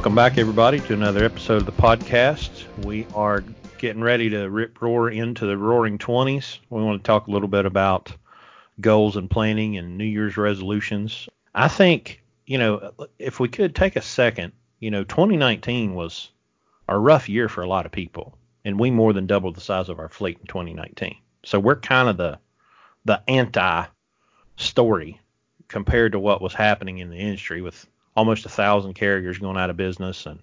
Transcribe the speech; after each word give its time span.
Welcome 0.00 0.14
back, 0.14 0.38
everybody, 0.38 0.80
to 0.80 0.94
another 0.94 1.24
episode 1.24 1.58
of 1.58 1.66
the 1.66 1.72
podcast. 1.72 2.64
We 2.86 3.06
are 3.14 3.44
getting 3.76 4.00
ready 4.00 4.30
to 4.30 4.48
rip 4.48 4.80
roar 4.80 5.10
into 5.10 5.44
the 5.44 5.58
roaring 5.58 5.98
20s. 5.98 6.58
We 6.70 6.82
want 6.82 7.04
to 7.04 7.06
talk 7.06 7.26
a 7.26 7.30
little 7.30 7.48
bit 7.48 7.66
about 7.66 8.10
goals 8.80 9.16
and 9.16 9.30
planning 9.30 9.76
and 9.76 9.98
New 9.98 10.06
Year's 10.06 10.38
resolutions. 10.38 11.28
I 11.54 11.68
think, 11.68 12.22
you 12.46 12.56
know, 12.56 12.92
if 13.18 13.40
we 13.40 13.48
could 13.48 13.74
take 13.74 13.94
a 13.94 14.00
second, 14.00 14.54
you 14.78 14.90
know, 14.90 15.04
2019 15.04 15.92
was 15.92 16.30
a 16.88 16.98
rough 16.98 17.28
year 17.28 17.50
for 17.50 17.60
a 17.60 17.68
lot 17.68 17.84
of 17.84 17.92
people, 17.92 18.38
and 18.64 18.80
we 18.80 18.90
more 18.90 19.12
than 19.12 19.26
doubled 19.26 19.54
the 19.54 19.60
size 19.60 19.90
of 19.90 19.98
our 19.98 20.08
fleet 20.08 20.38
in 20.40 20.46
2019. 20.46 21.14
So 21.44 21.60
we're 21.60 21.76
kind 21.76 22.08
of 22.08 22.16
the 22.16 22.38
the 23.04 23.22
anti 23.28 23.84
story 24.56 25.20
compared 25.68 26.12
to 26.12 26.18
what 26.18 26.40
was 26.40 26.54
happening 26.54 27.00
in 27.00 27.10
the 27.10 27.18
industry 27.18 27.60
with 27.60 27.86
almost 28.20 28.44
a 28.44 28.50
thousand 28.50 28.92
carriers 28.92 29.38
going 29.38 29.56
out 29.56 29.70
of 29.70 29.78
business 29.78 30.26
and 30.26 30.40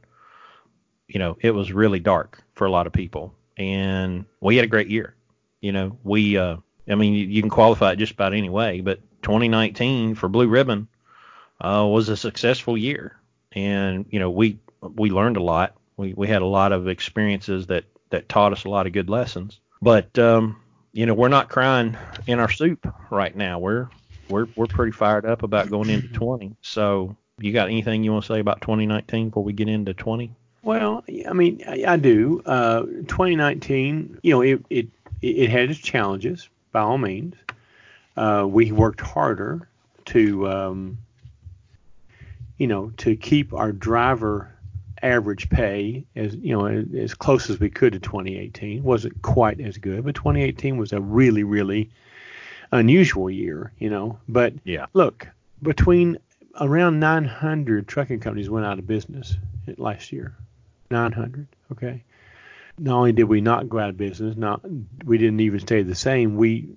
you 1.08 1.20
know 1.20 1.38
it 1.42 1.52
was 1.52 1.72
really 1.72 2.00
dark 2.00 2.42
for 2.56 2.66
a 2.66 2.72
lot 2.72 2.88
of 2.88 2.94
people. 2.94 3.36
And 3.56 4.26
we 4.42 4.56
had 4.56 4.66
a 4.66 4.68
great 4.68 4.88
year 4.88 5.16
you 5.62 5.72
know. 5.72 5.98
We 6.04 6.38
uh 6.38 6.58
i 6.90 6.96
mean 6.96 7.14
you, 7.14 7.28
you 7.28 7.42
can 7.42 7.52
qualify 7.52 7.92
it 7.92 7.98
just 7.98 8.14
about 8.14 8.34
any 8.34 8.50
way 8.50 8.82
but 8.82 9.00
2019 9.22 10.16
for 10.16 10.28
blue 10.28 10.48
ribbon 10.48 10.88
uh 11.62 11.86
was 11.88 12.10
a 12.10 12.18
successful 12.18 12.76
year. 12.76 13.16
And 13.52 14.08
you 14.10 14.20
know 14.20 14.32
we 14.32 14.58
we 14.82 15.12
learned 15.12 15.38
a 15.38 15.44
lot. 15.44 15.76
We 15.98 16.16
we 16.16 16.28
had 16.28 16.42
a 16.42 16.48
lot 16.48 16.72
of 16.72 16.88
experiences 16.88 17.68
that 17.68 17.86
that 18.10 18.28
taught 18.28 18.54
us 18.54 18.66
a 18.66 18.70
lot 18.70 18.88
of 18.88 18.94
good 18.94 19.10
lessons. 19.10 19.60
But 19.84 20.18
um 20.18 20.60
you 20.94 21.06
know 21.06 21.14
we're 21.14 21.28
not 21.28 21.50
crying 21.50 21.96
in 22.26 22.40
our 22.40 22.50
soup 22.50 22.92
right 23.12 23.36
now. 23.36 23.60
We're 23.60 23.90
we're 24.30 24.48
we're 24.56 24.68
pretty 24.68 24.92
fired 24.92 25.26
up 25.26 25.44
about 25.44 25.70
going 25.70 25.90
into 25.90 26.08
20 26.10 26.56
so 26.62 27.16
you 27.40 27.54
got 27.54 27.70
anything 27.70 28.04
you 28.04 28.12
want 28.12 28.26
to 28.26 28.34
say 28.34 28.40
about 28.40 28.62
2019 28.62 29.30
before 29.30 29.44
we 29.44 29.54
get 29.54 29.68
into 29.68 29.94
20? 29.94 30.32
Well, 30.64 31.04
I 31.28 31.34
mean, 31.34 31.64
I, 31.68 31.84
I 31.88 31.96
do. 31.98 32.42
Uh, 32.46 32.82
2019, 32.82 34.20
you 34.24 34.32
know, 34.32 34.42
it, 34.42 34.66
it 34.70 34.88
it 35.22 35.50
had 35.50 35.70
its 35.70 35.80
challenges 35.80 36.50
by 36.72 36.82
all 36.82 36.98
means. 36.98 37.36
Uh, 38.16 38.46
we 38.48 38.72
worked 38.72 39.02
harder 39.02 39.68
to, 40.06 40.48
um, 40.48 40.98
you 42.58 42.68
know, 42.68 42.92
to 42.98 43.16
keep 43.16 43.54
our 43.54 43.72
driver 43.72 44.52
average 45.04 45.48
pay 45.50 46.04
as 46.16 46.36
you 46.36 46.58
know 46.58 46.66
as 46.66 47.14
close 47.14 47.52
as 47.52 47.60
we 47.60 47.70
could 47.70 47.94
to 47.94 48.00
2018. 48.00 48.84
wasn't 48.84 49.22
quite 49.22 49.62
as 49.62 49.78
good, 49.78 50.04
but 50.04 50.16
2018 50.16 50.78
was 50.78 50.92
a 50.92 51.00
really 51.00 51.44
really 51.44 51.90
unusual 52.72 53.30
year, 53.30 53.72
you 53.78 53.90
know. 53.90 54.20
But 54.28 54.54
yeah, 54.64 54.88
look, 54.94 55.28
between 55.62 56.18
around 56.60 57.00
900 57.00 57.88
trucking 57.88 58.20
companies 58.20 58.50
went 58.50 58.66
out 58.66 58.80
of 58.80 58.88
business 58.88 59.36
last 59.78 60.12
year. 60.12 60.36
900. 60.92 61.48
Okay. 61.72 62.04
Not 62.80 62.98
only 62.98 63.12
did 63.12 63.24
we 63.24 63.42
not 63.42 63.70
go 63.70 63.80
out 63.80 63.90
of 63.90 63.98
business, 63.98 64.38
not 64.38 64.62
we 65.04 65.18
didn't 65.18 65.40
even 65.40 65.60
stay 65.60 65.82
the 65.82 65.96
same. 65.96 66.36
We 66.36 66.70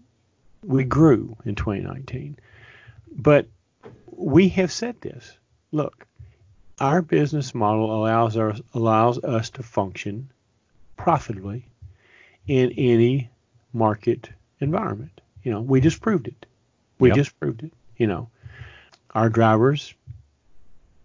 we 0.65 0.85
grew 0.85 1.37
in 1.45 1.55
2019. 1.55 2.39
But 3.13 3.47
we 4.07 4.49
have 4.51 4.73
said 4.73 5.01
this. 5.01 5.37
Look, 5.73 6.07
our 6.79 7.03
business 7.03 7.55
model 7.55 7.95
allows 7.95 8.37
us 8.37 8.61
allows 8.75 9.19
us 9.19 9.51
to 9.51 9.63
function 9.63 10.31
profitably 10.97 11.67
in 12.47 12.73
any 12.73 13.31
market 13.73 14.31
environment. 14.61 15.21
You 15.43 15.53
know, 15.53 15.61
we 15.61 15.81
just 15.81 16.01
proved 16.01 16.29
it. 16.29 16.47
We 16.99 17.09
yep. 17.09 17.17
just 17.17 17.39
proved 17.39 17.63
it. 17.63 17.73
You 17.97 18.07
know, 18.07 18.31
our 19.15 19.29
drivers 19.29 19.95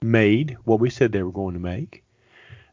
made 0.01 0.57
what 0.63 0.79
we 0.79 0.89
said 0.89 1.11
they 1.11 1.23
were 1.23 1.31
going 1.31 1.53
to 1.53 1.59
make. 1.59 2.03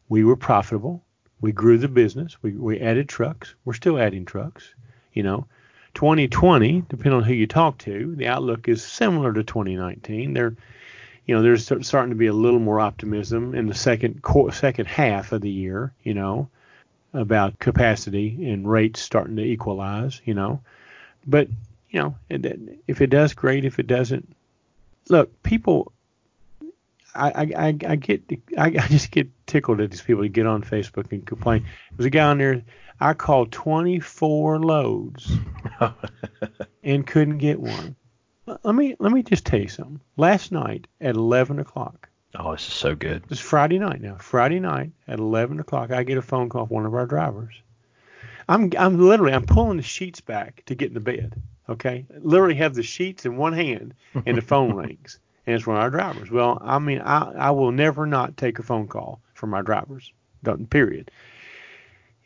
We 0.09 0.23
were 0.23 0.35
profitable. 0.35 1.03
We 1.41 1.51
grew 1.51 1.77
the 1.77 1.87
business. 1.87 2.37
We, 2.41 2.51
we 2.51 2.79
added 2.79 3.09
trucks. 3.09 3.55
We're 3.65 3.73
still 3.73 3.99
adding 3.99 4.25
trucks. 4.25 4.73
You 5.13 5.23
know, 5.23 5.47
2020, 5.95 6.85
depending 6.89 7.13
on 7.13 7.23
who 7.23 7.33
you 7.33 7.47
talk 7.47 7.77
to, 7.79 8.15
the 8.15 8.27
outlook 8.27 8.67
is 8.67 8.83
similar 8.83 9.33
to 9.33 9.43
2019. 9.43 10.33
There, 10.33 10.55
you 11.25 11.35
know, 11.35 11.41
there's 11.41 11.65
starting 11.65 12.09
to 12.09 12.15
be 12.15 12.27
a 12.27 12.33
little 12.33 12.59
more 12.59 12.79
optimism 12.79 13.55
in 13.55 13.67
the 13.67 13.73
second 13.73 14.21
second 14.51 14.85
half 14.87 15.31
of 15.31 15.41
the 15.41 15.49
year. 15.49 15.93
You 16.03 16.13
know, 16.13 16.49
about 17.13 17.59
capacity 17.59 18.49
and 18.49 18.69
rates 18.69 19.01
starting 19.01 19.35
to 19.37 19.43
equalize. 19.43 20.21
You 20.25 20.33
know, 20.33 20.61
but 21.25 21.47
you 21.89 21.99
know, 21.99 22.15
if 22.29 23.01
it 23.01 23.09
does, 23.09 23.33
great. 23.33 23.65
If 23.65 23.79
it 23.79 23.87
doesn't, 23.87 24.35
look, 25.09 25.43
people. 25.43 25.91
I, 27.15 27.53
I, 27.55 27.77
I 27.87 27.95
get 27.95 28.23
I, 28.57 28.65
I 28.65 28.87
just 28.87 29.11
get 29.11 29.29
tickled 29.45 29.79
at 29.81 29.91
these 29.91 30.01
people 30.01 30.23
who 30.23 30.29
get 30.29 30.47
on 30.47 30.63
Facebook 30.63 31.11
and 31.11 31.25
complain. 31.25 31.67
There's 31.95 32.07
a 32.07 32.09
guy 32.09 32.25
on 32.25 32.39
there. 32.39 32.63
I 32.99 33.13
called 33.13 33.51
24 33.51 34.59
loads 34.59 35.31
and 36.83 37.05
couldn't 37.05 37.37
get 37.37 37.59
one. 37.59 37.95
Let 38.45 38.75
me 38.75 38.95
let 38.99 39.11
me 39.11 39.23
just 39.23 39.45
tell 39.45 39.59
you 39.59 39.67
something. 39.67 39.99
Last 40.17 40.51
night 40.51 40.87
at 40.99 41.15
11 41.15 41.59
o'clock. 41.59 42.09
Oh, 42.35 42.53
this 42.53 42.67
is 42.67 42.73
so 42.73 42.95
good. 42.95 43.23
It's 43.29 43.39
Friday 43.39 43.77
night 43.77 44.01
now. 44.01 44.15
Friday 44.15 44.59
night 44.59 44.91
at 45.07 45.19
11 45.19 45.59
o'clock, 45.59 45.91
I 45.91 46.03
get 46.03 46.17
a 46.17 46.21
phone 46.21 46.49
call 46.49 46.65
from 46.65 46.75
one 46.75 46.85
of 46.85 46.95
our 46.95 47.05
drivers. 47.05 47.53
I'm 48.49 48.71
I'm 48.77 48.99
literally 48.99 49.33
I'm 49.33 49.45
pulling 49.45 49.77
the 49.77 49.83
sheets 49.83 50.19
back 50.19 50.63
to 50.65 50.75
get 50.75 50.89
in 50.89 50.93
the 50.93 50.99
bed. 50.99 51.41
Okay, 51.69 52.05
literally 52.19 52.55
have 52.55 52.73
the 52.73 52.83
sheets 52.83 53.25
in 53.25 53.37
one 53.37 53.53
hand 53.53 53.93
and 54.25 54.37
the 54.37 54.41
phone 54.53 54.73
rings, 54.73 55.19
and 55.45 55.55
it's 55.55 55.65
one 55.65 55.77
of 55.77 55.83
our 55.83 55.89
drivers. 55.89 56.29
Well, 56.29 56.57
I 56.61 56.79
mean, 56.79 56.99
I 56.99 57.31
I 57.31 57.51
will 57.51 57.71
never 57.71 58.05
not 58.05 58.35
take 58.35 58.59
a 58.59 58.63
phone 58.63 58.87
call 58.87 59.21
from 59.33 59.53
our 59.53 59.63
drivers. 59.63 60.11
Period. 60.69 61.09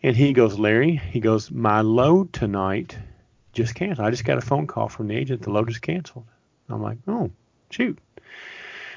And 0.03 0.15
he 0.15 0.33
goes, 0.33 0.57
Larry, 0.57 0.95
he 0.95 1.19
goes, 1.19 1.51
my 1.51 1.81
load 1.81 2.33
tonight 2.33 2.97
just 3.53 3.75
canceled. 3.75 4.07
I 4.07 4.11
just 4.11 4.25
got 4.25 4.37
a 4.37 4.41
phone 4.41 4.67
call 4.67 4.89
from 4.89 5.07
the 5.07 5.15
agent. 5.15 5.41
The 5.41 5.49
load 5.49 5.69
is 5.69 5.79
canceled. 5.79 6.25
I'm 6.69 6.81
like, 6.81 6.97
oh, 7.07 7.31
shoot. 7.71 7.97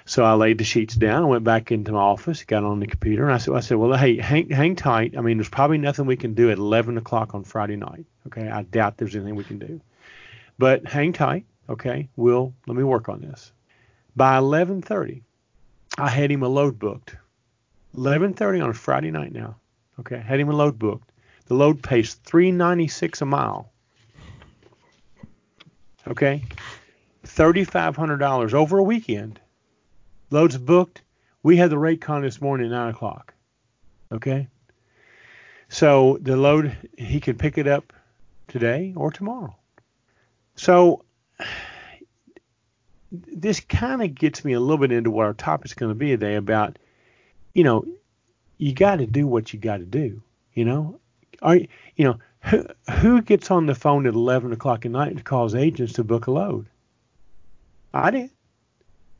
So 0.05 0.25
I 0.25 0.35
laid 0.35 0.59
the 0.59 0.65
sheets 0.65 0.95
down. 0.95 1.23
I 1.23 1.27
went 1.27 1.45
back 1.45 1.71
into 1.71 1.93
my 1.93 2.01
office, 2.01 2.43
got 2.45 2.65
on 2.65 2.81
the 2.81 2.87
computer, 2.87 3.25
and 3.25 3.33
I 3.33 3.39
said, 3.39 3.55
I 3.55 3.61
said, 3.61 3.77
well, 3.77 3.97
hey, 3.97 4.19
hang, 4.19 4.51
hang 4.51 4.77
tight. 4.77 5.17
I 5.17 5.21
mean, 5.21 5.37
there's 5.39 5.49
probably 5.49 5.79
nothing 5.79 6.07
we 6.07 6.17
can 6.17 6.35
do 6.35 6.51
at 6.51 6.59
11 6.59 6.99
o'clock 6.99 7.35
on 7.35 7.45
Friday 7.45 7.77
night. 7.77 8.05
Okay, 8.27 8.49
I 8.49 8.63
doubt 8.63 8.97
there's 8.97 9.15
anything 9.15 9.37
we 9.37 9.45
can 9.45 9.59
do. 9.59 9.81
But 10.61 10.87
hang 10.87 11.15
tight, 11.15 11.47
okay? 11.71 12.11
We'll 12.17 12.53
let 12.67 12.77
me 12.77 12.83
work 12.83 13.09
on 13.09 13.23
this. 13.23 13.51
By 14.15 14.37
11:30, 14.37 15.23
I 15.97 16.11
had 16.11 16.31
him 16.31 16.43
a 16.43 16.49
load 16.49 16.79
booked. 16.79 17.17
11:30 17.97 18.63
on 18.63 18.69
a 18.69 18.75
Friday 18.75 19.11
night 19.11 19.33
now. 19.33 19.57
Okay, 20.01 20.17
I 20.17 20.21
had 20.21 20.39
him 20.39 20.51
a 20.51 20.53
load 20.53 20.79
booked. 20.79 21.13
The 21.47 21.55
load 21.55 21.83
pays 21.83 22.13
396 22.13 23.23
a 23.23 23.25
mile. 23.25 23.73
Okay, 26.07 26.45
$3,500 27.25 28.53
over 28.53 28.77
a 28.77 28.83
weekend. 28.83 29.41
Loads 30.29 30.59
booked. 30.59 31.01
We 31.43 31.57
had 31.57 31.71
the 31.71 31.79
rate 31.79 32.03
con 32.03 32.21
this 32.21 32.43
morning 32.43 32.67
at 32.67 32.73
nine 32.73 32.91
o'clock. 32.91 33.33
Okay. 34.13 34.49
So 35.71 36.19
the 36.21 36.37
load 36.37 36.77
he 36.99 37.19
can 37.19 37.39
pick 37.39 37.57
it 37.57 37.67
up 37.67 37.95
today 38.47 38.93
or 38.95 39.11
tomorrow. 39.11 39.57
So 40.61 41.03
this 43.11 43.61
kind 43.61 44.03
of 44.03 44.15
gets 44.15 44.45
me 44.45 44.53
a 44.53 44.61
little 44.61 44.77
bit 44.77 44.93
into 44.93 45.11
what 45.11 45.25
our 45.25 45.33
topic's 45.33 45.73
going 45.73 45.91
to 45.91 45.95
be 45.95 46.09
today 46.09 46.35
about, 46.35 46.79
you 47.55 47.65
know, 47.65 47.87
you 48.59 48.75
got 48.75 48.97
to 48.97 49.07
do 49.07 49.27
what 49.27 49.55
you 49.55 49.59
got 49.59 49.79
to 49.79 49.87
do. 49.87 50.23
You 50.53 50.67
know, 50.67 51.01
are 51.41 51.57
you 51.57 52.05
know 52.05 52.19
who 52.43 52.67
who 52.99 53.23
gets 53.23 53.51
on 53.51 53.65
the 53.65 53.75
phone 53.75 54.07
at 54.07 54.13
11 54.13 54.53
o'clock 54.53 54.85
at 54.85 54.91
night 54.91 55.13
and 55.13 55.25
calls 55.25 55.55
agents 55.55 55.95
to 55.95 56.05
book 56.05 56.27
a 56.27 56.31
load? 56.31 56.67
I 57.95 58.11
did. 58.11 58.31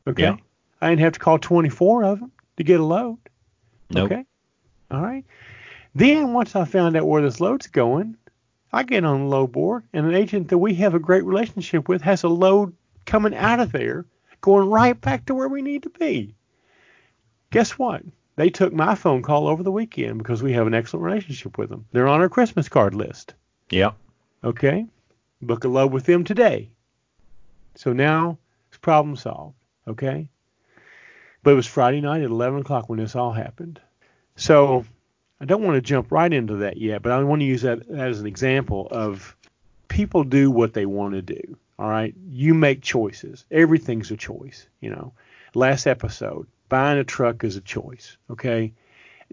Okay. 0.05 0.21
Yeah. 0.21 0.37
I 0.79 0.89
didn't 0.89 1.01
have 1.01 1.13
to 1.13 1.19
call 1.19 1.39
24 1.39 2.03
of 2.03 2.19
them 2.19 2.31
to 2.57 2.63
get 2.63 2.79
a 2.79 2.85
load. 2.85 3.17
Nope. 3.89 4.11
Okay. 4.11 4.25
All 4.91 5.01
right. 5.01 5.25
Then 5.95 6.33
once 6.33 6.55
I 6.55 6.65
found 6.65 6.95
out 6.95 7.07
where 7.07 7.23
this 7.23 7.41
load's 7.41 7.65
going, 7.65 8.15
I 8.73 8.83
get 8.83 9.03
on 9.03 9.21
the 9.21 9.25
load 9.27 9.51
board, 9.51 9.83
and 9.93 10.05
an 10.05 10.15
agent 10.15 10.47
that 10.49 10.57
we 10.57 10.75
have 10.75 10.93
a 10.93 10.99
great 10.99 11.25
relationship 11.25 11.89
with 11.89 12.01
has 12.03 12.23
a 12.23 12.29
load 12.29 12.73
coming 13.05 13.35
out 13.35 13.59
of 13.59 13.71
there, 13.71 14.05
going 14.39 14.69
right 14.69 14.99
back 14.99 15.25
to 15.25 15.35
where 15.35 15.49
we 15.49 15.61
need 15.61 15.83
to 15.83 15.89
be. 15.89 16.33
Guess 17.51 17.77
what? 17.77 18.03
They 18.37 18.49
took 18.49 18.73
my 18.73 18.95
phone 18.95 19.21
call 19.21 19.47
over 19.47 19.61
the 19.61 19.71
weekend 19.71 20.19
because 20.19 20.41
we 20.41 20.53
have 20.53 20.67
an 20.67 20.73
excellent 20.73 21.03
relationship 21.03 21.57
with 21.57 21.69
them. 21.69 21.85
They're 21.91 22.07
on 22.07 22.21
our 22.21 22.29
Christmas 22.29 22.69
card 22.69 22.95
list. 22.95 23.33
Yeah. 23.69 23.91
Okay. 24.43 24.85
Book 25.41 25.65
a 25.65 25.67
load 25.67 25.91
with 25.91 26.05
them 26.05 26.23
today. 26.23 26.69
So 27.75 27.91
now 27.93 28.37
it's 28.69 28.77
problem 28.77 29.15
solved. 29.15 29.55
Okay. 29.87 30.29
But 31.43 31.51
it 31.51 31.55
was 31.55 31.67
Friday 31.67 32.01
night 32.01 32.21
at 32.21 32.29
11 32.29 32.61
o'clock 32.61 32.87
when 32.87 32.99
this 32.99 33.15
all 33.15 33.31
happened. 33.31 33.81
So 34.35 34.85
I 35.41 35.45
don't 35.45 35.63
want 35.63 35.75
to 35.75 35.81
jump 35.81 36.11
right 36.11 36.31
into 36.31 36.57
that 36.57 36.77
yet, 36.77 37.01
but 37.01 37.11
I 37.11 37.23
want 37.23 37.39
to 37.39 37.47
use 37.47 37.63
that 37.63 37.89
as 37.89 38.19
an 38.19 38.27
example 38.27 38.87
of 38.91 39.35
people 39.87 40.23
do 40.23 40.51
what 40.51 40.75
they 40.75 40.85
want 40.85 41.15
to 41.15 41.23
do. 41.23 41.57
All 41.79 41.89
right, 41.89 42.13
you 42.29 42.53
make 42.53 42.83
choices. 42.83 43.43
Everything's 43.49 44.11
a 44.11 44.17
choice. 44.17 44.67
You 44.81 44.91
know, 44.91 45.13
last 45.55 45.87
episode, 45.87 46.45
buying 46.69 46.99
a 46.99 47.03
truck 47.03 47.43
is 47.43 47.55
a 47.55 47.61
choice. 47.61 48.17
Okay, 48.29 48.73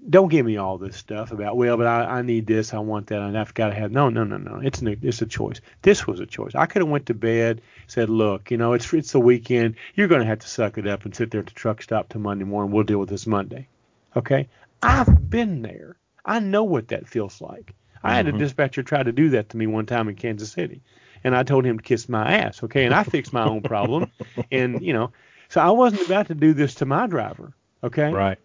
don't 0.08 0.30
give 0.30 0.46
me 0.46 0.56
all 0.56 0.78
this 0.78 0.96
stuff 0.96 1.30
about 1.30 1.58
well, 1.58 1.76
but 1.76 1.86
I, 1.86 2.04
I 2.04 2.22
need 2.22 2.46
this, 2.46 2.72
I 2.72 2.78
want 2.78 3.08
that, 3.08 3.20
and 3.20 3.36
I've 3.36 3.52
got 3.52 3.68
to 3.68 3.74
have. 3.74 3.92
No, 3.92 4.08
no, 4.08 4.24
no, 4.24 4.38
no. 4.38 4.62
It's 4.64 4.80
an, 4.80 4.98
it's 5.02 5.20
a 5.20 5.26
choice. 5.26 5.60
This 5.82 6.06
was 6.06 6.20
a 6.20 6.26
choice. 6.26 6.54
I 6.54 6.64
could 6.64 6.80
have 6.80 6.88
went 6.88 7.04
to 7.06 7.14
bed, 7.14 7.60
said, 7.86 8.08
look, 8.08 8.50
you 8.50 8.56
know, 8.56 8.72
it's 8.72 8.90
it's 8.94 9.12
the 9.12 9.20
weekend. 9.20 9.74
You're 9.94 10.08
going 10.08 10.22
to 10.22 10.26
have 10.26 10.38
to 10.38 10.48
suck 10.48 10.78
it 10.78 10.86
up 10.86 11.04
and 11.04 11.14
sit 11.14 11.30
there 11.30 11.40
at 11.40 11.48
the 11.48 11.52
truck 11.52 11.82
stop 11.82 12.08
till 12.08 12.22
Monday 12.22 12.46
morning. 12.46 12.72
We'll 12.72 12.84
deal 12.84 12.98
with 12.98 13.10
this 13.10 13.26
Monday. 13.26 13.68
Okay. 14.16 14.48
I've 14.82 15.28
been 15.28 15.60
there. 15.60 15.97
I 16.24 16.40
know 16.40 16.64
what 16.64 16.88
that 16.88 17.08
feels 17.08 17.40
like. 17.40 17.74
I 18.02 18.14
had 18.14 18.28
a 18.28 18.32
Mhm. 18.32 18.38
dispatcher 18.38 18.82
try 18.82 19.02
to 19.02 19.12
do 19.12 19.30
that 19.30 19.48
to 19.50 19.56
me 19.56 19.66
one 19.66 19.86
time 19.86 20.08
in 20.08 20.14
Kansas 20.14 20.52
City, 20.52 20.82
and 21.24 21.34
I 21.34 21.42
told 21.42 21.64
him 21.64 21.78
to 21.78 21.82
kiss 21.82 22.08
my 22.08 22.36
ass. 22.38 22.62
Okay, 22.62 22.84
and 22.84 22.94
I 22.94 23.02
fixed 23.02 23.32
my 23.32 23.44
own 23.44 23.62
problem, 23.62 24.10
and 24.52 24.80
you 24.80 24.92
know, 24.92 25.12
so 25.48 25.60
I 25.60 25.70
wasn't 25.70 26.06
about 26.06 26.28
to 26.28 26.34
do 26.34 26.52
this 26.54 26.74
to 26.76 26.86
my 26.86 27.06
driver. 27.06 27.54
Okay. 27.82 28.12
Right. 28.12 28.38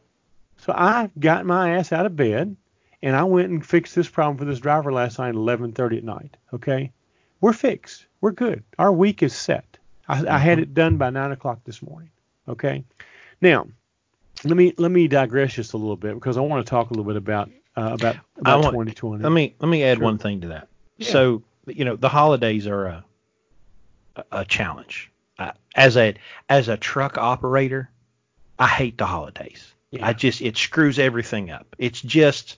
So 0.57 0.73
I 0.75 1.09
got 1.19 1.45
my 1.45 1.77
ass 1.77 1.91
out 1.91 2.05
of 2.05 2.15
bed 2.15 2.55
and 3.01 3.15
I 3.15 3.23
went 3.23 3.49
and 3.49 3.65
fixed 3.65 3.95
this 3.95 4.07
problem 4.07 4.37
for 4.37 4.45
this 4.45 4.59
driver 4.59 4.93
last 4.93 5.19
night 5.19 5.29
at 5.29 5.35
11:30 5.35 5.97
at 5.97 6.03
night. 6.03 6.37
Okay, 6.53 6.91
we're 7.41 7.53
fixed. 7.53 8.05
We're 8.21 8.31
good. 8.31 8.63
Our 8.79 8.91
week 8.93 9.21
is 9.21 9.33
set. 9.35 9.77
I, 10.07 10.25
I 10.27 10.37
had 10.37 10.59
it 10.59 10.73
done 10.73 10.97
by 10.97 11.09
nine 11.09 11.31
o'clock 11.31 11.59
this 11.65 11.81
morning. 11.81 12.11
Okay. 12.47 12.83
Now, 13.41 13.67
let 14.45 14.55
me 14.55 14.73
let 14.77 14.91
me 14.91 15.07
digress 15.07 15.53
just 15.53 15.73
a 15.73 15.77
little 15.77 15.97
bit 15.97 16.13
because 16.15 16.37
I 16.37 16.41
want 16.41 16.65
to 16.65 16.69
talk 16.69 16.89
a 16.89 16.93
little 16.93 17.05
bit 17.11 17.17
about 17.17 17.49
uh, 17.75 17.91
about 17.93 18.15
about 18.37 18.61
want- 18.63 18.73
2020. 18.73 19.23
Let 19.23 19.31
me 19.31 19.55
let 19.59 19.67
me 19.69 19.83
add 19.83 19.97
Sure. 19.97 20.03
one 20.05 20.17
thing 20.17 20.41
to 20.41 20.47
that. 20.49 20.67
Yeah. 20.97 21.09
So 21.11 21.43
you 21.67 21.85
know 21.85 21.95
the 21.95 22.09
holidays 22.09 22.67
are 22.67 22.85
a 22.85 23.05
a- 24.31 24.45
challenge. 24.45 25.09
Uh, 25.39 25.51
as 25.75 25.97
a 25.97 26.13
as 26.49 26.67
a 26.69 26.77
truck 26.77 27.17
operator, 27.17 27.89
I 28.59 28.67
hate 28.67 28.97
the 28.97 29.05
holidays. 29.05 29.73
Yeah. 29.91 30.05
I 30.07 30.13
just 30.13 30.41
it 30.41 30.57
screws 30.57 30.99
everything 30.99 31.49
up. 31.51 31.75
It's 31.79 32.01
just 32.01 32.57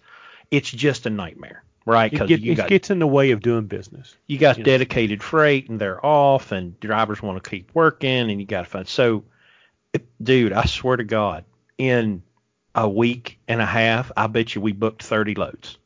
it's 0.51 0.69
just 0.69 1.05
a 1.05 1.09
nightmare, 1.09 1.63
right? 1.85 2.07
it, 2.07 2.11
Because 2.11 2.27
get- 2.29 2.41
you 2.41 2.51
it 2.51 2.55
got 2.55 2.69
gets 2.69 2.89
in 2.89 2.99
the 2.99 3.07
way 3.07 3.31
of 3.31 3.41
doing 3.41 3.65
business. 3.67 4.15
you 4.27 4.37
got 4.37 4.57
you 4.57 4.63
know. 4.63 4.65
dedicated 4.71 5.23
freight 5.23 5.69
and 5.69 5.79
they're 5.79 6.05
off 6.05 6.51
and 6.51 6.77
drivers 6.81 7.21
want 7.21 7.41
to 7.41 7.49
keep 7.49 7.73
working 7.73 8.29
and 8.29 8.39
you 8.39 8.45
got 8.45 8.63
to 8.65 8.69
find 8.69 8.87
so 8.87 9.23
dude 10.21 10.51
i 10.51 10.65
swear 10.65 10.97
to 10.97 11.03
god 11.05 11.45
in 11.77 12.21
a 12.75 12.87
week 12.87 13.39
and 13.47 13.61
a 13.61 13.65
half 13.65 14.11
i 14.17 14.27
bet 14.27 14.53
you 14.53 14.61
we 14.61 14.71
booked 14.73 15.01
30 15.01 15.35
loads 15.35 15.77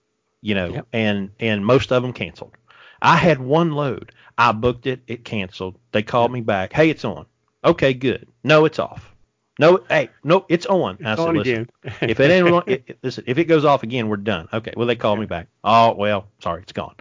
you 0.42 0.56
know 0.56 0.74
Yep. 0.74 0.88
and 0.94 1.32
and 1.40 1.66
most 1.66 1.92
of 1.92 2.02
them 2.04 2.14
canceled 2.14 2.54
i 3.02 3.16
had 3.16 3.40
one 3.40 3.72
load 3.72 4.12
i 4.38 4.52
booked 4.52 4.88
it 4.88 5.02
it 5.08 5.24
canceled 5.24 5.76
they 5.92 6.02
called 6.04 6.32
me 6.32 6.42
back 6.42 6.74
hey 6.74 6.90
it's 6.90 7.06
on 7.06 7.26
okay 7.64 7.94
good 7.94 8.28
no 8.44 8.66
it's 8.66 8.80
off 8.80 9.14
no 9.60 9.84
hey 9.90 10.10
no 10.24 10.46
it's 10.50 10.66
on 10.66 10.98
I 11.06 11.16
said, 11.16 11.20
on 11.28 11.36
"Listen, 11.36 11.70
if 12.02 12.20
it 12.20 12.32
ain't 12.32 12.48
on, 12.48 12.64
it, 12.68 12.84
it- 12.88 13.00
listen, 13.04 13.24
if 13.28 13.38
it 13.38 13.46
goes 13.46 13.66
off 13.66 13.84
again, 13.84 14.08
we're 14.08 14.16
done. 14.16 14.48
Okay. 14.54 14.72
Well, 14.78 14.88
they 14.88 14.96
called 14.96 15.20
me 15.20 15.26
back. 15.26 15.48
Oh, 15.66 15.94
well, 15.96 16.28
sorry, 16.42 16.62
it's 16.62 16.72
gone. 16.72 16.96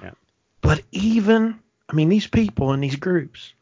Yeah. 0.00 0.12
But 0.60 0.82
even, 0.92 1.58
I 1.88 1.94
mean, 1.94 2.08
these 2.08 2.28
people 2.28 2.72
in 2.74 2.80
these 2.80 2.94
groups 2.94 3.52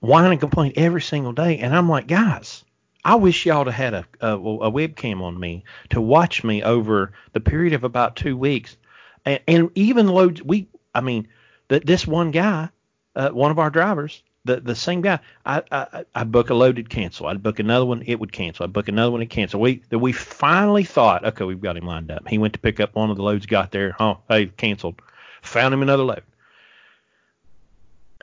whine 0.00 0.30
and 0.30 0.40
complain 0.40 0.72
every 0.76 1.00
single 1.00 1.32
day, 1.32 1.58
and 1.58 1.76
I'm 1.76 1.88
like, 1.88 2.08
guys, 2.08 2.64
I 3.04 3.14
wish 3.14 3.46
y'all 3.46 3.64
to 3.64 3.72
had 3.72 3.94
a, 3.94 4.06
a 4.20 4.34
a 4.34 4.70
webcam 4.70 5.22
on 5.22 5.38
me 5.38 5.64
to 5.90 6.00
watch 6.00 6.44
me 6.44 6.62
over 6.62 7.12
the 7.32 7.40
period 7.40 7.72
of 7.72 7.84
about 7.84 8.16
two 8.16 8.36
weeks, 8.36 8.76
and, 9.24 9.40
and 9.48 9.70
even 9.74 10.08
loads. 10.08 10.42
We, 10.42 10.68
I 10.94 11.00
mean, 11.00 11.28
that 11.68 11.86
this 11.86 12.06
one 12.06 12.30
guy, 12.30 12.68
uh, 13.16 13.30
one 13.30 13.50
of 13.50 13.58
our 13.58 13.70
drivers, 13.70 14.22
the 14.44 14.60
the 14.60 14.74
same 14.74 15.00
guy. 15.00 15.20
I 15.46 15.62
I 15.70 16.04
I 16.14 16.24
book 16.24 16.50
a 16.50 16.54
load, 16.54 16.78
it'd 16.78 16.90
cancel. 16.90 17.26
I'd 17.26 17.42
book 17.42 17.58
another 17.58 17.86
one, 17.86 18.02
it 18.06 18.20
would 18.20 18.32
cancel. 18.32 18.64
I'd 18.64 18.72
book 18.72 18.88
another 18.88 19.12
one, 19.12 19.22
it 19.22 19.30
cancel. 19.30 19.60
We 19.60 19.82
that 19.88 19.98
we 19.98 20.12
finally 20.12 20.84
thought, 20.84 21.24
okay, 21.24 21.44
we've 21.44 21.60
got 21.60 21.76
him 21.76 21.86
lined 21.86 22.10
up. 22.10 22.28
He 22.28 22.38
went 22.38 22.54
to 22.54 22.60
pick 22.60 22.80
up 22.80 22.94
one 22.94 23.10
of 23.10 23.16
the 23.16 23.22
loads, 23.22 23.46
got 23.46 23.70
there, 23.70 23.96
oh, 23.98 24.18
hey, 24.28 24.46
canceled. 24.46 25.00
Found 25.42 25.72
him 25.72 25.82
another 25.82 26.02
load. 26.02 26.22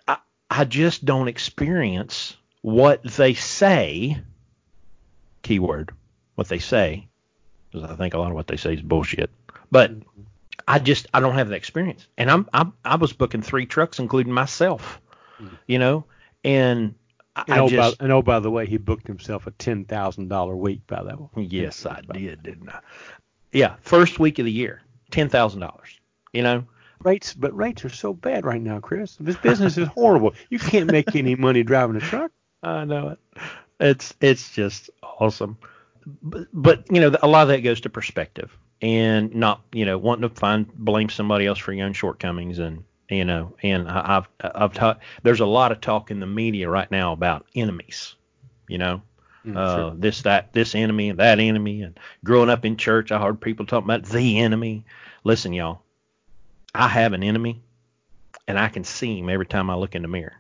I 0.08 0.18
I 0.52 0.66
just 0.66 1.04
don't 1.04 1.28
experience 1.28 2.38
what 2.62 3.04
they 3.04 3.34
say. 3.34 4.18
Keyword, 5.42 5.92
what 6.36 6.48
they 6.48 6.60
say, 6.60 7.08
because 7.72 7.90
I 7.90 7.96
think 7.96 8.14
a 8.14 8.20
lot 8.20 8.30
of 8.30 8.36
what 8.36 8.48
they 8.48 8.58
say 8.58 8.74
is 8.74 8.82
bullshit. 8.82 9.30
But 9.72 9.92
I 10.68 10.80
just 10.80 11.08
I 11.14 11.20
don't 11.20 11.36
have 11.36 11.50
that 11.50 11.56
experience, 11.56 12.08
and 12.18 12.30
I'm, 12.30 12.48
I'm 12.54 12.74
I 12.84 12.96
was 12.96 13.14
booking 13.14 13.42
three 13.42 13.66
trucks, 13.66 14.00
including 14.00 14.34
myself, 14.34 15.02
mm-hmm. 15.42 15.56
you 15.68 15.80
know, 15.80 16.06
and 16.44 16.96
I, 17.36 17.44
and, 17.48 17.54
I 17.56 17.60
oh, 17.60 17.70
just 17.70 18.00
by, 18.00 18.04
and 18.04 18.14
oh, 18.14 18.22
by 18.22 18.40
the 18.40 18.52
way, 18.52 18.66
he 18.66 18.78
booked 18.78 19.08
himself 19.08 19.48
a 19.48 19.52
ten 19.52 19.86
thousand 19.86 20.28
dollar 20.28 20.56
week 20.56 20.86
by 20.88 21.04
that 21.04 21.20
one. 21.20 21.30
yes 21.36 21.86
I 21.86 22.02
did, 22.02 22.44
didn't 22.44 22.70
I? 22.70 22.80
Yeah, 23.52 23.76
first 23.82 24.20
week 24.20 24.40
of 24.40 24.46
the 24.46 24.52
year, 24.52 24.82
ten 25.12 25.30
thousand 25.30 25.62
dollars, 25.62 26.00
you 26.34 26.44
know. 26.44 26.66
Rates, 27.04 27.36
but 27.36 27.56
rates 27.56 27.86
are 27.86 27.90
so 27.90 28.12
bad 28.12 28.44
right 28.44 28.60
now, 28.60 28.80
Chris. 28.80 29.18
This 29.20 29.38
business 29.38 29.78
is 29.78 29.88
horrible. 29.88 30.34
You 30.50 30.58
can't 30.58 30.92
make 30.92 31.16
any 31.16 31.36
money 31.36 31.62
driving 31.62 31.96
a 31.96 32.00
truck. 32.00 32.32
I 32.64 32.86
know 32.86 33.10
it. 33.10 33.20
It's 33.80 34.14
it's 34.22 34.52
just 34.52 34.90
awesome. 35.04 35.58
But, 36.22 36.48
but 36.54 36.84
you 36.90 37.02
know, 37.02 37.16
a 37.22 37.28
lot 37.28 37.44
of 37.44 37.48
that 37.50 37.62
goes 37.62 37.82
to 37.82 37.90
perspective 37.90 38.58
and 38.82 39.34
not 39.34 39.62
you 39.72 39.86
know 39.86 39.98
wanting 39.98 40.30
to 40.30 40.36
find 40.36 40.72
blame 40.74 41.10
somebody 41.10 41.46
else 41.46 41.58
for 41.58 41.74
your 41.74 41.88
own 41.88 41.94
shortcomings 41.94 42.60
and 42.60 42.84
you 43.10 43.26
know 43.26 43.56
and 43.64 43.88
I, 43.88 44.18
I've 44.18 44.52
I've 44.56 44.74
taught 44.74 45.00
there's 45.24 45.40
a 45.40 45.46
lot 45.46 45.72
of 45.72 45.82
talk 45.82 46.12
in 46.12 46.20
the 46.20 46.28
media 46.28 46.70
right 46.70 46.90
now 46.92 47.14
about 47.14 47.46
enemies. 47.56 48.16
You 48.68 48.78
know, 48.78 49.02
uh, 49.56 49.94
this 49.96 50.24
that 50.24 50.52
this 50.54 50.76
enemy 50.76 51.10
and 51.10 51.20
that 51.20 51.40
enemy 51.40 51.82
and 51.82 51.98
growing 52.24 52.50
up 52.50 52.66
in 52.66 52.76
church 52.78 53.12
I 53.12 53.22
heard 53.22 53.40
people 53.40 53.66
talking 53.66 53.90
about 53.90 54.04
the 54.04 54.40
enemy. 54.40 54.86
Listen, 55.24 55.54
y'all, 55.54 55.82
I 56.76 56.88
have 56.90 57.14
an 57.14 57.24
enemy 57.24 57.62
and 58.48 58.60
I 58.60 58.68
can 58.68 58.84
see 58.84 59.18
him 59.18 59.30
every 59.30 59.46
time 59.46 59.70
I 59.70 59.76
look 59.76 59.96
in 59.96 60.02
the 60.02 60.08
mirror. 60.08 60.36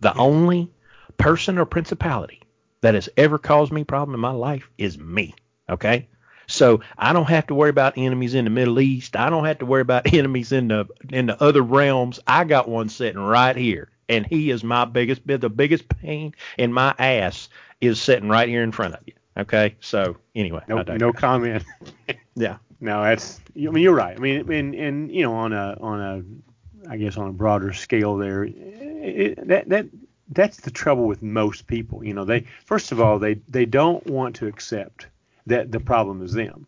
The 0.00 0.16
only 0.16 0.70
person 1.18 1.58
or 1.58 1.66
principality 1.66 2.40
that 2.80 2.94
has 2.94 3.08
ever 3.16 3.38
caused 3.38 3.72
me 3.72 3.84
problem 3.84 4.14
in 4.14 4.20
my 4.20 4.30
life 4.30 4.68
is 4.78 4.98
me. 4.98 5.34
Okay? 5.68 6.08
So 6.46 6.80
I 6.96 7.12
don't 7.12 7.28
have 7.28 7.46
to 7.48 7.54
worry 7.54 7.70
about 7.70 7.98
enemies 7.98 8.34
in 8.34 8.44
the 8.44 8.50
Middle 8.50 8.80
East. 8.80 9.16
I 9.16 9.28
don't 9.30 9.44
have 9.44 9.58
to 9.58 9.66
worry 9.66 9.82
about 9.82 10.12
enemies 10.12 10.52
in 10.52 10.68
the 10.68 10.86
in 11.10 11.26
the 11.26 11.40
other 11.42 11.62
realms. 11.62 12.20
I 12.26 12.44
got 12.44 12.68
one 12.68 12.88
sitting 12.88 13.20
right 13.20 13.56
here. 13.56 13.90
And 14.10 14.26
he 14.26 14.50
is 14.50 14.64
my 14.64 14.86
biggest 14.86 15.26
the 15.26 15.50
biggest 15.50 15.86
pain 15.88 16.34
in 16.56 16.72
my 16.72 16.94
ass 16.98 17.50
is 17.80 18.00
sitting 18.00 18.30
right 18.30 18.48
here 18.48 18.62
in 18.62 18.72
front 18.72 18.94
of 18.94 19.00
you. 19.06 19.12
Okay? 19.36 19.76
So 19.80 20.16
anyway, 20.34 20.62
No, 20.66 20.82
no 20.82 21.12
comment. 21.12 21.62
yeah. 22.34 22.56
No, 22.80 23.02
that's. 23.02 23.40
I 23.56 23.70
mean, 23.70 23.82
you're 23.82 23.94
right. 23.94 24.16
I 24.16 24.20
mean, 24.20 24.50
and 24.50 24.74
and 24.74 25.12
you 25.12 25.22
know, 25.22 25.34
on 25.34 25.52
a 25.52 25.76
on 25.80 26.00
a, 26.00 26.90
I 26.90 26.96
guess 26.96 27.16
on 27.16 27.28
a 27.28 27.32
broader 27.32 27.72
scale, 27.72 28.16
there, 28.16 28.44
it, 28.44 29.48
that 29.48 29.68
that 29.68 29.86
that's 30.30 30.58
the 30.58 30.70
trouble 30.70 31.06
with 31.06 31.22
most 31.22 31.66
people. 31.66 32.04
You 32.04 32.14
know, 32.14 32.24
they 32.24 32.44
first 32.64 32.92
of 32.92 33.00
all 33.00 33.18
they 33.18 33.34
they 33.48 33.64
don't 33.66 34.06
want 34.06 34.36
to 34.36 34.46
accept 34.46 35.06
that 35.46 35.72
the 35.72 35.80
problem 35.80 36.22
is 36.22 36.32
them. 36.32 36.66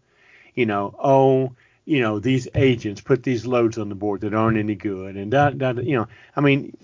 You 0.55 0.67
know, 0.67 0.95
oh, 1.03 1.53
you 1.85 2.01
know, 2.01 2.19
these 2.19 2.49
agents 2.55 3.01
put 3.01 3.23
these 3.23 3.47
loads 3.47 3.79
on 3.79 3.89
the 3.89 3.95
board 3.95 4.23
that 4.23 4.35
aren't 4.35 4.59
any 4.59 4.75
good, 4.75 5.17
and 5.17 5.31
da, 5.31 5.51
da, 5.51 5.73
da, 5.73 5.83
you 5.83 5.97
know, 5.97 6.09
I 6.37 6.41
mean, 6.41 6.77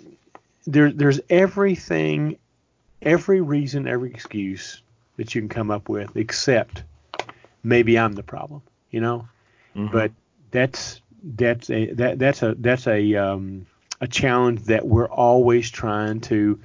there 0.66 0.90
there's 0.92 1.20
everything, 1.30 2.38
every 3.02 3.40
reason, 3.40 3.86
every 3.88 4.10
excuse 4.10 4.82
that 5.16 5.34
you 5.34 5.40
can 5.40 5.48
come 5.48 5.70
up 5.70 5.88
with 5.88 6.16
except 6.16 6.82
maybe 7.62 7.98
I'm 7.98 8.12
the 8.12 8.22
problem. 8.22 8.62
You 8.90 9.00
know 9.00 9.28
Mhm. 9.76 9.92
but 9.92 10.12
that's 10.50 11.00
that's 11.22 11.70
a 11.70 11.92
that 11.92 12.18
that's 12.18 12.42
a 12.42 12.54
that's 12.58 12.86
a 12.86 13.14
um, 13.16 13.66
a 14.00 14.06
challenge 14.06 14.62
that 14.64 14.86
we're 14.86 15.08
always 15.08 15.70
trying 15.70 16.20
to 16.20 16.60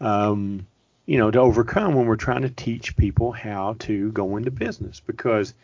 um, 0.00 0.66
you 1.06 1.18
know 1.18 1.30
to 1.30 1.38
overcome 1.38 1.94
when 1.94 2.06
we're 2.06 2.16
trying 2.16 2.42
to 2.42 2.50
teach 2.50 2.96
people 2.96 3.32
how 3.32 3.76
to 3.80 4.10
go 4.12 4.36
into 4.36 4.50
business 4.50 5.00
because 5.00 5.54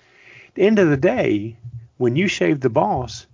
at 0.48 0.54
the 0.54 0.62
end 0.62 0.78
of 0.78 0.88
the 0.88 0.96
day 0.96 1.56
when 1.96 2.16
you 2.16 2.28
shave 2.28 2.60
the 2.60 2.70
boss 2.70 3.26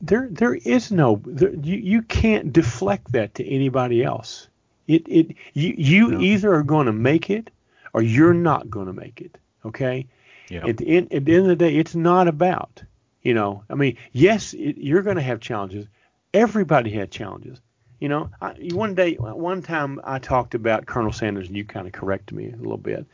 there 0.00 0.28
there 0.30 0.54
is 0.54 0.90
no 0.90 1.20
there, 1.26 1.54
you 1.54 1.76
you 1.76 2.02
can't 2.02 2.52
deflect 2.52 3.12
that 3.12 3.34
to 3.34 3.46
anybody 3.46 4.02
else 4.02 4.48
it 4.86 5.02
it 5.08 5.36
you 5.52 5.74
you 5.76 6.10
No. 6.10 6.20
either 6.20 6.54
are 6.54 6.62
going 6.62 6.86
to 6.86 6.92
make 6.92 7.28
it 7.30 7.50
or 7.92 8.02
you're 8.02 8.34
not 8.34 8.70
going 8.70 8.86
to 8.86 8.92
make 8.92 9.20
it 9.20 9.36
okay 9.64 10.06
Yeah. 10.48 10.66
at 10.66 10.78
the 10.78 10.86
end 10.88 11.12
at 11.12 11.24
the 11.24 11.32
end 11.34 11.42
of 11.42 11.48
the 11.48 11.56
day, 11.56 11.76
it's 11.76 11.94
not 11.94 12.28
about 12.28 12.82
you 13.22 13.32
know. 13.32 13.64
I 13.70 13.74
mean, 13.74 13.96
yes, 14.12 14.52
it, 14.52 14.76
you're 14.76 15.00
going 15.00 15.16
to 15.16 15.22
have 15.22 15.40
challenges. 15.40 15.86
Everybody 16.34 16.90
had 16.90 17.10
challenges. 17.10 17.60
You 18.00 18.08
know, 18.08 18.28
I, 18.42 18.54
one 18.72 18.94
day, 18.94 19.14
one 19.14 19.62
time, 19.62 20.00
I 20.04 20.18
talked 20.18 20.54
about 20.54 20.84
Colonel 20.84 21.12
Sanders, 21.12 21.46
and 21.46 21.56
you 21.56 21.64
kind 21.64 21.86
of 21.86 21.92
corrected 21.92 22.36
me 22.36 22.50
a 22.50 22.56
little 22.56 22.76
bit, 22.76 23.06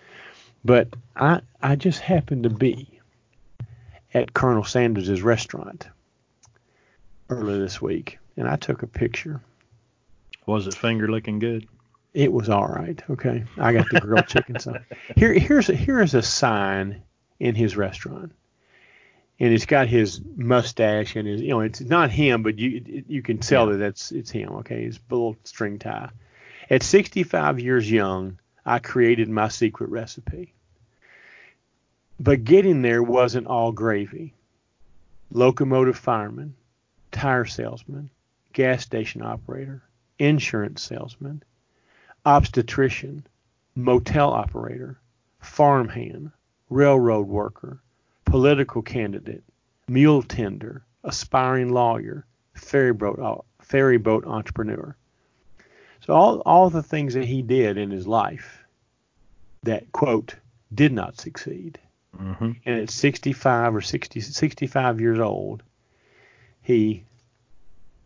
but 0.64 0.88
I 1.14 1.42
I 1.62 1.76
just 1.76 2.00
happened 2.00 2.42
to 2.42 2.50
be 2.50 2.98
at 4.14 4.34
Colonel 4.34 4.64
Sanders' 4.64 5.22
restaurant 5.22 5.86
earlier 7.28 7.58
this 7.58 7.80
week, 7.80 8.18
and 8.36 8.48
I 8.48 8.56
took 8.56 8.82
a 8.82 8.86
picture. 8.86 9.40
Was 10.46 10.66
it 10.66 10.74
finger 10.74 11.08
looking 11.08 11.38
good? 11.38 11.68
It 12.14 12.32
was 12.32 12.48
all 12.48 12.66
right. 12.66 13.00
Okay, 13.08 13.44
I 13.58 13.72
got 13.72 13.88
the 13.90 14.00
grilled 14.00 14.26
chicken. 14.26 14.58
So 14.58 14.76
here, 15.14 15.32
here's 15.34 15.68
a, 15.68 15.74
here's 15.74 16.14
a 16.14 16.22
sign 16.22 17.02
in 17.38 17.54
his 17.54 17.76
restaurant, 17.76 18.32
and 19.40 19.52
it's 19.54 19.66
got 19.66 19.88
his 19.88 20.20
mustache 20.36 21.16
and 21.16 21.26
his, 21.26 21.40
you 21.40 21.48
know, 21.48 21.60
it's 21.60 21.80
not 21.80 22.10
him, 22.10 22.42
but 22.42 22.58
you 22.58 23.04
you 23.08 23.22
can 23.22 23.38
tell 23.38 23.66
Yeah. 23.66 23.72
that 23.72 23.78
that's 23.78 24.12
it's 24.12 24.30
him. 24.30 24.50
Okay, 24.56 24.84
his 24.84 25.00
little 25.10 25.36
string 25.44 25.78
tie. 25.78 26.10
At 26.68 26.82
65 26.82 27.58
years 27.58 27.90
young, 27.90 28.38
I 28.64 28.78
created 28.78 29.28
my 29.28 29.48
secret 29.48 29.90
recipe. 29.90 30.52
But 32.20 32.44
getting 32.44 32.82
there 32.82 33.02
wasn't 33.02 33.46
all 33.46 33.72
gravy. 33.72 34.34
Locomotive 35.32 35.96
fireman, 35.96 36.54
tire 37.10 37.44
salesman, 37.46 38.10
gas 38.52 38.82
station 38.82 39.22
operator, 39.22 39.82
insurance 40.18 40.82
salesman, 40.82 41.42
obstetrician, 42.26 43.24
motel 43.74 44.32
operator, 44.32 44.98
farmhand, 45.40 46.32
railroad 46.68 47.26
worker, 47.26 47.80
political 48.30 48.80
candidate, 48.82 49.42
mule 49.88 50.22
tender, 50.22 50.84
aspiring 51.02 51.70
lawyer, 51.70 52.24
ferry 52.54 52.92
boat, 52.92 53.44
ferry 53.60 53.98
boat 53.98 54.24
entrepreneur. 54.24 54.96
So 56.06 56.14
all, 56.14 56.40
all 56.46 56.70
the 56.70 56.82
things 56.82 57.14
that 57.14 57.24
he 57.24 57.42
did 57.42 57.76
in 57.76 57.90
his 57.90 58.06
life 58.06 58.64
that, 59.64 59.90
quote, 59.92 60.36
did 60.72 60.92
not 60.92 61.20
succeed. 61.20 61.78
hmm 62.16 62.52
And 62.64 62.80
at 62.80 62.90
65 62.90 63.74
or 63.74 63.80
60, 63.80 64.20
65 64.20 65.00
years 65.00 65.18
old, 65.18 65.62
he 66.62 67.04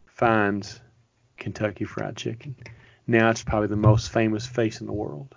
finds 0.07 0.81
Kentucky 1.37 1.85
Fried 1.85 2.17
Chicken. 2.17 2.57
Now 3.07 3.29
it's 3.29 3.43
probably 3.43 3.69
the 3.69 3.77
most 3.77 4.11
famous 4.11 4.47
face 4.47 4.81
in 4.81 4.87
the 4.87 4.93
world. 4.93 5.35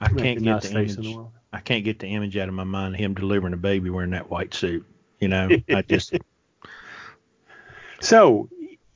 I 0.00 0.08
can't 0.08 0.42
get 0.42 0.62
the 0.62 0.68
face 0.68 0.94
image. 0.94 0.96
in 0.96 1.02
the 1.04 1.16
world. 1.16 1.32
I 1.56 1.60
can't 1.60 1.84
get 1.84 1.98
the 1.98 2.08
image 2.08 2.36
out 2.36 2.48
of 2.48 2.54
my 2.54 2.64
mind 2.64 2.94
of 2.94 3.00
him 3.00 3.14
delivering 3.14 3.54
a 3.54 3.56
baby 3.56 3.88
wearing 3.88 4.10
that 4.10 4.30
white 4.30 4.52
suit. 4.52 4.84
You 5.20 5.28
know, 5.28 5.48
I 5.70 5.80
just 5.80 6.14
So, 8.00 8.50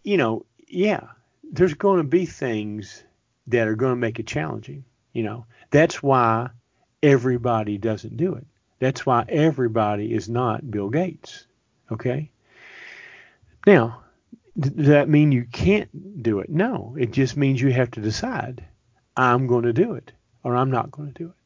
you 0.04 0.18
know, 0.18 0.44
yeah, 0.68 1.06
there's 1.42 1.72
going 1.72 2.02
to 2.02 2.08
be 2.08 2.26
things 2.26 3.02
that 3.46 3.66
are 3.66 3.74
going 3.74 3.92
to 3.92 3.96
make 3.96 4.18
it 4.18 4.26
challenging. 4.26 4.84
You 5.14 5.22
know, 5.22 5.46
that's 5.70 6.02
why 6.02 6.50
everybody 7.02 7.78
doesn't 7.78 8.18
do 8.18 8.34
it. 8.34 8.46
That's 8.78 9.06
why 9.06 9.24
everybody 9.26 10.12
is 10.12 10.28
not 10.28 10.70
Bill 10.70 10.90
Gates. 10.90 11.46
Okay. 11.90 12.30
Now, 13.66 14.02
does 14.58 14.88
that 14.88 15.08
mean 15.08 15.32
you 15.32 15.46
can't 15.50 16.22
do 16.22 16.40
it? 16.40 16.50
No, 16.50 16.94
it 16.98 17.10
just 17.10 17.38
means 17.38 17.60
you 17.60 17.72
have 17.72 17.90
to 17.92 18.00
decide 18.02 18.62
I'm 19.16 19.46
going 19.46 19.64
to 19.64 19.72
do 19.72 19.94
it 19.94 20.12
or 20.44 20.56
I'm 20.56 20.70
not 20.70 20.90
going 20.90 21.12
to 21.12 21.18
do 21.24 21.28
it. 21.30 21.39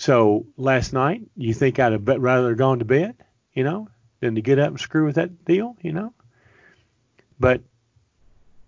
So 0.00 0.46
last 0.56 0.94
night, 0.94 1.20
you 1.36 1.52
think 1.52 1.78
I'd 1.78 1.92
have 1.92 2.06
bet 2.06 2.22
rather 2.22 2.54
gone 2.54 2.78
to 2.78 2.86
bed, 2.86 3.16
you 3.52 3.64
know, 3.64 3.90
than 4.20 4.34
to 4.34 4.40
get 4.40 4.58
up 4.58 4.68
and 4.68 4.80
screw 4.80 5.04
with 5.04 5.16
that 5.16 5.44
deal, 5.44 5.76
you 5.82 5.92
know? 5.92 6.14
But 7.38 7.60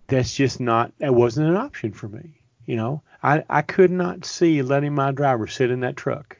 that's 0.05 0.35
just 0.35 0.59
not, 0.59 0.93
that 0.99 1.15
wasn't 1.15 1.49
an 1.49 1.55
option 1.55 1.91
for 1.91 2.07
me. 2.07 2.39
You 2.67 2.75
know, 2.75 3.01
I, 3.23 3.43
I 3.49 3.63
could 3.63 3.89
not 3.89 4.25
see 4.25 4.61
letting 4.61 4.93
my 4.93 5.09
driver 5.09 5.47
sit 5.47 5.71
in 5.71 5.79
that 5.79 5.97
truck. 5.97 6.37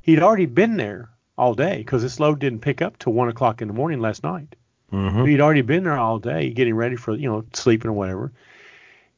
He'd 0.00 0.22
already 0.22 0.46
been 0.46 0.78
there 0.78 1.10
all 1.36 1.52
day 1.52 1.76
because 1.76 2.00
this 2.00 2.18
load 2.18 2.38
didn't 2.38 2.60
pick 2.60 2.80
up 2.80 2.98
till 2.98 3.12
one 3.12 3.28
o'clock 3.28 3.60
in 3.60 3.68
the 3.68 3.74
morning 3.74 4.00
last 4.00 4.24
night. 4.24 4.56
hmm 4.88 5.26
He'd 5.26 5.42
already 5.42 5.60
been 5.60 5.84
there 5.84 5.98
all 5.98 6.18
day 6.18 6.48
getting 6.48 6.76
ready 6.76 6.96
for, 6.96 7.14
you 7.14 7.28
know, 7.28 7.44
sleeping 7.52 7.90
or 7.90 7.94
whatever. 7.94 8.32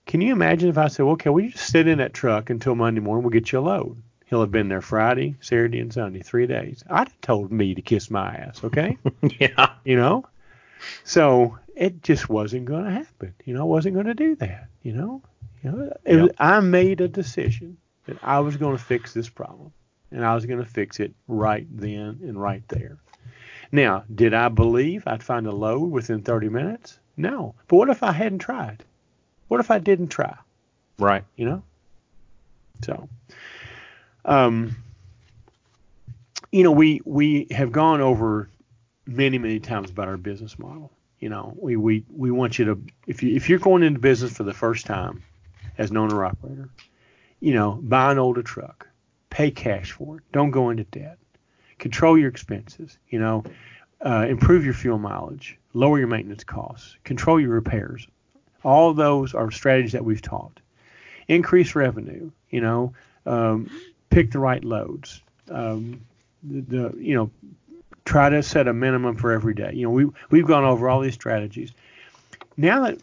Can 0.06 0.20
you 0.20 0.32
imagine 0.32 0.68
if 0.68 0.78
I 0.78 0.88
said, 0.88 1.04
well, 1.04 1.12
okay, 1.12 1.30
will 1.30 1.42
you 1.42 1.50
just 1.50 1.70
sit 1.70 1.86
in 1.86 1.98
that 1.98 2.12
truck 2.12 2.50
until 2.50 2.74
Monday 2.74 3.00
morning? 3.00 3.22
We'll 3.22 3.30
get 3.30 3.52
you 3.52 3.60
a 3.60 3.60
load. 3.60 4.02
He'll 4.26 4.40
have 4.40 4.50
been 4.50 4.68
there 4.68 4.82
Friday, 4.82 5.36
Saturday, 5.40 5.78
and 5.78 5.92
Sunday, 5.92 6.20
three 6.20 6.46
days. 6.46 6.82
I'd 6.90 7.08
have 7.08 7.20
told 7.20 7.52
me 7.52 7.74
to 7.74 7.82
kiss 7.82 8.10
my 8.10 8.34
ass, 8.34 8.62
okay? 8.64 8.98
yeah. 9.40 9.70
you 9.84 9.96
know? 9.96 10.24
So 11.04 11.58
it 11.76 12.02
just 12.02 12.28
wasn't 12.28 12.64
going 12.64 12.84
to 12.84 12.90
happen. 12.90 13.34
You 13.44 13.54
know, 13.54 13.60
I 13.60 13.64
wasn't 13.64 13.94
going 13.94 14.06
to 14.06 14.14
do 14.14 14.34
that, 14.36 14.68
you 14.82 14.92
know? 14.92 15.22
You 15.62 15.70
know, 15.70 15.92
it 16.04 16.16
was, 16.16 16.30
I 16.38 16.60
made 16.60 17.00
a 17.00 17.08
decision 17.08 17.76
that 18.06 18.16
I 18.22 18.40
was 18.40 18.56
going 18.56 18.76
to 18.76 18.82
fix 18.82 19.14
this 19.14 19.28
problem 19.28 19.72
and 20.10 20.24
I 20.24 20.34
was 20.34 20.46
going 20.46 20.58
to 20.58 20.70
fix 20.70 21.00
it 21.00 21.14
right 21.28 21.66
then 21.70 22.20
and 22.22 22.40
right 22.40 22.66
there. 22.68 22.98
Now, 23.72 24.04
did 24.12 24.34
I 24.34 24.48
believe 24.48 25.04
I'd 25.06 25.22
find 25.22 25.46
a 25.46 25.52
load 25.52 25.90
within 25.90 26.22
30 26.22 26.48
minutes? 26.48 26.98
No. 27.16 27.54
But 27.68 27.76
what 27.76 27.90
if 27.90 28.02
I 28.02 28.12
hadn't 28.12 28.38
tried? 28.38 28.84
What 29.48 29.60
if 29.60 29.70
I 29.70 29.78
didn't 29.78 30.08
try? 30.08 30.36
Right. 30.98 31.24
you 31.36 31.46
know. 31.46 31.62
So, 32.82 33.08
um, 34.26 34.76
you 36.50 36.62
know, 36.62 36.72
we 36.72 37.00
we 37.04 37.46
have 37.50 37.72
gone 37.72 38.00
over 38.00 38.48
many 39.06 39.38
many 39.38 39.60
times 39.60 39.90
about 39.90 40.08
our 40.08 40.16
business 40.16 40.58
model. 40.58 40.92
You 41.20 41.30
know, 41.30 41.54
we 41.56 41.76
we 41.76 42.04
we 42.14 42.30
want 42.30 42.58
you 42.58 42.66
to 42.66 42.82
if 43.06 43.22
you 43.22 43.34
if 43.34 43.48
you're 43.48 43.58
going 43.58 43.82
into 43.82 44.00
business 44.00 44.32
for 44.32 44.42
the 44.42 44.52
first 44.52 44.84
time 44.84 45.22
as 45.78 45.90
an 45.90 45.96
owner 45.96 46.24
operator, 46.24 46.68
you 47.40 47.54
know, 47.54 47.78
buy 47.82 48.12
an 48.12 48.18
older 48.18 48.42
truck, 48.42 48.88
pay 49.30 49.50
cash 49.50 49.92
for 49.92 50.18
it, 50.18 50.24
don't 50.32 50.50
go 50.50 50.70
into 50.70 50.84
debt, 50.84 51.18
control 51.78 52.18
your 52.18 52.28
expenses. 52.28 52.98
You 53.08 53.20
know, 53.20 53.44
uh, 54.00 54.26
improve 54.28 54.64
your 54.64 54.74
fuel 54.74 54.98
mileage, 54.98 55.56
lower 55.72 55.98
your 55.98 56.08
maintenance 56.08 56.44
costs, 56.44 56.96
control 57.04 57.40
your 57.40 57.50
repairs. 57.50 58.06
All 58.64 58.92
those 58.92 59.34
are 59.34 59.50
strategies 59.52 59.92
that 59.92 60.04
we've 60.04 60.22
taught 60.22 60.60
increase 61.28 61.74
revenue. 61.74 62.30
You 62.50 62.60
know, 62.60 62.94
um, 63.24 63.70
pick 64.10 64.30
the 64.30 64.38
right 64.38 64.64
loads. 64.64 65.22
Um, 65.50 66.00
the, 66.42 66.60
the 66.60 66.94
you 66.98 67.14
know, 67.14 67.30
try 68.04 68.28
to 68.28 68.42
set 68.42 68.68
a 68.68 68.72
minimum 68.72 69.16
for 69.16 69.32
every 69.32 69.54
day. 69.54 69.72
You 69.74 69.84
know, 69.86 69.90
we 69.90 70.06
we've 70.30 70.46
gone 70.46 70.64
over 70.64 70.88
all 70.88 71.00
these 71.00 71.14
strategies. 71.14 71.72
Now 72.56 72.84
that 72.84 72.98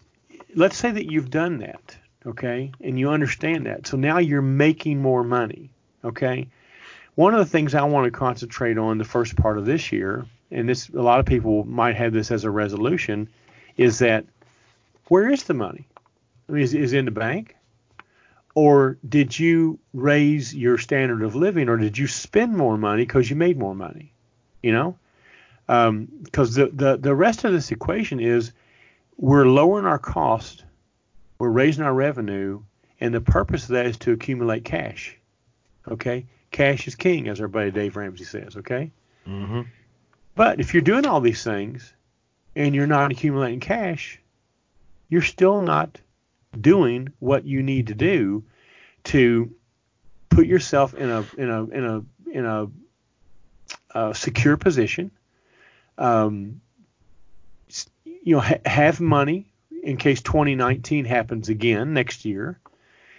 let's 0.55 0.77
say 0.77 0.91
that 0.91 1.12
you've 1.12 1.29
done 1.29 1.60
that, 1.60 1.95
okay, 2.25 2.72
and 2.81 3.00
you 3.00 3.10
understand 3.10 3.65
that, 3.65 3.88
so 3.88 3.98
now 3.98 4.17
you're 4.17 4.41
making 4.41 5.01
more 5.01 5.24
money, 5.24 5.69
okay. 6.03 6.48
One 7.15 7.36
of 7.36 7.39
the 7.39 7.45
things 7.45 7.75
I 7.75 7.83
want 7.83 8.05
to 8.05 8.12
concentrate 8.12 8.77
on 8.79 8.98
the 8.98 9.03
first 9.03 9.36
part 9.36 9.60
of 9.60 9.65
this 9.65 9.91
year, 9.91 10.25
and 10.50 10.67
this 10.67 10.89
a 10.89 11.01
lot 11.01 11.19
of 11.19 11.27
people 11.27 11.63
might 11.65 11.95
have 11.95 12.12
this 12.12 12.31
as 12.31 12.43
a 12.43 12.50
resolution, 12.50 13.29
is 13.77 14.00
that 14.00 14.25
where 15.07 15.29
is 15.29 15.43
the 15.43 15.53
money? 15.53 15.86
I 16.50 16.53
mean, 16.53 16.63
is, 16.63 16.74
is 16.74 16.93
it 16.93 17.00
in 17.00 17.05
the 17.05 17.12
bank? 17.12 17.55
Or 18.55 18.98
did 19.07 19.38
you 19.38 19.79
raise 19.93 20.53
your 20.53 20.77
standard 20.77 21.24
of 21.24 21.36
living 21.36 21.69
or 21.69 21.77
did 21.77 21.98
you 21.98 22.07
spend 22.07 22.55
more 22.55 22.77
money 22.77 23.03
because 23.03 23.29
you 23.29 23.36
made 23.36 23.57
more 23.57 23.75
money? 23.75 24.13
You 24.62 24.72
know? 24.72 24.98
Because 26.24 26.55
the, 26.55 26.67
the 26.67 26.98
the 26.98 27.15
rest 27.15 27.43
of 27.45 27.53
this 27.53 27.72
equation 27.72 28.19
is 28.19 28.51
we're 29.17 29.45
lowering 29.45 29.86
our 29.86 30.00
cost 30.00 30.65
we're 31.39 31.50
raising 31.50 31.83
our 31.83 31.93
revenue 31.93 32.62
and 33.00 33.13
the 33.13 33.22
purpose 33.22 33.63
of 33.63 33.69
that 33.69 33.86
is 33.86 33.98
to 33.98 34.12
accumulate 34.12 34.63
cash. 34.63 35.17
Okay? 35.88 36.25
Cash 36.51 36.88
is 36.88 36.95
king 36.95 37.27
as 37.27 37.41
our 37.41 37.48
buddy 37.48 37.72
dave 37.72 37.95
ramsey 37.95 38.24
says 38.24 38.55
okay? 38.57 38.91
Mm-hmm. 39.27 39.62
but 40.36 40.60
if 40.60 40.74
you're 40.74 40.81
doing 40.81 41.05
all 41.05 41.22
these 41.22 41.43
things 41.45 41.93
and 42.57 42.75
you're 42.75 42.88
not 42.88 43.10
accumulating 43.10 43.62
cash 43.62 44.19
you're 45.07 45.22
still 45.22 45.62
not 45.62 46.00
doing 46.60 47.12
what 47.19 47.45
you 47.45 47.63
need 47.63 47.88
to 47.88 47.95
do 47.95 48.43
to 49.05 49.53
put 50.29 50.45
yourself 50.45 50.93
in 50.93 51.10
a 51.10 51.25
in 51.38 51.50
a 51.50 51.63
in 51.65 51.86
a 51.86 52.29
in 52.31 52.45
a, 52.45 52.67
uh 53.93 54.13
secure 54.13 54.57
position. 54.57 55.12
Um, 55.98 56.62
you 58.05 58.36
know, 58.36 58.41
ha- 58.41 58.62
have 58.65 59.00
money 59.00 59.51
in 59.83 59.98
case 59.98 60.22
2019 60.22 61.05
happens 61.05 61.50
again 61.50 61.93
next 61.93 62.25
year. 62.25 62.60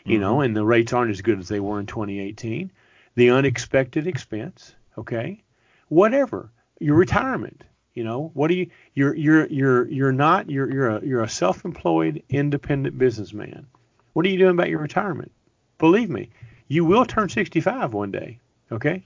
You 0.07 0.19
know, 0.19 0.43
and 0.43 0.55
the 0.55 0.65
rates 0.67 0.93
aren't 0.93 1.13
as 1.13 1.23
good 1.23 1.39
as 1.39 1.49
they 1.49 1.61
were 1.61 1.81
in 1.81 1.87
2018. 1.87 2.71
The 3.15 3.31
unexpected 3.31 4.07
expense, 4.07 4.75
okay, 4.99 5.43
whatever 5.89 6.51
your 6.79 6.97
retirement. 6.97 7.65
You 7.95 8.03
know, 8.03 8.33
what 8.35 8.49
do 8.49 8.55
you? 8.55 8.71
You're 8.95 9.15
you're 9.15 9.47
you're 9.47 9.89
you're 9.89 10.13
not 10.13 10.51
you're 10.51 10.71
you're 10.71 10.89
a 10.97 11.07
you're 11.07 11.23
a 11.23 11.29
self-employed 11.29 12.25
independent 12.29 12.99
businessman. 12.99 13.67
What 14.13 14.27
are 14.27 14.29
you 14.29 14.39
doing 14.39 14.51
about 14.51 14.69
your 14.69 14.81
retirement? 14.81 15.31
Believe 15.79 16.11
me, 16.11 16.31
you 16.67 16.85
will 16.85 17.05
turn 17.05 17.29
65 17.29 17.93
one 17.93 18.11
day. 18.11 18.41
Okay, 18.73 19.05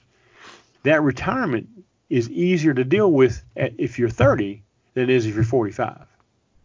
that 0.84 1.02
retirement 1.02 1.68
is 2.08 2.30
easier 2.30 2.72
to 2.72 2.84
deal 2.84 3.12
with 3.12 3.42
at, 3.54 3.74
if 3.76 3.98
you're 3.98 4.08
30 4.08 4.62
than 4.94 5.04
it 5.04 5.10
is 5.10 5.26
if 5.26 5.34
you're 5.34 5.44
45. 5.44 6.06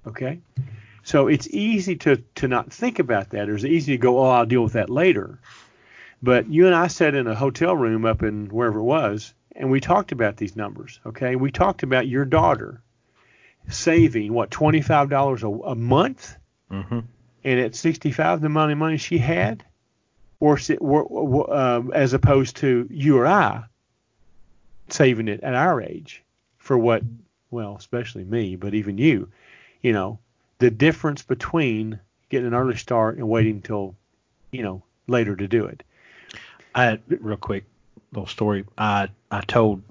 Okay, 0.08 0.40
so 1.04 1.28
it's 1.28 1.50
easy 1.50 1.98
to 1.98 2.24
to 2.36 2.48
not 2.48 2.72
think 2.72 3.00
about 3.00 3.32
that, 3.32 3.50
or 3.50 3.56
it's 3.56 3.66
easy 3.66 3.94
to 3.94 3.98
go, 3.98 4.20
oh, 4.20 4.30
I'll 4.30 4.46
deal 4.46 4.64
with 4.64 4.74
that 4.74 4.90
later. 4.90 5.40
But 6.22 6.50
you 6.50 6.68
and 6.68 6.76
I 6.76 6.88
sat 6.88 7.16
in 7.16 7.28
a 7.28 7.36
hotel 7.36 7.76
room 7.76 8.06
up 8.06 8.24
in 8.24 8.48
wherever 8.48 8.80
it 8.80 8.84
was, 8.84 9.34
and 9.56 9.70
we 9.70 9.80
talked 9.80 10.12
about 10.12 10.38
these 10.38 10.56
numbers. 10.56 11.00
Okay, 11.06 11.36
we 11.36 11.52
talked 11.52 11.84
about 11.84 12.08
your 12.08 12.26
daughter 12.26 12.82
saving 13.70 14.34
what 14.34 14.52
twenty 14.52 14.82
five 14.82 15.10
dollars 15.10 15.44
a 15.44 15.76
month 15.76 16.36
hmm 16.70 17.00
and 17.44 17.60
at 17.60 17.76
65 17.76 18.42
the 18.42 18.48
amount 18.48 18.72
of 18.72 18.78
money 18.78 18.98
she 18.98 19.18
had, 19.18 19.64
or, 20.40 20.58
or 20.80 21.54
um, 21.54 21.92
as 21.94 22.14
opposed 22.14 22.58
to 22.58 22.88
you 22.90 23.18
or 23.18 23.28
I 23.28 23.64
saving 24.90 25.28
it 25.28 25.42
at 25.42 25.56
our 25.56 25.82
age 25.82 26.24
for 26.58 26.78
what, 26.78 27.04
well, 27.52 27.76
especially 27.78 28.24
me, 28.24 28.56
but 28.56 28.74
even 28.74 28.98
you, 28.98 29.30
you 29.82 29.94
know, 29.94 30.20
the 30.60 30.70
difference 30.70 31.24
between 31.24 32.00
getting 32.30 32.48
an 32.48 32.54
early 32.54 32.78
start 32.78 33.18
and 33.18 33.28
waiting 33.28 33.56
until, 33.56 33.96
you 34.52 34.64
know, 34.64 34.84
later 35.08 35.36
to 35.36 35.48
do 35.48 35.66
it. 35.66 35.84
I 36.76 37.00
real 37.08 37.38
quick 37.38 37.66
little 38.14 38.28
story. 38.28 38.66
I 38.78 39.10
I 39.30 39.42
told 39.42 39.84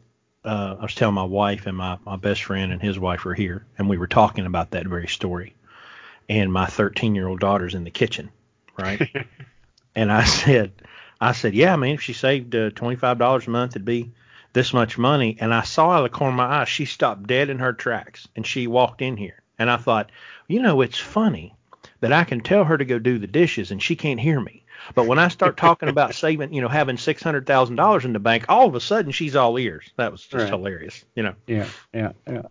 uh, 0.44 0.76
I 0.78 0.82
was 0.82 0.94
telling 0.94 1.14
my 1.14 1.24
wife 1.24 1.66
and 1.66 1.76
my 1.76 1.98
my 2.04 2.16
best 2.16 2.42
friend 2.42 2.72
and 2.72 2.80
his 2.80 2.98
wife 2.98 3.24
were 3.24 3.34
here, 3.34 3.66
and 3.78 3.88
we 3.88 3.98
were 3.98 4.06
talking 4.06 4.46
about 4.46 4.72
that 4.72 4.86
very 4.86 5.08
story. 5.08 5.54
And 6.28 6.52
my 6.52 6.66
13 6.66 7.14
year 7.14 7.28
old 7.28 7.40
daughter's 7.40 7.74
in 7.74 7.84
the 7.84 7.90
kitchen, 7.90 8.30
right? 8.78 9.08
and 9.94 10.10
I 10.10 10.24
said, 10.24 10.72
I 11.20 11.32
said, 11.32 11.54
yeah, 11.54 11.72
I 11.72 11.76
mean, 11.76 11.94
if 11.94 12.02
she 12.02 12.12
saved 12.12 12.54
uh, 12.54 12.70
$25 12.70 13.46
a 13.46 13.50
month, 13.50 13.72
it'd 13.72 13.84
be 13.84 14.12
this 14.52 14.72
much 14.72 14.98
money. 14.98 15.36
And 15.40 15.52
I 15.52 15.62
saw 15.62 15.90
out 15.90 16.04
of 16.04 16.10
the 16.10 16.16
corner 16.16 16.32
of 16.32 16.36
my 16.36 16.60
eye, 16.60 16.64
she 16.64 16.84
stopped 16.84 17.26
dead 17.26 17.50
in 17.50 17.58
her 17.58 17.72
tracks, 17.72 18.28
and 18.36 18.46
she 18.46 18.66
walked 18.66 19.02
in 19.02 19.16
here. 19.16 19.42
And 19.58 19.70
I 19.70 19.76
thought, 19.76 20.10
you 20.48 20.62
know, 20.62 20.80
it's 20.80 20.98
funny 20.98 21.54
that 22.00 22.12
I 22.12 22.24
can 22.24 22.40
tell 22.40 22.64
her 22.64 22.76
to 22.76 22.84
go 22.84 22.98
do 22.98 23.18
the 23.18 23.26
dishes 23.26 23.70
and 23.70 23.82
she 23.82 23.94
can't 23.94 24.20
hear 24.20 24.40
me. 24.40 24.61
But 24.94 25.06
when 25.06 25.18
I 25.18 25.28
start 25.28 25.56
talking 25.58 25.88
about 25.88 26.14
saving, 26.14 26.52
you 26.52 26.60
know, 26.60 26.68
having 26.68 26.96
six 26.96 27.22
hundred 27.22 27.46
thousand 27.46 27.76
dollars 27.76 28.04
in 28.04 28.12
the 28.12 28.18
bank, 28.18 28.46
all 28.48 28.66
of 28.66 28.74
a 28.74 28.80
sudden 28.80 29.12
she's 29.12 29.36
all 29.36 29.58
ears. 29.58 29.90
That 29.96 30.12
was 30.12 30.22
just 30.22 30.34
right. 30.34 30.48
hilarious, 30.48 31.04
you 31.14 31.22
know. 31.22 31.34
Yeah, 31.46 31.68
yeah, 31.92 32.12
yeah. 32.26 32.42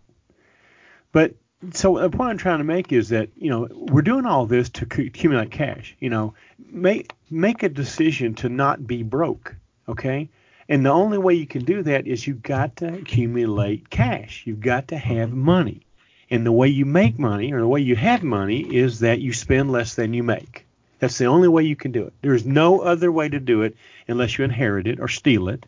But 1.12 1.34
so 1.72 1.96
uh, 1.96 2.08
the 2.08 2.16
point 2.16 2.30
I'm 2.30 2.38
trying 2.38 2.58
to 2.58 2.64
make 2.64 2.92
is 2.92 3.10
that 3.10 3.30
you 3.36 3.50
know 3.50 3.68
we're 3.70 4.02
doing 4.02 4.26
all 4.26 4.46
this 4.46 4.68
to 4.70 4.84
accumulate 4.84 5.50
cash. 5.50 5.96
You 6.00 6.10
know, 6.10 6.34
make 6.58 7.12
make 7.30 7.62
a 7.62 7.68
decision 7.68 8.34
to 8.36 8.48
not 8.48 8.86
be 8.86 9.02
broke. 9.02 9.54
Okay. 9.88 10.28
And 10.68 10.86
the 10.86 10.90
only 10.90 11.18
way 11.18 11.34
you 11.34 11.46
can 11.46 11.64
do 11.64 11.82
that 11.82 12.06
is 12.06 12.26
you've 12.26 12.42
got 12.42 12.76
to 12.76 12.94
accumulate 12.94 13.90
cash. 13.90 14.44
You've 14.46 14.60
got 14.60 14.88
to 14.88 14.96
have 14.96 15.32
money. 15.32 15.82
And 16.30 16.46
the 16.46 16.52
way 16.52 16.68
you 16.68 16.86
make 16.86 17.18
money 17.18 17.52
or 17.52 17.60
the 17.60 17.68
way 17.68 17.80
you 17.80 17.96
have 17.96 18.22
money 18.22 18.60
is 18.60 19.00
that 19.00 19.20
you 19.20 19.32
spend 19.32 19.70
less 19.70 19.96
than 19.96 20.14
you 20.14 20.22
make. 20.22 20.64
That's 21.02 21.18
the 21.18 21.26
only 21.26 21.48
way 21.48 21.64
you 21.64 21.74
can 21.74 21.90
do 21.90 22.04
it. 22.04 22.12
There's 22.22 22.46
no 22.46 22.78
other 22.78 23.10
way 23.10 23.28
to 23.28 23.40
do 23.40 23.62
it 23.62 23.76
unless 24.06 24.38
you 24.38 24.44
inherit 24.44 24.86
it 24.86 25.00
or 25.00 25.08
steal 25.08 25.48
it. 25.48 25.66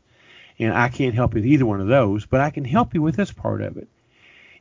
And 0.60 0.72
I 0.72 0.88
can't 0.88 1.16
help 1.16 1.34
you 1.34 1.40
with 1.40 1.46
either 1.46 1.66
one 1.66 1.80
of 1.80 1.88
those, 1.88 2.24
but 2.24 2.40
I 2.40 2.50
can 2.50 2.64
help 2.64 2.94
you 2.94 3.02
with 3.02 3.16
this 3.16 3.32
part 3.32 3.60
of 3.60 3.76
it. 3.76 3.88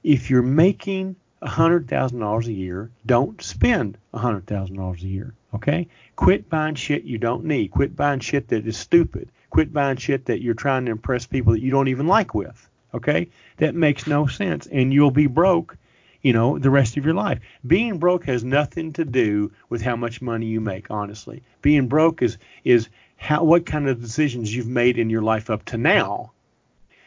If 0.01 0.31
you're 0.31 0.41
making 0.41 1.15
$100,000 1.43 2.45
a 2.47 2.51
year, 2.51 2.89
don't 3.05 3.39
spend 3.39 3.99
$100,000 4.15 5.03
a 5.03 5.07
year. 5.07 5.35
Okay? 5.53 5.87
Quit 6.15 6.49
buying 6.49 6.73
shit 6.73 7.03
you 7.03 7.19
don't 7.19 7.45
need. 7.45 7.69
Quit 7.69 7.95
buying 7.95 8.19
shit 8.19 8.47
that 8.47 8.65
is 8.65 8.75
stupid. 8.75 9.29
Quit 9.51 9.71
buying 9.71 9.97
shit 9.97 10.25
that 10.25 10.41
you're 10.41 10.55
trying 10.55 10.85
to 10.85 10.91
impress 10.91 11.27
people 11.27 11.53
that 11.53 11.61
you 11.61 11.69
don't 11.69 11.89
even 11.89 12.07
like 12.07 12.33
with. 12.33 12.67
Okay? 12.95 13.29
That 13.57 13.75
makes 13.75 14.07
no 14.07 14.25
sense. 14.25 14.65
And 14.65 14.91
you'll 14.91 15.11
be 15.11 15.27
broke 15.27 15.77
you 16.23 16.33
know, 16.33 16.57
the 16.57 16.69
rest 16.69 16.97
of 16.97 17.05
your 17.05 17.13
life. 17.13 17.39
Being 17.67 17.99
broke 17.99 18.25
has 18.25 18.43
nothing 18.43 18.93
to 18.93 19.05
do 19.05 19.51
with 19.69 19.81
how 19.81 19.95
much 19.95 20.21
money 20.21 20.47
you 20.47 20.61
make, 20.61 20.89
honestly. 20.89 21.43
Being 21.61 21.87
broke 21.87 22.21
is 22.21 22.37
is 22.63 22.89
how 23.17 23.43
what 23.43 23.65
kind 23.65 23.87
of 23.87 24.01
decisions 24.01 24.53
you've 24.55 24.67
made 24.67 24.97
in 24.97 25.09
your 25.09 25.21
life 25.21 25.49
up 25.49 25.65
to 25.65 25.77
now. 25.77 26.31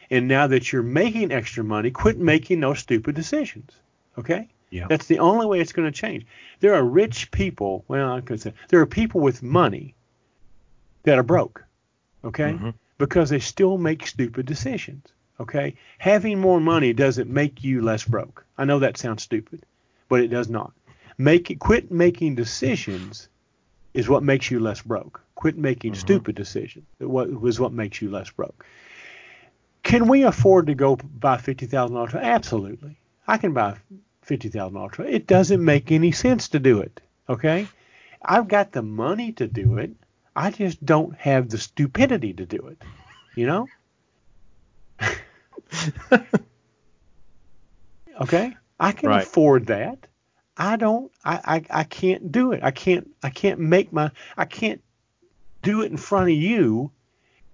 And 0.09 0.27
now 0.27 0.47
that 0.47 0.71
you're 0.71 0.83
making 0.83 1.31
extra 1.31 1.63
money, 1.63 1.91
quit 1.91 2.17
making 2.17 2.61
those 2.61 2.79
stupid 2.79 3.15
decisions. 3.15 3.71
Okay? 4.17 4.47
Yeah. 4.69 4.87
That's 4.87 5.07
the 5.07 5.19
only 5.19 5.45
way 5.45 5.59
it's 5.59 5.73
going 5.73 5.91
to 5.91 5.99
change. 5.99 6.25
There 6.59 6.73
are 6.75 6.83
rich 6.83 7.29
people, 7.31 7.83
well, 7.87 8.13
I 8.13 8.21
could 8.21 8.41
say 8.41 8.53
there 8.69 8.79
are 8.79 8.85
people 8.85 9.21
with 9.21 9.43
money 9.43 9.95
that 11.03 11.17
are 11.17 11.23
broke. 11.23 11.65
Okay? 12.23 12.53
Mm-hmm. 12.53 12.69
Because 12.97 13.29
they 13.29 13.39
still 13.39 13.77
make 13.77 14.07
stupid 14.07 14.45
decisions. 14.45 15.05
Okay? 15.39 15.75
Having 15.99 16.39
more 16.39 16.59
money 16.59 16.93
doesn't 16.93 17.29
make 17.29 17.63
you 17.63 17.81
less 17.81 18.03
broke. 18.03 18.45
I 18.57 18.65
know 18.65 18.79
that 18.79 18.97
sounds 18.97 19.23
stupid, 19.23 19.63
but 20.09 20.21
it 20.21 20.29
does 20.29 20.49
not. 20.49 20.73
Make 21.17 21.51
it, 21.51 21.59
quit 21.59 21.91
making 21.91 22.35
decisions 22.35 23.29
is 23.93 24.07
what 24.07 24.23
makes 24.23 24.51
you 24.51 24.59
less 24.59 24.81
broke. 24.81 25.21
Quit 25.35 25.57
making 25.57 25.93
mm-hmm. 25.93 25.99
stupid 25.99 26.35
decisions. 26.35 26.85
What 26.99 27.29
was 27.41 27.59
what 27.59 27.73
makes 27.73 28.01
you 28.01 28.09
less 28.09 28.29
broke. 28.29 28.65
Can 29.83 30.07
we 30.07 30.23
afford 30.23 30.67
to 30.67 30.75
go 30.75 30.95
buy 30.95 31.37
fifty 31.37 31.65
thousand 31.65 31.95
dollars? 31.95 32.13
Absolutely. 32.13 32.97
I 33.27 33.37
can 33.37 33.53
buy 33.53 33.77
fifty 34.21 34.49
thousand 34.49 34.75
dollars. 34.75 34.95
It 35.07 35.27
doesn't 35.27 35.63
make 35.63 35.91
any 35.91 36.11
sense 36.11 36.49
to 36.49 36.59
do 36.59 36.81
it. 36.81 36.99
Okay? 37.29 37.67
I've 38.21 38.47
got 38.47 38.71
the 38.71 38.81
money 38.81 39.31
to 39.33 39.47
do 39.47 39.77
it. 39.77 39.91
I 40.35 40.51
just 40.51 40.85
don't 40.85 41.15
have 41.15 41.49
the 41.49 41.57
stupidity 41.57 42.33
to 42.33 42.45
do 42.45 42.67
it. 42.67 42.81
You 43.35 43.47
know? 43.47 43.67
okay, 48.21 48.55
I 48.79 48.91
can 48.91 49.09
right. 49.09 49.23
afford 49.23 49.67
that. 49.67 50.07
I 50.57 50.75
don't. 50.75 51.11
I, 51.23 51.39
I 51.71 51.81
I 51.81 51.83
can't 51.83 52.31
do 52.31 52.51
it. 52.51 52.63
I 52.63 52.71
can't. 52.71 53.09
I 53.21 53.29
can't 53.29 53.59
make 53.59 53.93
my. 53.93 54.11
I 54.35 54.45
can't 54.45 54.81
do 55.61 55.81
it 55.81 55.91
in 55.91 55.97
front 55.97 56.29
of 56.29 56.35
you, 56.35 56.91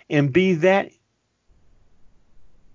and 0.10 0.32
be 0.32 0.56
that 0.56 0.92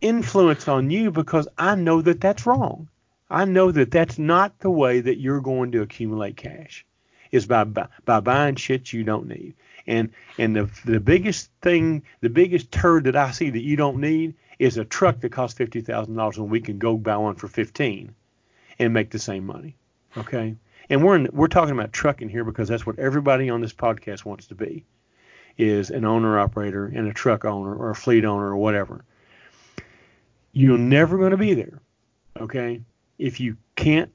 influence 0.00 0.68
on 0.68 0.90
you 0.90 1.10
because 1.10 1.48
I 1.56 1.74
know 1.74 2.02
that 2.02 2.20
that's 2.20 2.46
wrong. 2.46 2.88
I 3.30 3.44
know 3.44 3.70
that 3.70 3.90
that's 3.90 4.18
not 4.18 4.58
the 4.60 4.70
way 4.70 5.00
that 5.00 5.18
you're 5.18 5.40
going 5.40 5.72
to 5.72 5.82
accumulate 5.82 6.36
cash. 6.36 6.84
Is 7.30 7.46
by 7.46 7.64
by, 7.64 7.88
by 8.04 8.20
buying 8.20 8.56
shit 8.56 8.92
you 8.92 9.04
don't 9.04 9.28
need. 9.28 9.54
And 9.86 10.10
and 10.38 10.56
the 10.56 10.70
the 10.84 11.00
biggest 11.00 11.50
thing, 11.62 12.02
the 12.20 12.30
biggest 12.30 12.70
turd 12.70 13.04
that 13.04 13.16
I 13.16 13.32
see 13.32 13.50
that 13.50 13.62
you 13.62 13.76
don't 13.76 13.98
need 14.00 14.34
is 14.58 14.76
a 14.76 14.84
truck 14.84 15.20
that 15.20 15.32
costs 15.32 15.56
fifty 15.56 15.80
thousand 15.80 16.14
dollars 16.14 16.38
and 16.38 16.50
we 16.50 16.60
can 16.60 16.78
go 16.78 16.96
buy 16.96 17.16
one 17.16 17.36
for 17.36 17.48
fifteen 17.48 18.14
and 18.78 18.92
make 18.92 19.10
the 19.10 19.18
same 19.18 19.46
money. 19.46 19.76
Okay? 20.16 20.56
And 20.90 21.04
we're 21.04 21.16
in, 21.16 21.28
we're 21.32 21.48
talking 21.48 21.74
about 21.74 21.92
trucking 21.92 22.28
here 22.28 22.44
because 22.44 22.68
that's 22.68 22.86
what 22.86 22.98
everybody 22.98 23.50
on 23.50 23.60
this 23.60 23.74
podcast 23.74 24.24
wants 24.24 24.46
to 24.46 24.54
be 24.54 24.84
is 25.56 25.90
an 25.90 26.04
owner 26.04 26.38
operator 26.38 26.86
and 26.86 27.08
a 27.08 27.12
truck 27.12 27.44
owner 27.44 27.74
or 27.74 27.90
a 27.90 27.94
fleet 27.94 28.24
owner 28.24 28.46
or 28.46 28.56
whatever. 28.56 29.04
You're 30.52 30.78
never 30.78 31.18
going 31.18 31.32
to 31.32 31.36
be 31.36 31.54
there, 31.54 31.80
okay? 32.40 32.80
If 33.18 33.40
you 33.40 33.56
can't 33.76 34.10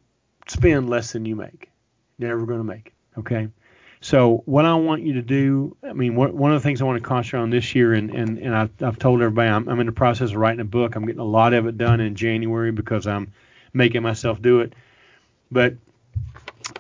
spend 0.48 0.90
less 0.90 1.12
than 1.12 1.26
you 1.26 1.36
make, 1.36 1.70
never 2.18 2.46
going 2.46 2.60
to 2.60 2.64
make 2.64 2.94
okay? 3.18 3.50
So 4.04 4.44
what 4.44 4.66
I 4.66 4.76
want 4.76 5.04
you 5.04 5.14
to 5.14 5.22
do, 5.22 5.78
I 5.82 5.94
mean, 5.94 6.18
what, 6.18 6.34
one 6.34 6.52
of 6.52 6.62
the 6.62 6.68
things 6.68 6.82
I 6.82 6.84
want 6.84 7.02
to 7.02 7.08
concentrate 7.08 7.40
on 7.40 7.50
this 7.52 7.74
year, 7.74 7.94
and 7.94 8.12
and, 8.12 8.38
and 8.38 8.54
I've, 8.54 8.70
I've 8.82 9.00
told 9.00 9.22
everybody 9.22 9.50
I'm, 9.50 9.70
I'm 9.70 9.80
in 9.80 9.86
the 9.86 9.94
process 9.94 10.32
of 10.32 10.36
writing 10.36 10.60
a 10.60 10.66
book. 10.66 10.98
I'm 10.98 11.06
getting 11.06 11.22
a 11.22 11.26
lot 11.26 11.54
of 11.54 11.68
it 11.68 11.78
done 11.78 12.02
in 12.02 12.14
January 12.14 12.74
because 12.74 13.08
I'm 13.08 13.32
making 13.72 14.02
myself 14.02 14.42
do 14.42 14.60
it. 14.60 14.74
But 15.50 15.76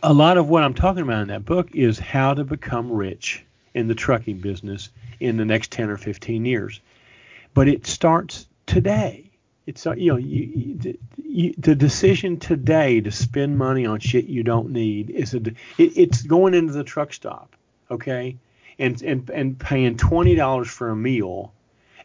a 0.03 0.13
lot 0.13 0.37
of 0.37 0.49
what 0.49 0.63
I'm 0.63 0.73
talking 0.73 1.01
about 1.01 1.21
in 1.21 1.29
that 1.29 1.45
book 1.45 1.73
is 1.73 1.97
how 1.97 2.33
to 2.33 2.43
become 2.43 2.91
rich 2.91 3.45
in 3.73 3.87
the 3.87 3.95
trucking 3.95 4.39
business 4.39 4.89
in 5.21 5.37
the 5.37 5.45
next 5.45 5.71
10 5.71 5.89
or 5.89 5.97
15 5.97 6.43
years. 6.43 6.81
But 7.53 7.69
it 7.69 7.87
starts 7.87 8.47
today. 8.65 9.31
It's 9.65 9.85
you 9.85 10.11
know 10.11 10.17
you, 10.17 10.97
you, 11.17 11.53
the 11.57 11.75
decision 11.75 12.37
today 12.37 12.99
to 13.01 13.11
spend 13.11 13.57
money 13.57 13.85
on 13.85 13.99
shit 13.99 14.25
you 14.25 14.43
don't 14.43 14.71
need 14.71 15.09
is 15.09 15.33
a 15.33 15.37
it, 15.37 15.55
it's 15.77 16.21
going 16.21 16.53
into 16.53 16.73
the 16.73 16.83
truck 16.83 17.13
stop, 17.13 17.55
okay, 17.89 18.37
and 18.77 19.01
and 19.01 19.29
and 19.29 19.57
paying 19.57 19.95
twenty 19.95 20.35
dollars 20.35 20.67
for 20.69 20.89
a 20.89 20.95
meal, 20.95 21.53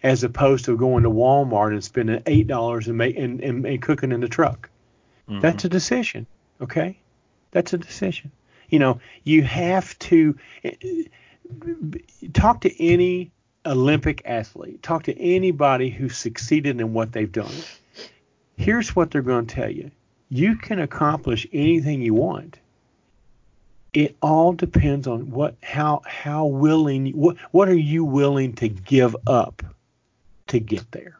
as 0.04 0.22
opposed 0.22 0.66
to 0.66 0.76
going 0.76 1.02
to 1.02 1.10
Walmart 1.10 1.72
and 1.72 1.82
spending 1.82 2.22
eight 2.26 2.46
dollars 2.46 2.86
and, 2.86 2.96
make, 2.96 3.16
and, 3.16 3.40
and 3.40 3.66
and 3.66 3.82
cooking 3.82 4.12
in 4.12 4.20
the 4.20 4.28
truck. 4.28 4.70
Mm-hmm. 5.28 5.40
That's 5.40 5.64
a 5.64 5.68
decision, 5.68 6.26
okay? 6.60 6.96
That's 7.50 7.72
a 7.72 7.78
decision. 7.78 8.30
You 8.68 8.78
know, 8.78 9.00
you 9.24 9.42
have 9.42 9.98
to 10.00 10.38
eh, 10.62 10.74
talk 12.32 12.60
to 12.62 12.82
any 12.82 13.32
Olympic 13.66 14.22
athlete, 14.24 14.82
talk 14.82 15.04
to 15.04 15.18
anybody 15.18 15.90
who's 15.90 16.16
succeeded 16.16 16.80
in 16.80 16.92
what 16.92 17.12
they've 17.12 17.30
done. 17.30 17.52
Here's 18.56 18.94
what 18.94 19.10
they're 19.10 19.22
going 19.22 19.46
to 19.46 19.54
tell 19.54 19.70
you 19.70 19.90
you 20.30 20.56
can 20.56 20.78
accomplish 20.78 21.46
anything 21.52 22.02
you 22.02 22.14
want. 22.14 22.58
It 23.94 24.16
all 24.20 24.52
depends 24.52 25.06
on 25.06 25.30
what 25.30 25.56
how 25.62 26.02
how 26.06 26.46
willing 26.46 27.12
what 27.12 27.36
what 27.50 27.68
are 27.68 27.74
you 27.74 28.04
willing 28.04 28.54
to 28.54 28.68
give 28.68 29.16
up 29.26 29.62
to 30.48 30.60
get 30.60 30.90
there. 30.92 31.16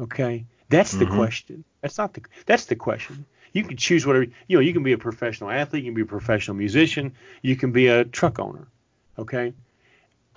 Okay? 0.00 0.46
That's 0.68 0.92
the 0.92 1.04
mm-hmm. 1.04 1.16
question. 1.16 1.64
That's 1.80 1.98
not 1.98 2.14
the 2.14 2.22
that's 2.46 2.66
the 2.66 2.76
question. 2.76 3.26
You 3.52 3.64
can 3.64 3.76
choose 3.76 4.06
whatever 4.06 4.26
you 4.46 4.56
know, 4.56 4.60
you 4.60 4.72
can 4.72 4.82
be 4.82 4.92
a 4.92 4.98
professional 4.98 5.50
athlete, 5.50 5.84
you 5.84 5.90
can 5.90 5.96
be 5.96 6.02
a 6.02 6.06
professional 6.06 6.56
musician, 6.56 7.14
you 7.42 7.56
can 7.56 7.72
be 7.72 7.88
a 7.88 8.04
truck 8.04 8.38
owner. 8.38 8.68
Okay? 9.18 9.52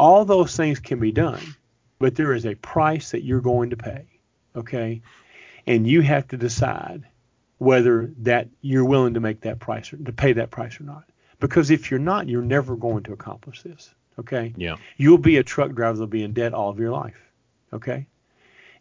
All 0.02 0.26
those 0.26 0.58
things 0.58 0.80
can 0.80 1.00
be 1.00 1.12
done, 1.12 1.56
but 2.00 2.16
there 2.16 2.34
is 2.34 2.48
a 2.48 2.56
price 2.56 3.12
that 3.12 3.24
you're 3.24 3.40
going 3.40 3.70
to 3.70 3.78
pay. 3.78 4.06
Okay? 4.56 5.04
And 5.68 5.88
you 5.88 6.02
have 6.02 6.28
to 6.30 6.38
decide 6.38 7.04
whether 7.60 8.12
that 8.18 8.48
you're 8.62 8.84
willing 8.84 9.14
to 9.14 9.20
make 9.20 9.42
that 9.42 9.60
price 9.60 9.94
or 9.94 9.98
to 9.98 10.12
pay 10.12 10.34
that 10.34 10.50
price 10.50 10.82
or 10.82 10.86
not. 10.86 11.04
Because 11.40 11.70
if 11.70 11.92
you're 11.92 12.00
not, 12.00 12.28
you're 12.28 12.42
never 12.42 12.76
going 12.76 13.04
to 13.04 13.14
accomplish 13.14 13.62
this. 13.62 13.94
Okay. 14.18 14.54
Yeah. 14.58 14.78
You'll 14.98 15.20
be 15.20 15.38
a 15.38 15.44
truck 15.44 15.74
driver 15.74 15.94
that'll 15.94 16.08
be 16.08 16.24
in 16.24 16.34
debt 16.34 16.56
all 16.56 16.70
of 16.72 16.80
your 16.80 16.92
life. 16.92 17.22
Okay. 17.72 18.08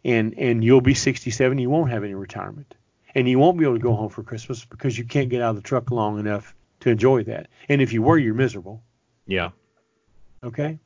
And 0.03 0.33
and 0.39 0.63
you'll 0.63 0.81
be 0.81 0.95
67. 0.95 1.59
You 1.59 1.69
won't 1.69 1.91
have 1.91 2.03
any 2.03 2.15
retirement, 2.15 2.73
and 3.13 3.29
you 3.29 3.37
won't 3.37 3.59
be 3.59 3.65
able 3.65 3.75
to 3.75 3.79
go 3.79 3.95
home 3.95 4.09
for 4.09 4.23
Christmas 4.23 4.65
because 4.65 4.97
you 4.97 5.05
can't 5.05 5.29
get 5.29 5.43
out 5.43 5.51
of 5.51 5.55
the 5.57 5.61
truck 5.61 5.91
long 5.91 6.19
enough 6.19 6.55
to 6.79 6.89
enjoy 6.89 7.23
that. 7.25 7.47
And 7.69 7.81
if 7.81 7.93
you 7.93 8.01
were, 8.01 8.17
you're 8.17 8.33
miserable. 8.33 8.81
Yeah. 9.27 9.51
Okay. 10.43 10.79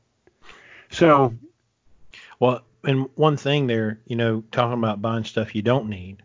So 0.92 1.36
Well, 2.40 2.62
and 2.84 3.10
one 3.16 3.38
thing 3.38 3.68
there, 3.68 4.00
you 4.06 4.16
know, 4.16 4.44
talking 4.52 4.78
about 4.78 5.02
buying 5.02 5.24
stuff 5.24 5.56
you 5.56 5.62
don't 5.62 5.90
need. 5.90 6.22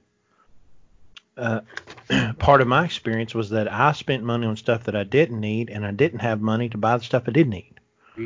Uh, 1.36 1.60
part 2.38 2.60
of 2.60 2.68
my 2.68 2.84
experience 2.84 3.34
was 3.34 3.50
that 3.50 3.72
I 3.72 3.92
spent 3.92 4.24
money 4.24 4.46
on 4.46 4.56
stuff 4.56 4.84
that 4.84 4.96
I 4.96 5.04
didn't 5.04 5.40
need, 5.40 5.70
and 5.70 5.86
I 5.86 5.90
didn't 5.90 6.20
have 6.20 6.40
money 6.40 6.68
to 6.68 6.78
buy 6.78 6.96
the 6.96 7.04
stuff 7.04 7.24
I 7.26 7.30
did 7.30 7.48
need. 7.48 7.74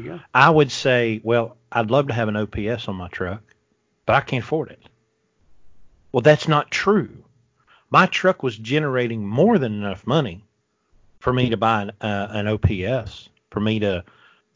go. 0.02 0.20
I 0.32 0.50
would 0.50 0.72
say, 0.72 1.20
well, 1.22 1.56
I'd 1.70 1.90
love 1.90 2.08
to 2.08 2.14
have 2.14 2.28
an 2.28 2.36
OPS 2.36 2.88
on 2.88 2.96
my 2.96 3.08
truck, 3.08 3.42
but 4.06 4.16
I 4.16 4.20
can't 4.20 4.42
afford 4.42 4.70
it. 4.70 4.82
Well, 6.12 6.22
that's 6.22 6.48
not 6.48 6.70
true. 6.70 7.24
My 7.90 8.06
truck 8.06 8.42
was 8.42 8.56
generating 8.56 9.26
more 9.26 9.58
than 9.58 9.74
enough 9.74 10.06
money 10.06 10.44
for 11.20 11.32
me 11.32 11.50
to 11.50 11.56
buy 11.56 11.82
an, 11.82 11.92
uh, 12.00 12.28
an 12.30 12.48
OPS, 12.48 13.28
for 13.50 13.60
me 13.60 13.78
to 13.80 14.04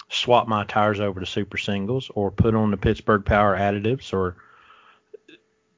swap 0.09 0.49
my 0.49 0.65
tires 0.65 1.01
over 1.01 1.21
to 1.21 1.27
super 1.27 1.59
singles 1.59 2.11
or 2.15 2.31
put 2.31 2.55
on 2.55 2.71
the 2.71 2.77
Pittsburgh 2.77 3.25
Power 3.25 3.57
additives 3.57 4.13
or 4.13 4.37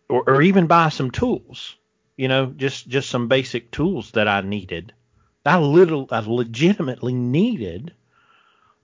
or, 0.08 0.28
or 0.28 0.42
even 0.42 0.66
buy 0.66 0.88
some 0.88 1.10
tools. 1.10 1.76
You 2.16 2.28
know, 2.28 2.46
just 2.46 2.88
just 2.88 3.10
some 3.10 3.28
basic 3.28 3.70
tools 3.70 4.10
that 4.12 4.28
I 4.28 4.40
needed. 4.42 4.92
I 5.46 5.58
little 5.58 6.08
I 6.10 6.20
legitimately 6.20 7.14
needed 7.14 7.94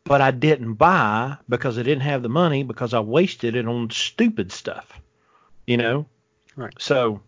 but 0.07 0.21
I 0.21 0.31
didn't 0.31 0.75
buy 0.75 1.37
because 1.49 1.79
I 1.79 1.83
didn't 1.83 2.03
have 2.03 2.23
the 2.23 2.29
money 2.29 2.63
because 2.63 2.95
I 2.95 3.01
wasted 3.01 3.57
it 3.57 3.67
on 3.67 3.91
stupid 3.91 4.53
stuff. 4.53 5.01
You 5.67 5.77
know? 5.77 6.07
Right. 6.55 6.75
So 6.79 7.21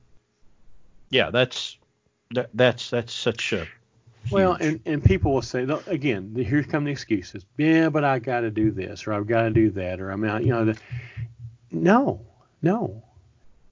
yeah, 1.10 1.30
that's 1.30 1.76
that, 2.30 2.50
that's 2.54 2.90
that's 2.90 3.12
such 3.12 3.52
a 3.52 3.66
Well, 4.30 4.56
and, 4.60 4.80
and 4.84 5.02
people 5.02 5.32
will 5.32 5.42
say 5.42 5.66
again, 5.86 6.34
the- 6.34 6.44
here 6.44 6.62
come 6.62 6.84
the 6.84 6.90
excuses. 6.90 7.46
Yeah, 7.56 7.88
but 7.88 8.04
I 8.04 8.18
got 8.18 8.40
to 8.40 8.50
do 8.50 8.70
this, 8.70 9.06
or 9.06 9.12
I've 9.14 9.26
got 9.26 9.42
to 9.42 9.50
do 9.50 9.70
that, 9.70 10.00
or 10.00 10.12
I 10.12 10.16
mean, 10.16 10.30
I- 10.30 10.40
you 10.40 10.50
know, 10.50 10.64
the, 10.66 10.78
no, 11.70 12.20
no, 12.62 13.02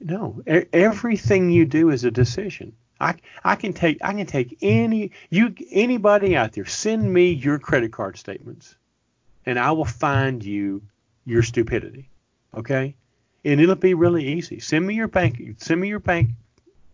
no. 0.00 0.42
E- 0.48 0.64
everything 0.72 1.50
you 1.50 1.66
do 1.66 1.90
is 1.90 2.04
a 2.04 2.10
decision. 2.10 2.72
I 2.98 3.16
I 3.44 3.56
can 3.56 3.74
take 3.74 3.98
I 4.02 4.14
can 4.14 4.24
take 4.26 4.56
any 4.62 5.10
you 5.28 5.54
anybody 5.70 6.34
out 6.34 6.52
there 6.54 6.64
send 6.64 7.12
me 7.12 7.30
your 7.32 7.58
credit 7.58 7.92
card 7.92 8.16
statements, 8.16 8.74
and 9.44 9.58
I 9.58 9.72
will 9.72 9.84
find 9.84 10.42
you 10.42 10.82
your 11.26 11.42
stupidity. 11.42 12.08
Okay, 12.54 12.94
and 13.44 13.60
it'll 13.60 13.74
be 13.74 13.92
really 13.92 14.26
easy. 14.26 14.60
Send 14.60 14.86
me 14.86 14.94
your 14.94 15.08
bank 15.08 15.42
send 15.58 15.78
me 15.80 15.88
your 15.88 15.98
bank 16.00 16.30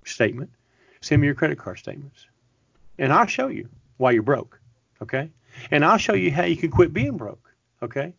statement. 0.04 0.50
Send 1.00 1.20
me 1.20 1.26
your 1.26 1.36
credit 1.36 1.58
card 1.58 1.78
statements 1.78 2.26
and 3.02 3.12
I'll 3.12 3.26
show 3.26 3.48
you 3.48 3.68
why 3.96 4.12
you're 4.12 4.22
broke. 4.22 4.60
Okay? 5.02 5.28
And 5.72 5.84
I'll 5.84 5.98
show 5.98 6.14
you 6.14 6.30
how 6.30 6.44
you 6.44 6.56
can 6.56 6.70
quit 6.70 6.92
being 6.92 7.16
broke. 7.16 7.52
Okay? 7.82 8.14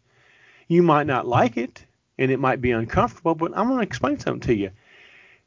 You 0.68 0.84
might 0.84 1.08
not 1.08 1.26
like 1.26 1.56
it 1.56 1.86
and 2.18 2.30
it 2.30 2.40
might 2.40 2.60
be 2.60 2.72
uncomfortable, 2.72 3.34
but 3.34 3.54
I'm 3.56 3.68
going 3.68 3.80
to 3.80 3.88
explain 3.88 4.20
something 4.20 4.42
to 4.48 4.54
you. 4.54 4.72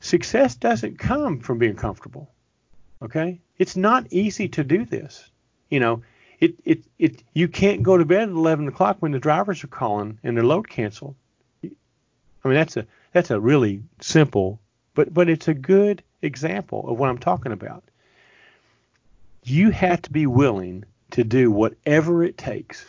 Success 0.01 0.55
doesn't 0.55 0.99
come 0.99 1.41
from 1.41 1.59
being 1.59 1.77
comfortable. 1.77 2.31
Okay? 3.03 3.39
It's 3.59 3.77
not 3.77 4.11
easy 4.11 4.49
to 4.49 4.65
do 4.65 4.87
this. 4.87 5.31
You 5.69 5.81
know, 5.81 6.03
it, 6.41 6.55
it, 6.65 6.85
it, 6.99 7.23
you 7.35 7.47
can't 7.47 7.83
go 7.83 7.99
to 7.99 8.07
bed 8.07 8.23
at 8.23 8.29
11 8.31 8.69
o'clock 8.69 8.97
when 9.01 9.13
the 9.13 9.19
drivers 9.19 9.63
are 9.63 9.69
calling 9.69 10.19
and 10.23 10.35
their 10.35 10.45
load 10.45 10.67
canceled. 10.67 11.15
I 11.63 11.69
mean, 12.49 12.55
that's 12.55 12.79
a, 12.79 12.87
that's 13.13 13.31
a 13.31 13.39
really 13.39 13.83
simple, 14.01 14.61
but, 14.95 15.13
but 15.13 15.29
it's 15.29 15.49
a 15.49 15.55
good 15.55 16.03
example 16.23 16.89
of 16.89 16.99
what 16.99 17.11
I'm 17.11 17.19
talking 17.19 17.53
about 17.53 17.85
you 19.49 19.71
have 19.71 20.03
to 20.03 20.11
be 20.11 20.27
willing 20.27 20.85
to 21.13 21.25
do 21.25 21.51
whatever 21.51 22.25
it 22.25 22.37
takes 22.37 22.85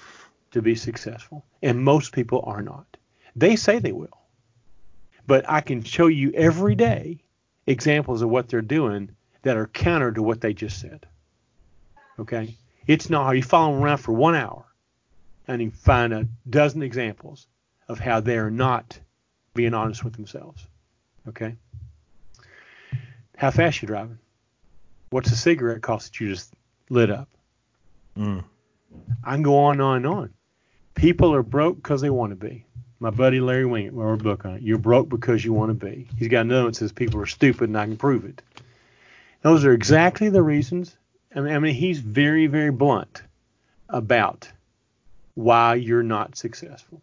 to 0.51 0.61
be 0.61 0.75
successful. 0.75 1.45
And 1.61 1.83
most 1.83 2.11
people 2.11 2.43
are 2.45 2.61
not. 2.61 2.97
They 3.35 3.55
say 3.55 3.79
they 3.79 3.91
will. 3.91 4.17
But 5.27 5.47
I 5.49 5.61
can 5.61 5.83
show 5.83 6.07
you 6.07 6.31
every 6.33 6.75
day 6.75 7.21
examples 7.67 8.21
of 8.21 8.29
what 8.29 8.49
they're 8.49 8.61
doing 8.61 9.09
that 9.43 9.57
are 9.57 9.67
counter 9.67 10.11
to 10.11 10.23
what 10.23 10.41
they 10.41 10.53
just 10.53 10.79
said. 10.79 11.05
Okay? 12.19 12.55
It's 12.87 13.09
not 13.09 13.25
how 13.25 13.31
You 13.31 13.43
follow 13.43 13.73
them 13.73 13.83
around 13.83 13.97
for 13.97 14.13
one 14.13 14.35
hour 14.35 14.65
and 15.47 15.61
you 15.61 15.71
find 15.71 16.13
a 16.13 16.27
dozen 16.49 16.81
examples 16.81 17.47
of 17.87 17.99
how 17.99 18.19
they 18.19 18.37
are 18.37 18.51
not 18.51 18.99
being 19.53 19.73
honest 19.73 20.03
with 20.03 20.13
themselves. 20.13 20.65
Okay? 21.27 21.55
How 23.37 23.51
fast 23.51 23.81
you 23.81 23.87
driving? 23.87 24.17
What's 25.09 25.31
a 25.31 25.35
cigarette 25.35 25.81
cost 25.81 26.13
that 26.13 26.19
you 26.19 26.29
just 26.29 26.53
lit 26.89 27.09
up? 27.09 27.29
mm, 28.17 28.43
I 29.23 29.33
can 29.33 29.43
go 29.43 29.57
on 29.57 29.73
and 29.73 29.81
on 29.81 29.97
and 29.97 30.07
on. 30.07 30.33
People 30.95 31.33
are 31.33 31.43
broke 31.43 31.77
because 31.77 32.01
they 32.01 32.09
want 32.09 32.31
to 32.31 32.35
be. 32.35 32.65
My 32.99 33.11
buddy 33.11 33.39
Larry 33.39 33.65
Winget 33.65 33.93
wrote 33.93 34.19
a 34.19 34.23
book 34.23 34.45
on 34.45 34.55
it. 34.55 34.61
You're 34.63 34.79
broke 34.79 35.07
because 35.07 35.45
you 35.45 35.53
want 35.53 35.69
to 35.69 35.85
be. 35.85 36.07
He's 36.17 36.29
got 36.29 36.41
another 36.41 36.63
one 36.63 36.71
that 36.71 36.77
says 36.77 36.91
people 36.91 37.21
are 37.21 37.27
stupid 37.27 37.69
and 37.69 37.77
I 37.77 37.85
can 37.85 37.97
prove 37.97 38.25
it. 38.25 38.41
Those 39.43 39.65
are 39.65 39.71
exactly 39.71 40.29
the 40.29 40.41
reasons. 40.41 40.97
I 41.35 41.41
mean, 41.41 41.53
I 41.53 41.59
mean 41.59 41.75
he's 41.75 41.99
very, 41.99 42.47
very 42.47 42.71
blunt 42.71 43.21
about 43.87 44.49
why 45.35 45.75
you're 45.75 46.03
not 46.03 46.35
successful. 46.35 47.01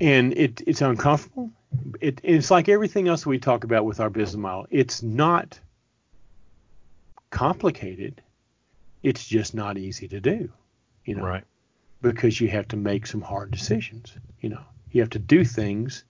And 0.00 0.34
it, 0.34 0.60
it's 0.66 0.82
uncomfortable. 0.82 1.50
It, 2.00 2.20
it's 2.22 2.50
like 2.50 2.68
everything 2.68 3.08
else 3.08 3.24
we 3.24 3.38
talk 3.38 3.64
about 3.64 3.86
with 3.86 4.00
our 4.00 4.10
business 4.10 4.36
model. 4.36 4.66
It's 4.70 5.02
not 5.02 5.58
complicated. 7.32 8.22
It's 9.02 9.26
just 9.26 9.54
not 9.54 9.76
easy 9.76 10.06
to 10.08 10.20
do, 10.20 10.52
you 11.04 11.16
know, 11.16 11.24
right. 11.24 11.44
because 12.00 12.40
you 12.40 12.48
have 12.48 12.68
to 12.68 12.76
make 12.76 13.08
some 13.08 13.20
hard 13.20 13.50
decisions. 13.50 14.14
You 14.40 14.50
know, 14.50 14.62
you 14.92 15.00
have 15.00 15.10
to 15.10 15.18
do 15.18 15.44
things. 15.44 16.04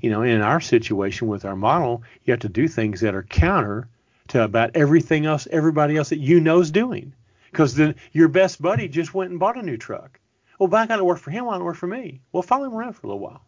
You 0.00 0.10
know, 0.10 0.22
in 0.22 0.40
our 0.40 0.60
situation 0.60 1.28
with 1.28 1.44
our 1.44 1.54
model, 1.54 2.02
you 2.24 2.32
have 2.32 2.40
to 2.40 2.48
do 2.48 2.66
things 2.66 3.00
that 3.02 3.14
are 3.14 3.22
counter 3.22 3.86
to 4.28 4.42
about 4.42 4.72
everything 4.74 5.26
else, 5.26 5.46
everybody 5.48 5.96
else 5.96 6.08
that 6.08 6.18
you 6.18 6.40
know 6.40 6.58
is 6.58 6.72
doing. 6.72 7.12
Because 7.52 7.76
then 7.76 7.94
your 8.10 8.26
best 8.26 8.60
buddy 8.60 8.88
just 8.88 9.14
went 9.14 9.30
and 9.30 9.38
bought 9.38 9.58
a 9.58 9.62
new 9.62 9.76
truck. 9.76 10.18
Well, 10.58 10.68
but 10.68 10.78
I 10.78 10.86
got 10.86 10.96
to 10.96 11.04
work 11.04 11.18
for 11.18 11.30
him. 11.30 11.44
Why 11.44 11.54
don't 11.54 11.64
work 11.64 11.76
for 11.76 11.86
me? 11.86 12.20
Well, 12.32 12.42
follow 12.42 12.64
him 12.64 12.74
around 12.74 12.94
for 12.94 13.06
a 13.06 13.10
little 13.10 13.20
while. 13.20 13.42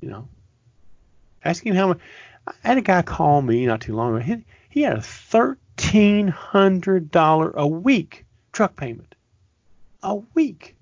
You 0.00 0.10
know, 0.10 0.28
ask 1.42 1.64
him 1.64 1.74
how 1.74 1.88
much. 1.88 2.00
I 2.46 2.52
had 2.68 2.78
a 2.78 2.82
guy 2.82 3.02
call 3.02 3.40
me 3.40 3.66
not 3.66 3.80
too 3.80 3.94
long 3.94 4.14
ago. 4.16 4.24
He, 4.24 4.44
he 4.76 4.82
had 4.82 4.98
a 4.98 5.00
thirteen 5.00 6.28
hundred 6.28 7.10
dollar 7.10 7.50
a 7.52 7.66
week 7.66 8.26
truck 8.52 8.76
payment. 8.76 9.14
A 10.02 10.16
week. 10.34 10.76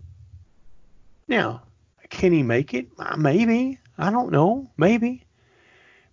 Now, 1.29 1.63
can 2.11 2.33
he 2.33 2.43
make 2.43 2.75
it? 2.75 2.89
Uh, 2.99 3.17
Maybe. 3.17 3.79
I 3.97 4.11
don't 4.11 4.33
know. 4.33 4.69
Maybe. 4.77 5.23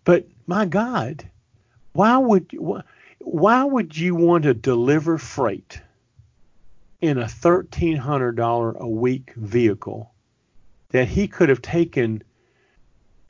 But 0.04 0.28
my 0.46 0.68
God, 0.68 1.28
why 1.94 2.18
would 2.18 2.56
why 3.18 3.64
would 3.64 3.98
you 3.98 4.14
want 4.14 4.44
to 4.44 4.54
deliver 4.54 5.18
freight 5.18 5.82
in 7.02 7.18
a 7.18 7.28
thirteen 7.28 7.98
hundred 7.98 8.36
dollar 8.36 8.74
a 8.74 8.88
week 8.88 9.34
vehicle 9.36 10.14
that 10.90 11.08
he 11.08 11.28
could 11.28 11.50
have 11.50 11.64
taken 11.64 12.22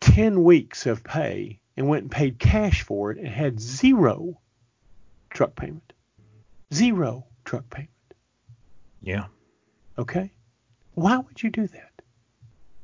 ten 0.01 0.43
weeks 0.43 0.87
of 0.87 1.05
pay 1.05 1.61
and 1.77 1.87
went 1.87 2.01
and 2.01 2.11
paid 2.11 2.37
cash 2.37 2.81
for 2.81 3.11
it 3.11 3.17
and 3.17 3.29
had 3.29 3.57
zero 3.57 4.37
truck 5.31 5.55
payment? 5.55 5.93
Zero 6.73 7.25
truck 7.45 7.69
payment. 7.69 7.89
Yeah. 9.01 9.25
Okay? 9.97 10.31
Why 10.93 11.17
would 11.17 11.41
you 11.41 11.49
do 11.49 11.67
that? 11.67 11.91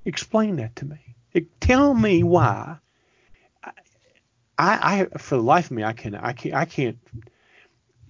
Explain 0.05 0.55
that 0.57 0.75
to 0.77 0.86
me. 0.86 1.15
It- 1.33 1.62
Tell 1.62 1.93
me 1.93 2.23
why. 2.23 2.77
I, 4.60 5.05
I, 5.13 5.17
for 5.17 5.36
the 5.36 5.43
life 5.43 5.65
of 5.65 5.71
me, 5.71 5.83
I 5.83 5.93
can, 5.93 6.15
I 6.15 6.33
can't, 6.33 6.55
I 6.55 6.65
can't 6.65 6.97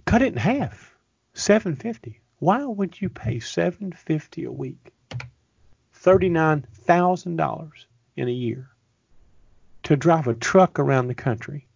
cut 0.06 0.22
it 0.22 0.32
in 0.34 0.38
half. 0.38 0.96
Seven 1.34 1.76
fifty. 1.76 2.22
Why 2.40 2.64
would 2.64 3.00
you 3.02 3.10
pay 3.10 3.40
seven 3.40 3.92
fifty 3.92 4.46
a 4.46 4.52
week? 4.52 4.94
Thirty 5.94 6.30
nine 6.30 6.66
thousand 6.74 7.36
dollars 7.36 7.86
in 8.16 8.28
a 8.28 8.32
year 8.32 8.70
to 9.84 9.96
drive 9.96 10.28
a 10.28 10.34
truck 10.34 10.80
around 10.80 11.08
the 11.08 11.14
country 11.16 11.67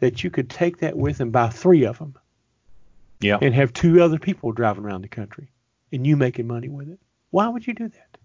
that 0.00 0.22
you 0.24 0.30
could 0.30 0.48
take 0.50 0.78
that 0.78 0.96
with 0.96 1.20
and 1.20 1.32
buy 1.32 1.48
three 1.48 1.84
of 1.84 1.98
them 1.98 2.14
Yeah. 3.20 3.38
and 3.40 3.54
have 3.54 3.72
two 3.72 4.02
other 4.02 4.18
people 4.18 4.52
driving 4.52 4.84
around 4.84 5.02
the 5.02 5.08
country 5.08 5.48
and 5.92 6.06
you 6.06 6.16
making 6.16 6.46
money 6.46 6.68
with 6.68 6.88
it. 6.88 7.00
Why 7.30 7.48
would 7.48 7.66
you 7.66 7.74
do 7.74 7.88
that? 7.88 8.18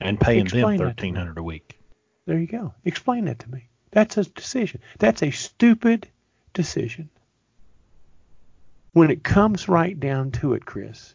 And 0.00 0.20
paying 0.20 0.42
Explain 0.42 0.78
them 0.78 0.88
thirteen 0.88 1.14
hundred 1.14 1.38
a 1.38 1.42
week. 1.42 1.78
There 2.26 2.38
you 2.38 2.46
go. 2.46 2.74
Explain 2.84 3.24
that 3.26 3.38
to 3.40 3.50
me. 3.50 3.68
That's 3.92 4.16
a 4.16 4.24
decision. 4.24 4.80
That's 4.98 5.22
a 5.22 5.30
stupid 5.30 6.08
decision. 6.54 7.08
when 8.92 9.10
it 9.10 9.22
comes 9.24 9.68
right 9.70 9.98
down 9.98 10.30
to 10.30 10.52
it, 10.52 10.66
Chris, 10.66 11.14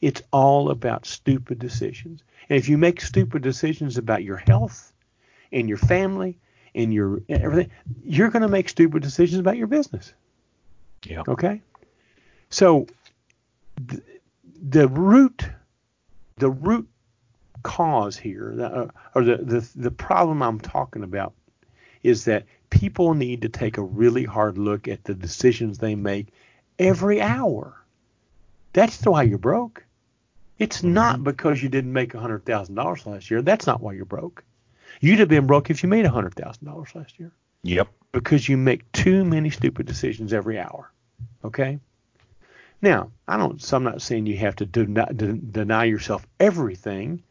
it's 0.00 0.22
all 0.32 0.70
about 0.70 1.04
stupid 1.04 1.58
decisions. 1.58 2.22
And 2.48 2.56
if 2.58 2.68
you 2.70 2.78
make 2.78 3.00
stupid 3.02 3.42
decisions 3.42 3.98
about 3.98 4.24
your 4.24 4.38
health 4.38 4.92
and 5.52 5.68
your 5.68 5.76
family 5.78 6.38
and 6.74 6.92
your 6.92 7.22
everything, 7.28 7.70
you're 8.04 8.30
going 8.30 8.42
to 8.42 8.48
make 8.48 8.68
stupid 8.68 9.02
decisions 9.02 9.40
about 9.40 9.56
your 9.56 9.66
business. 9.66 10.12
Yeah. 11.04 11.22
Okay. 11.28 11.60
So 12.50 12.86
the, 13.76 14.02
the 14.68 14.88
root, 14.88 15.44
the 16.36 16.50
root 16.50 16.88
cause 17.62 18.16
here, 18.16 18.54
uh, 18.60 18.86
or 19.14 19.24
the, 19.24 19.36
the 19.38 19.70
the 19.76 19.90
problem 19.90 20.42
I'm 20.42 20.60
talking 20.60 21.02
about, 21.02 21.34
is 22.02 22.24
that 22.26 22.44
people 22.70 23.14
need 23.14 23.42
to 23.42 23.48
take 23.48 23.78
a 23.78 23.82
really 23.82 24.24
hard 24.24 24.58
look 24.58 24.88
at 24.88 25.04
the 25.04 25.14
decisions 25.14 25.78
they 25.78 25.94
make 25.94 26.28
every 26.78 27.20
hour. 27.20 27.74
That's 28.72 29.04
why 29.04 29.22
you're 29.24 29.38
broke. 29.38 29.84
It's 30.58 30.78
Mm-hmm. 30.78 30.94
not 30.94 31.24
because 31.24 31.62
you 31.62 31.68
didn't 31.68 31.92
make 31.92 32.12
hundred 32.12 32.44
thousand 32.44 32.74
dollars 32.74 33.06
last 33.06 33.30
year. 33.30 33.42
That's 33.42 33.66
not 33.66 33.80
why 33.80 33.92
you're 33.92 34.04
broke. 34.04 34.42
You'd 35.00 35.20
have 35.20 35.28
been 35.28 35.46
broke 35.46 35.70
if 35.70 35.82
you 35.82 35.88
made 35.88 36.06
hundred 36.06 36.34
thousand 36.34 36.66
dollars 36.66 36.94
last 36.94 37.18
year 37.18 37.32
Yep. 37.62 37.88
because 38.12 38.48
you 38.48 38.56
make 38.56 38.90
too 38.92 39.24
many 39.24 39.50
stupid 39.50 39.86
decisions 39.86 40.32
every 40.32 40.58
hour. 40.58 40.90
Okay. 41.44 41.78
Now, 42.80 43.10
I 43.26 43.36
don't. 43.36 43.60
So 43.60 43.76
I'm 43.76 43.84
not 43.84 44.02
saying 44.02 44.26
you 44.26 44.36
have 44.38 44.56
to 44.56 44.66
deny, 44.66 45.06
deny 45.12 45.84
yourself 45.84 46.26
everything, 46.38 47.22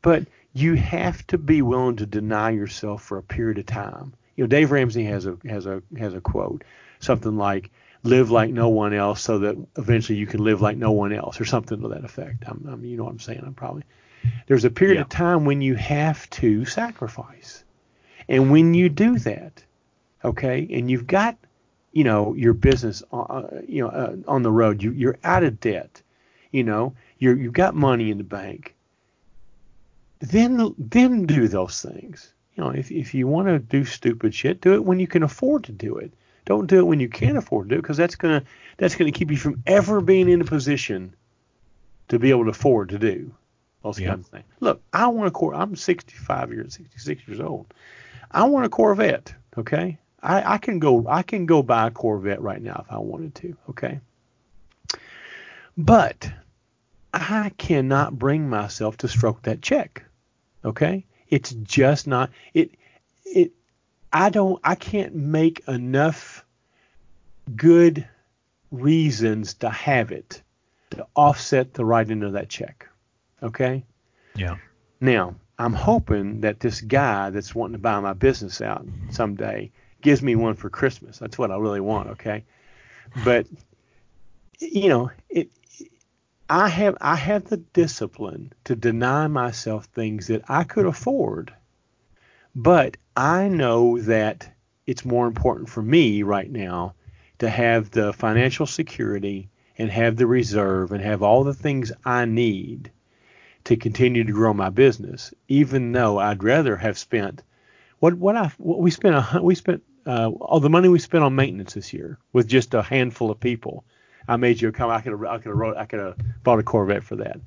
but 0.00 0.26
you 0.54 0.74
have 0.74 1.26
to 1.28 1.38
be 1.38 1.60
willing 1.60 1.96
to 1.96 2.06
deny 2.06 2.50
yourself 2.50 3.02
for 3.02 3.18
a 3.18 3.22
period 3.22 3.58
of 3.58 3.66
time. 3.66 4.14
You 4.36 4.44
know, 4.44 4.48
Dave 4.48 4.70
Ramsey 4.70 5.04
has 5.04 5.26
a 5.26 5.36
has 5.46 5.66
a 5.66 5.82
has 5.98 6.14
a 6.14 6.20
quote, 6.20 6.64
something 7.00 7.36
like 7.36 7.70
"Live 8.04 8.30
like 8.30 8.50
no 8.50 8.68
one 8.68 8.94
else, 8.94 9.20
so 9.20 9.38
that 9.40 9.56
eventually 9.76 10.18
you 10.18 10.26
can 10.26 10.42
live 10.42 10.62
like 10.62 10.78
no 10.78 10.92
one 10.92 11.12
else," 11.12 11.40
or 11.40 11.44
something 11.44 11.80
to 11.82 11.88
that 11.88 12.04
effect. 12.04 12.44
I'm, 12.46 12.66
I'm 12.70 12.84
you 12.84 12.96
know 12.96 13.04
what 13.04 13.10
I'm 13.12 13.18
saying. 13.18 13.42
I'm 13.44 13.54
probably 13.54 13.84
there's 14.46 14.64
a 14.64 14.70
period 14.70 14.96
Yeah. 14.96 15.02
of 15.02 15.08
time 15.08 15.44
when 15.44 15.62
you 15.62 15.74
have 15.74 16.28
to 16.30 16.64
sacrifice, 16.64 17.64
and 18.28 18.50
when 18.50 18.74
you 18.74 18.88
do 18.88 19.18
that, 19.20 19.62
okay, 20.24 20.66
and 20.70 20.90
you've 20.90 21.06
got 21.06 21.36
you 21.92 22.04
know 22.04 22.34
your 22.34 22.52
business 22.52 23.02
uh, 23.12 23.42
you 23.66 23.82
know 23.82 23.88
uh, 23.88 24.16
on 24.28 24.42
the 24.42 24.52
road 24.52 24.82
you 24.82 24.92
you're 24.92 25.18
out 25.24 25.42
of 25.42 25.58
debt 25.60 26.02
you 26.52 26.62
know 26.62 26.94
you're 27.18 27.36
you've 27.36 27.54
got 27.54 27.74
money 27.74 28.10
in 28.10 28.18
the 28.18 28.24
bank 28.24 28.74
then 30.20 30.74
then 30.78 31.26
do 31.26 31.48
those 31.48 31.80
things. 31.80 32.32
You 32.54 32.64
know 32.64 32.70
if 32.70 32.90
if 32.90 33.14
you 33.14 33.26
want 33.26 33.48
to 33.48 33.58
do 33.58 33.84
stupid 33.84 34.34
shit 34.34 34.60
do 34.60 34.74
it 34.74 34.84
when 34.84 34.98
you 35.00 35.06
can 35.06 35.22
afford 35.22 35.64
to 35.64 35.72
do 35.72 35.96
it. 35.96 36.12
Don't 36.44 36.66
do 36.68 36.78
it 36.78 36.86
when 36.86 37.00
you 37.00 37.08
can't 37.08 37.36
afford 37.36 37.68
to 37.68 37.74
do 37.74 37.78
it 37.78 37.82
because 37.82 37.96
that's 37.96 38.16
gonna 38.16 38.42
that's 38.76 38.94
gonna 38.94 39.10
keep 39.12 39.30
you 39.30 39.36
from 39.36 39.62
ever 39.66 40.00
being 40.00 40.28
in 40.28 40.40
a 40.40 40.44
position 40.44 41.14
to 42.08 42.18
be 42.18 42.30
able 42.30 42.44
to 42.44 42.50
afford 42.50 42.90
to 42.90 42.98
do 42.98 43.34
those 43.82 43.98
Yeah. 43.98 44.10
kinds 44.10 44.26
of 44.26 44.32
things 44.32 44.44
look 44.60 44.82
i 44.92 45.06
want 45.06 45.28
a 45.28 45.30
cor 45.30 45.54
i'm 45.54 45.76
65 45.76 46.52
years 46.52 46.74
66 46.74 47.28
years 47.28 47.40
old 47.40 47.72
i 48.30 48.44
want 48.44 48.66
a 48.66 48.68
corvette 48.68 49.34
okay 49.56 49.98
I, 50.22 50.54
I 50.54 50.58
can 50.58 50.80
go 50.80 51.06
I 51.08 51.22
can 51.22 51.46
go 51.46 51.62
buy 51.62 51.86
a 51.86 51.90
Corvette 51.90 52.42
right 52.42 52.60
now 52.60 52.84
if 52.84 52.92
I 52.92 52.98
wanted 52.98 53.34
to, 53.36 53.56
okay? 53.70 54.00
But 55.76 56.30
I 57.14 57.52
cannot 57.58 58.18
bring 58.18 58.48
myself 58.48 58.96
to 58.98 59.08
stroke 59.08 59.42
that 59.42 59.62
check. 59.62 60.04
Okay? 60.64 61.04
It's 61.28 61.52
just 61.52 62.06
not 62.06 62.30
it 62.54 62.72
it 63.24 63.52
I 64.12 64.30
don't 64.30 64.60
I 64.64 64.74
can't 64.74 65.14
make 65.14 65.62
enough 65.68 66.44
good 67.54 68.08
reasons 68.72 69.54
to 69.54 69.70
have 69.70 70.10
it 70.10 70.42
to 70.90 71.06
offset 71.14 71.74
the 71.74 71.84
writing 71.84 72.22
of 72.24 72.32
that 72.32 72.48
check. 72.48 72.88
Okay? 73.42 73.84
Yeah. 74.34 74.56
Now, 75.00 75.34
I'm 75.58 75.72
hoping 75.72 76.40
that 76.42 76.60
this 76.60 76.80
guy 76.80 77.30
that's 77.30 77.54
wanting 77.54 77.74
to 77.74 77.78
buy 77.78 77.98
my 78.00 78.12
business 78.12 78.60
out 78.60 78.86
someday 79.10 79.70
gives 80.02 80.22
me 80.22 80.36
one 80.36 80.54
for 80.54 80.70
Christmas. 80.70 81.18
That's 81.18 81.38
what 81.38 81.50
I 81.50 81.56
really 81.56 81.80
want, 81.80 82.10
okay? 82.10 82.44
But 83.24 83.46
you 84.58 84.88
know, 84.88 85.10
it 85.28 85.50
I 86.48 86.68
have 86.68 86.96
I 87.00 87.16
have 87.16 87.44
the 87.44 87.56
discipline 87.56 88.52
to 88.64 88.76
deny 88.76 89.26
myself 89.26 89.86
things 89.86 90.28
that 90.28 90.42
I 90.48 90.64
could 90.64 90.86
afford. 90.86 91.52
But 92.54 92.96
I 93.16 93.48
know 93.48 94.00
that 94.02 94.50
it's 94.86 95.04
more 95.04 95.26
important 95.26 95.68
for 95.68 95.82
me 95.82 96.22
right 96.22 96.50
now 96.50 96.94
to 97.38 97.50
have 97.50 97.90
the 97.90 98.12
financial 98.12 98.66
security 98.66 99.48
and 99.76 99.90
have 99.90 100.16
the 100.16 100.26
reserve 100.26 100.92
and 100.92 101.02
have 101.02 101.22
all 101.22 101.44
the 101.44 101.54
things 101.54 101.92
I 102.04 102.24
need 102.24 102.90
to 103.66 103.76
continue 103.76 104.22
to 104.22 104.32
grow 104.32 104.54
my 104.54 104.70
business, 104.70 105.34
even 105.48 105.90
though 105.90 106.18
I'd 106.18 106.44
rather 106.44 106.76
have 106.76 106.96
spent 106.96 107.42
what 107.98 108.14
what 108.14 108.36
I 108.36 108.52
what 108.58 108.78
we 108.78 108.92
spent 108.92 109.16
a, 109.16 109.40
we 109.42 109.56
spent 109.56 109.82
uh, 110.06 110.28
all 110.28 110.60
the 110.60 110.70
money 110.70 110.88
we 110.88 111.00
spent 111.00 111.24
on 111.24 111.34
maintenance 111.34 111.74
this 111.74 111.92
year 111.92 112.18
with 112.32 112.46
just 112.46 112.74
a 112.74 112.82
handful 112.82 113.30
of 113.30 113.40
people. 113.40 113.84
I 114.28 114.36
made 114.36 114.60
you 114.60 114.68
a 114.68 114.72
comment. 114.72 114.98
I 114.98 115.00
could 115.02 115.12
have 115.12 115.22
I 115.24 115.38
could 115.38 115.48
have 115.48 115.56
wrote 115.56 115.76
I 115.76 115.84
could 115.84 115.98
have 115.98 116.16
bought 116.44 116.60
a 116.60 116.62
Corvette 116.62 117.02
for 117.02 117.16
that. 117.16 117.40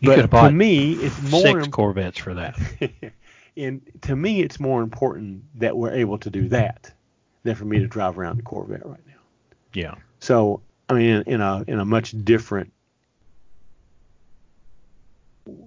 You 0.00 0.26
but 0.28 0.48
to 0.48 0.52
me, 0.52 0.92
it's 0.92 1.20
more 1.30 1.62
Six 1.62 1.68
Corvettes 1.68 2.18
for 2.18 2.34
that. 2.34 2.58
and 3.56 3.80
to 4.02 4.14
me, 4.14 4.42
it's 4.42 4.60
more 4.60 4.82
important 4.82 5.42
that 5.58 5.76
we're 5.76 5.92
able 5.92 6.18
to 6.18 6.30
do 6.30 6.48
that 6.48 6.92
than 7.42 7.54
for 7.54 7.64
me 7.64 7.78
to 7.78 7.86
drive 7.86 8.18
around 8.18 8.36
the 8.36 8.42
Corvette 8.42 8.84
right 8.84 9.06
now. 9.06 9.14
Yeah. 9.72 9.94
So 10.20 10.60
I 10.90 10.92
mean, 10.92 11.08
in, 11.08 11.22
in 11.22 11.40
a 11.40 11.64
in 11.66 11.80
a 11.80 11.86
much 11.86 12.12
different 12.22 12.70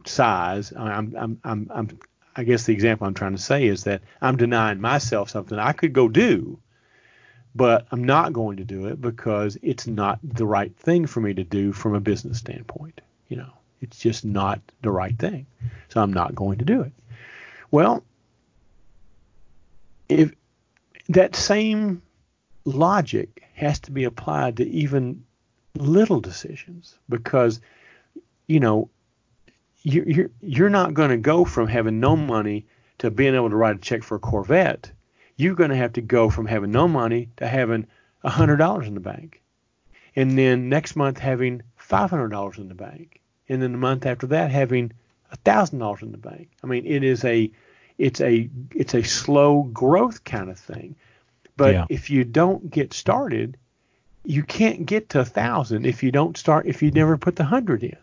size, 0.06 0.74
I'm 0.76 1.16
I'm 1.18 1.40
I'm 1.44 1.72
I'm 1.74 2.00
I 2.36 2.44
guess 2.44 2.66
the 2.66 2.74
example 2.74 3.08
I'm 3.08 3.14
trying 3.14 3.36
to 3.36 3.42
say 3.42 3.66
is 3.66 3.84
that 3.84 4.02
I'm 4.22 4.38
denying 4.38 4.80
myself 4.80 5.30
something 5.30 5.58
I 5.60 5.74
could 5.74 5.94
go 5.94 6.08
do, 6.08 6.60
but 7.54 7.88
I'm 7.92 8.04
not 8.04 8.34
going 8.34 8.58
to 8.58 8.64
do 8.64 8.88
it 8.88 9.02
because 9.02 9.58
it's 9.62 9.88
not 9.88 10.20
the 10.24 10.46
right 10.46 10.76
thing 10.78 11.08
for 11.08 11.20
me 11.20 11.34
to 11.34 11.44
do 11.44 11.74
from 11.74 11.94
a 11.94 12.00
business 12.00 12.38
standpoint. 12.38 13.02
You 13.28 13.38
know, 13.38 13.54
it's 13.82 14.00
just 14.00 14.24
not 14.24 14.62
the 14.82 14.92
right 14.92 15.18
thing, 15.18 15.46
so 15.90 16.02
I'm 16.02 16.14
not 16.14 16.36
going 16.36 16.60
to 16.60 16.66
do 16.66 16.82
it. 16.82 16.94
Well, 17.70 18.04
if 20.08 20.32
that 21.10 21.36
same 21.36 22.02
logic 22.66 23.44
has 23.56 23.80
to 23.80 23.92
be 23.92 24.04
applied 24.04 24.58
to 24.58 24.68
even 24.70 25.24
little 25.76 26.20
decisions 26.20 26.96
because 27.10 27.62
you 28.48 28.60
know 28.60 28.90
you- 29.84 30.04
you're 30.08 30.30
you're 30.42 30.70
not 30.70 30.94
going 30.94 31.10
to 31.10 31.18
go 31.18 31.46
from 31.46 31.68
having 31.68 32.00
no 32.00 32.16
money 32.16 32.66
to 33.00 33.10
being 33.12 33.36
able 33.36 33.50
to 33.50 33.56
write 33.56 33.76
a 33.76 33.80
check 33.80 34.04
for 34.04 34.16
a 34.16 34.20
Corvette. 34.20 34.92
You're 35.38 35.56
going 35.56 35.72
to 35.72 35.76
have 35.76 35.94
to 35.94 36.02
go 36.02 36.30
from 36.30 36.46
having 36.46 36.72
no 36.72 36.88
money 36.88 37.30
to 37.38 37.48
having 37.48 37.88
a 38.24 38.30
hundred 38.30 38.58
dollars 38.58 38.88
in 38.88 38.94
the 38.94 39.00
bank, 39.00 39.42
and 40.16 40.38
then 40.38 40.70
next 40.70 40.96
month 40.96 41.18
having 41.18 41.64
five 41.78 42.10
hundred 42.12 42.30
dollars 42.30 42.58
in 42.60 42.68
the 42.68 42.76
bank, 42.76 43.20
and 43.50 43.62
then 43.62 43.72
the 43.72 43.78
month 43.78 44.06
after 44.06 44.28
that 44.28 44.52
having 44.52 44.92
a 45.32 45.36
thousand 45.38 45.80
dollars 45.80 46.02
in 46.04 46.12
the 46.12 46.18
bank. 46.18 46.50
I 46.64 46.68
mean, 46.68 46.86
it 46.86 47.04
is 47.04 47.26
a 47.26 47.50
it's 47.98 48.22
a 48.22 48.50
it's 48.76 48.94
a 48.94 49.02
slow 49.04 49.64
growth 49.64 50.24
kind 50.24 50.50
of 50.50 50.60
thing. 50.60 50.96
But 51.58 51.74
Yeah. 51.74 51.86
if 51.90 52.10
you 52.10 52.24
don't 52.24 52.70
get 52.70 52.94
started, 52.94 53.58
you 54.24 54.44
can't 54.44 54.86
get 54.86 55.10
to 55.10 55.22
a 55.22 55.26
thousand 55.26 55.86
if 55.86 56.04
you 56.04 56.12
don't 56.12 56.38
start 56.38 56.68
if 56.68 56.82
you 56.84 56.92
never 56.92 57.18
put 57.18 57.36
the 57.36 57.44
hundred 57.46 57.84
in. 57.84 57.98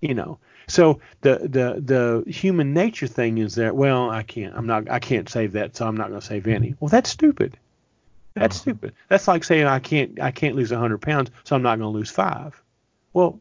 You 0.00 0.14
know. 0.14 0.38
So 0.68 1.00
the 1.22 1.38
the 1.38 1.82
the 2.24 2.30
human 2.30 2.72
nature 2.74 3.06
thing 3.06 3.38
is 3.38 3.54
that 3.56 3.74
well 3.74 4.10
I 4.10 4.22
can't 4.22 4.54
I'm 4.56 4.66
not 4.66 4.88
I 4.90 4.98
can't 4.98 5.28
save 5.28 5.52
that 5.52 5.76
so 5.76 5.86
I'm 5.86 5.96
not 5.96 6.08
going 6.08 6.20
to 6.20 6.26
save 6.26 6.46
any. 6.46 6.74
Well 6.80 6.88
that's 6.88 7.10
stupid. 7.10 7.56
That's 8.34 8.56
Uh-huh. 8.56 8.62
stupid. 8.62 8.92
That's 9.08 9.26
like 9.26 9.44
saying 9.44 9.66
I 9.66 9.78
can't 9.78 10.20
I 10.20 10.30
can't 10.30 10.54
lose 10.54 10.70
a 10.72 10.78
hundred 10.78 10.98
pounds 11.02 11.30
so 11.44 11.56
I'm 11.56 11.62
not 11.62 11.78
going 11.78 11.90
to 11.92 11.96
lose 11.98 12.10
five. 12.10 12.60
Well, 13.14 13.40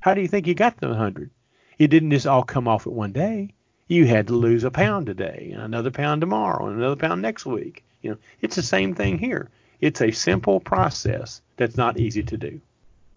how 0.00 0.14
do 0.14 0.20
you 0.20 0.28
think 0.28 0.46
you 0.46 0.54
got 0.54 0.80
to 0.80 0.88
the 0.88 0.94
hundred? 0.94 1.30
It 1.78 1.88
didn't 1.88 2.10
just 2.10 2.26
all 2.26 2.42
come 2.42 2.66
off 2.66 2.86
at 2.86 2.92
one 2.92 3.12
day. 3.12 3.52
You 3.88 4.06
had 4.06 4.26
to 4.28 4.32
lose 4.34 4.64
a 4.64 4.70
pound 4.70 5.06
today 5.06 5.50
and 5.52 5.62
another 5.62 5.90
pound 5.90 6.20
tomorrow 6.22 6.66
and 6.66 6.78
another 6.78 6.96
pound 6.96 7.22
next 7.22 7.44
week. 7.46 7.84
You 8.02 8.10
know, 8.12 8.16
it's 8.40 8.56
the 8.56 8.62
same 8.62 8.94
thing 8.94 9.18
here. 9.18 9.50
It's 9.80 10.00
a 10.00 10.10
simple 10.10 10.58
process 10.58 11.42
that's 11.56 11.76
not 11.76 11.98
easy 11.98 12.22
to 12.22 12.36
do. 12.36 12.60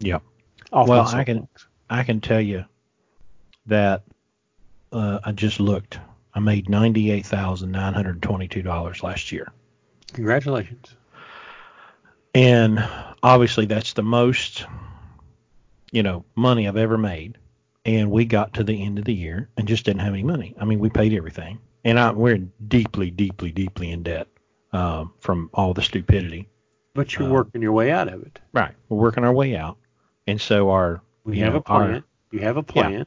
Yep. 0.00 0.22
Often 0.72 0.90
Well, 0.90 1.08
I 1.08 1.24
can- 1.24 1.48
I 1.88 2.02
can 2.04 2.20
tell 2.20 2.40
you 2.40 2.64
that 3.70 4.02
uh, 4.92 5.18
I 5.24 5.32
just 5.32 5.58
looked. 5.60 5.98
I 6.34 6.40
made 6.40 6.68
ninety-eight 6.68 7.24
thousand 7.26 7.72
nine 7.72 7.94
hundred 7.94 8.22
twenty-two 8.22 8.62
dollars 8.62 9.02
last 9.02 9.32
year, 9.32 9.50
Congratulations. 10.12 10.94
and 12.34 12.86
obviously 13.22 13.66
that's 13.66 13.94
the 13.94 14.02
most, 14.02 14.64
you 15.90 16.02
know, 16.02 16.24
money 16.36 16.68
I've 16.68 16.76
ever 16.76 16.98
made. 16.98 17.36
And 17.86 18.10
we 18.10 18.26
got 18.26 18.52
to 18.54 18.62
the 18.64 18.84
end 18.84 18.98
of 18.98 19.06
the 19.06 19.14
year 19.14 19.48
and 19.56 19.66
just 19.66 19.86
didn't 19.86 20.02
have 20.02 20.12
any 20.12 20.22
money. 20.22 20.54
I 20.60 20.66
mean, 20.66 20.78
we 20.80 20.90
paid 20.90 21.14
everything, 21.14 21.58
and 21.84 21.98
I, 21.98 22.12
we're 22.12 22.36
deeply, 22.68 23.10
deeply, 23.10 23.50
deeply 23.52 23.90
in 23.90 24.02
debt 24.02 24.28
um, 24.72 25.14
from 25.20 25.48
all 25.54 25.72
the 25.72 25.80
stupidity. 25.82 26.46
But 26.94 27.14
you're 27.14 27.24
Um, 27.24 27.30
working 27.32 27.62
your 27.62 27.72
way 27.72 27.90
out 27.90 28.08
of 28.12 28.22
it. 28.22 28.38
Right. 28.52 28.74
We're 28.90 28.98
working 28.98 29.24
our 29.24 29.32
way 29.32 29.56
out, 29.56 29.78
and 30.26 30.38
so 30.38 30.68
our 30.70 31.00
We 31.24 31.38
have 31.38 31.54
know, 31.54 31.60
a 31.60 31.62
plan. 31.62 31.94
our- 31.94 32.04
you 32.32 32.40
have 32.40 32.58
a 32.58 32.62
plan. 32.62 33.06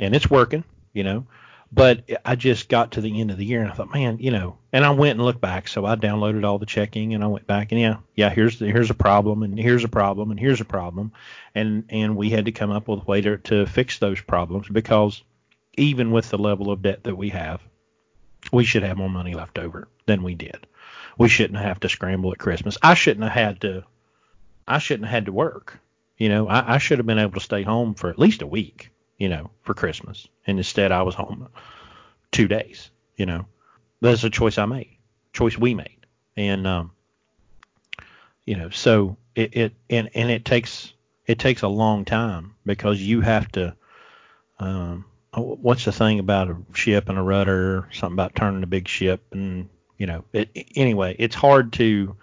And 0.00 0.16
it's 0.16 0.28
working, 0.30 0.64
you 0.92 1.04
know. 1.04 1.26
But 1.72 2.10
I 2.24 2.34
just 2.34 2.68
got 2.68 2.92
to 2.92 3.00
the 3.00 3.20
end 3.20 3.30
of 3.30 3.36
the 3.36 3.44
year 3.44 3.62
and 3.62 3.70
I 3.70 3.74
thought, 3.74 3.94
man, 3.94 4.18
you 4.18 4.32
know, 4.32 4.58
and 4.72 4.84
I 4.84 4.90
went 4.90 5.18
and 5.18 5.24
looked 5.24 5.40
back. 5.40 5.68
So 5.68 5.86
I 5.86 5.94
downloaded 5.94 6.44
all 6.44 6.58
the 6.58 6.66
checking 6.66 7.14
and 7.14 7.22
I 7.22 7.28
went 7.28 7.46
back 7.46 7.70
and 7.70 7.80
yeah, 7.80 7.98
yeah, 8.16 8.28
here's 8.30 8.58
the, 8.58 8.66
here's 8.66 8.90
a 8.90 8.94
problem 8.94 9.44
and 9.44 9.56
here's 9.56 9.84
a 9.84 9.88
problem 9.88 10.32
and 10.32 10.40
here's 10.40 10.60
a 10.60 10.64
problem, 10.64 11.12
and 11.54 11.84
and 11.88 12.16
we 12.16 12.30
had 12.30 12.46
to 12.46 12.52
come 12.52 12.72
up 12.72 12.88
with 12.88 13.02
a 13.02 13.04
way 13.04 13.20
to 13.20 13.36
to 13.38 13.66
fix 13.66 14.00
those 14.00 14.20
problems 14.20 14.68
because 14.68 15.22
even 15.76 16.10
with 16.10 16.28
the 16.30 16.38
level 16.38 16.72
of 16.72 16.82
debt 16.82 17.04
that 17.04 17.16
we 17.16 17.28
have, 17.28 17.60
we 18.52 18.64
should 18.64 18.82
have 18.82 18.96
more 18.96 19.10
money 19.10 19.34
left 19.34 19.56
over 19.56 19.86
than 20.06 20.24
we 20.24 20.34
did. 20.34 20.66
We 21.18 21.28
shouldn't 21.28 21.60
have 21.60 21.80
to 21.80 21.88
scramble 21.88 22.32
at 22.32 22.38
Christmas. 22.38 22.78
I 22.82 22.94
shouldn't 22.94 23.24
have 23.24 23.32
had 23.32 23.60
to. 23.60 23.84
I 24.66 24.78
shouldn't 24.78 25.06
have 25.06 25.14
had 25.14 25.26
to 25.26 25.32
work. 25.32 25.78
You 26.16 26.28
know, 26.28 26.48
I, 26.48 26.74
I 26.74 26.78
should 26.78 26.98
have 26.98 27.06
been 27.06 27.18
able 27.18 27.32
to 27.32 27.40
stay 27.40 27.62
home 27.62 27.94
for 27.94 28.10
at 28.10 28.18
least 28.18 28.42
a 28.42 28.46
week. 28.46 28.90
You 29.20 29.28
know, 29.28 29.50
for 29.62 29.74
Christmas, 29.74 30.26
and 30.48 30.58
instead 30.58 30.90
I 30.90 31.02
was 31.02 31.14
home 31.14 31.48
two 32.32 32.48
days. 32.48 32.90
You 33.16 33.26
know, 33.26 33.46
that's 34.00 34.24
a 34.24 34.30
choice 34.30 34.58
I 34.58 34.66
made, 34.66 34.96
choice 35.32 35.56
we 35.56 35.74
made, 35.74 36.06
and 36.36 36.66
um, 36.66 36.90
you 38.44 38.56
know, 38.56 38.70
so 38.70 39.16
it, 39.36 39.56
it 39.56 39.72
and 39.88 40.10
and 40.14 40.30
it 40.30 40.44
takes 40.44 40.92
it 41.26 41.38
takes 41.38 41.62
a 41.62 41.68
long 41.68 42.04
time 42.04 42.54
because 42.66 43.00
you 43.00 43.20
have 43.20 43.50
to. 43.52 43.76
Um, 44.58 45.04
oh, 45.32 45.58
what's 45.60 45.84
the 45.84 45.92
thing 45.92 46.18
about 46.18 46.50
a 46.50 46.56
ship 46.74 47.08
and 47.08 47.18
a 47.18 47.22
rudder? 47.22 47.88
Something 47.92 48.14
about 48.14 48.34
turning 48.34 48.62
a 48.62 48.66
big 48.66 48.88
ship, 48.88 49.22
and 49.32 49.68
you 49.98 50.06
know, 50.06 50.24
it, 50.32 50.50
anyway, 50.74 51.14
it's 51.18 51.34
hard 51.34 51.74
to 51.74 52.16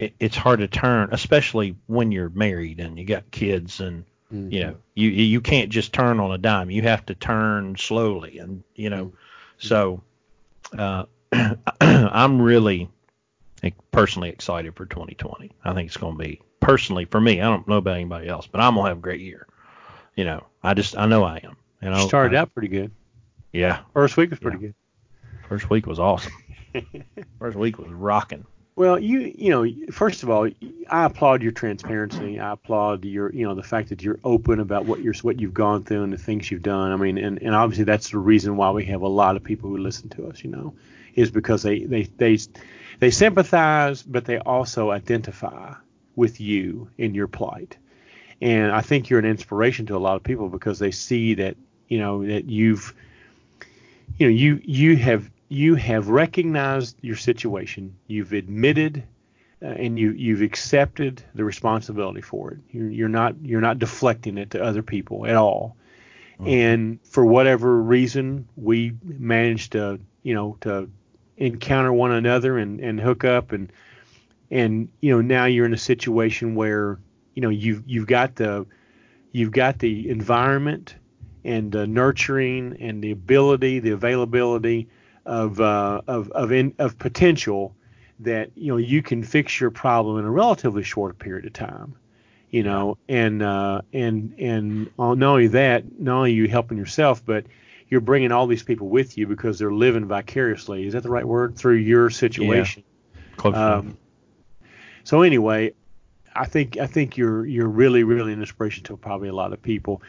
it, 0.00 0.14
it's 0.18 0.36
hard 0.36 0.60
to 0.60 0.68
turn, 0.68 1.10
especially 1.12 1.76
when 1.86 2.10
you're 2.10 2.30
married 2.30 2.80
and 2.80 2.98
you 2.98 3.04
got 3.04 3.30
kids, 3.30 3.80
and 3.80 4.04
Mhm. 4.32 4.52
you 4.52 4.60
know, 4.60 4.76
you 4.94 5.08
you 5.10 5.40
can't 5.40 5.70
just 5.70 5.92
turn 5.92 6.20
on 6.20 6.30
a 6.32 6.38
dime. 6.38 6.70
You 6.70 6.82
have 6.82 7.04
to 7.06 7.14
turn 7.14 7.76
slowly, 7.76 8.38
and 8.38 8.62
you 8.74 8.90
know, 8.90 9.12
so 9.58 10.02
uh, 10.76 11.04
I'm 11.80 12.40
really 12.40 12.90
personally 13.90 14.30
excited 14.30 14.74
for 14.74 14.86
2020. 14.86 15.50
I 15.64 15.74
think 15.74 15.88
it's 15.88 15.96
going 15.96 16.16
to 16.16 16.24
be 16.24 16.40
personally 16.60 17.04
for 17.04 17.20
me. 17.20 17.40
I 17.40 17.44
don't 17.44 17.66
know 17.66 17.76
about 17.76 17.96
anybody 17.96 18.28
else, 18.28 18.46
but 18.46 18.60
I'm 18.60 18.74
gonna 18.74 18.88
have 18.88 18.98
a 18.98 19.00
great 19.00 19.20
year. 19.20 19.46
You 20.16 20.24
know, 20.24 20.44
I 20.62 20.74
just 20.74 20.96
I 20.96 21.06
know 21.06 21.24
I 21.24 21.40
am. 21.42 21.56
And 21.82 21.94
I 21.94 22.06
started 22.06 22.36
I, 22.36 22.40
out 22.40 22.54
pretty 22.54 22.68
good. 22.68 22.90
Yeah, 23.52 23.80
First 23.94 24.16
week 24.16 24.30
was 24.30 24.38
pretty 24.38 24.58
good. 24.58 24.74
first 25.48 25.70
week 25.70 25.86
was 25.86 25.98
awesome. 25.98 26.32
First 27.40 27.56
week 27.56 27.78
was 27.78 27.90
rocking. 27.90 28.44
Well, 28.76 28.98
you 28.98 29.32
you 29.36 29.50
know, 29.50 29.92
first 29.92 30.22
of 30.22 30.30
all, 30.30 30.48
I 30.88 31.04
applaud 31.04 31.42
your 31.42 31.52
transparency. 31.52 32.40
I 32.40 32.52
applaud 32.52 33.04
your 33.04 33.32
you 33.32 33.46
know 33.46 33.54
the 33.54 33.62
fact 33.62 33.90
that 33.90 34.02
you're 34.02 34.18
open 34.24 34.60
about 34.60 34.86
what 34.86 35.00
you're 35.00 35.14
what 35.22 35.40
you've 35.40 35.54
gone 35.54 35.82
through 35.82 36.04
and 36.04 36.12
the 36.12 36.18
things 36.18 36.50
you've 36.50 36.62
done. 36.62 36.92
I 36.92 36.96
mean, 36.96 37.18
and, 37.18 37.42
and 37.42 37.54
obviously 37.54 37.84
that's 37.84 38.10
the 38.10 38.18
reason 38.18 38.56
why 38.56 38.70
we 38.70 38.84
have 38.86 39.02
a 39.02 39.08
lot 39.08 39.36
of 39.36 39.44
people 39.44 39.68
who 39.68 39.76
listen 39.76 40.08
to 40.10 40.28
us. 40.28 40.42
You 40.42 40.50
know, 40.50 40.74
is 41.14 41.30
because 41.30 41.62
they 41.62 41.80
they 41.80 42.04
they 42.04 42.38
they 43.00 43.10
sympathize, 43.10 44.02
but 44.02 44.24
they 44.24 44.38
also 44.38 44.90
identify 44.90 45.74
with 46.16 46.40
you 46.40 46.88
in 46.96 47.14
your 47.14 47.28
plight. 47.28 47.76
And 48.40 48.72
I 48.72 48.80
think 48.80 49.10
you're 49.10 49.18
an 49.18 49.26
inspiration 49.26 49.86
to 49.86 49.96
a 49.96 49.98
lot 49.98 50.16
of 50.16 50.22
people 50.22 50.48
because 50.48 50.78
they 50.78 50.90
see 50.90 51.34
that 51.34 51.56
you 51.88 51.98
know 51.98 52.24
that 52.24 52.46
you've 52.46 52.94
you 54.16 54.26
know 54.26 54.32
you 54.32 54.60
you 54.64 54.96
have 54.96 55.30
you 55.50 55.74
have 55.74 56.08
recognized 56.08 56.96
your 57.02 57.16
situation 57.16 57.94
you've 58.06 58.32
admitted 58.32 59.02
uh, 59.62 59.66
and 59.66 59.98
you 59.98 60.12
you've 60.12 60.40
accepted 60.40 61.22
the 61.34 61.44
responsibility 61.44 62.22
for 62.22 62.52
it. 62.52 62.58
You're, 62.70 62.88
you're 62.88 63.08
not 63.08 63.34
you're 63.42 63.60
not 63.60 63.78
deflecting 63.78 64.38
it 64.38 64.52
to 64.52 64.62
other 64.62 64.82
people 64.82 65.26
at 65.26 65.36
all. 65.36 65.76
And 66.46 66.98
for 67.04 67.26
whatever 67.26 67.82
reason 67.82 68.48
we 68.56 68.94
managed 69.04 69.72
to 69.72 70.00
you 70.22 70.34
know 70.34 70.56
to 70.62 70.88
encounter 71.36 71.92
one 71.92 72.12
another 72.12 72.56
and 72.56 72.80
and 72.80 72.98
hook 72.98 73.24
up 73.24 73.52
and 73.52 73.70
and 74.50 74.88
you 75.00 75.12
know 75.12 75.20
now 75.20 75.44
you're 75.44 75.66
in 75.66 75.74
a 75.74 75.78
situation 75.78 76.54
where 76.54 76.98
you 77.34 77.42
know 77.42 77.50
you've 77.50 77.82
you've 77.86 78.06
got 78.06 78.36
the 78.36 78.64
you've 79.32 79.52
got 79.52 79.80
the 79.80 80.08
environment 80.08 80.94
and 81.44 81.72
the 81.72 81.86
nurturing 81.86 82.76
and 82.80 83.02
the 83.02 83.10
ability, 83.10 83.80
the 83.80 83.90
availability 83.90 84.88
of 85.30 85.60
uh, 85.60 86.02
of 86.08 86.30
of, 86.32 86.50
in, 86.50 86.74
of 86.78 86.98
potential 86.98 87.74
that 88.18 88.50
you 88.56 88.72
know 88.72 88.76
you 88.76 89.00
can 89.00 89.22
fix 89.22 89.60
your 89.60 89.70
problem 89.70 90.18
in 90.18 90.24
a 90.24 90.30
relatively 90.30 90.82
short 90.82 91.18
period 91.18 91.46
of 91.46 91.52
time. 91.52 91.94
You 92.50 92.64
know, 92.64 92.98
and 93.08 93.40
uh, 93.42 93.82
and 93.92 94.34
and 94.38 94.90
not 94.98 95.22
only 95.22 95.46
that, 95.46 96.00
not 96.00 96.16
only 96.16 96.32
are 96.32 96.34
you 96.34 96.48
helping 96.48 96.76
yourself, 96.76 97.24
but 97.24 97.46
you're 97.88 98.00
bringing 98.00 98.32
all 98.32 98.48
these 98.48 98.64
people 98.64 98.88
with 98.88 99.16
you 99.16 99.28
because 99.28 99.60
they're 99.60 99.72
living 99.72 100.06
vicariously. 100.06 100.84
Is 100.84 100.94
that 100.94 101.04
the 101.04 101.10
right 101.10 101.24
word? 101.24 101.56
Through 101.56 101.76
your 101.76 102.10
situation. 102.10 102.82
Close 103.36 103.54
enough. 103.54 103.84
Um, 103.84 103.98
so 105.04 105.22
anyway, 105.22 105.74
I 106.34 106.46
think 106.46 106.78
I 106.78 106.86
think 106.86 107.16
you're 107.16 107.44
you're 107.44 107.68
really 107.68 108.04
really 108.04 108.32
an 108.32 108.40
inspiration 108.40 108.84
to 108.84 108.96
probably 108.96 109.28
a 109.28 109.34
lot 109.34 109.52
of 109.52 109.60
people 109.60 110.02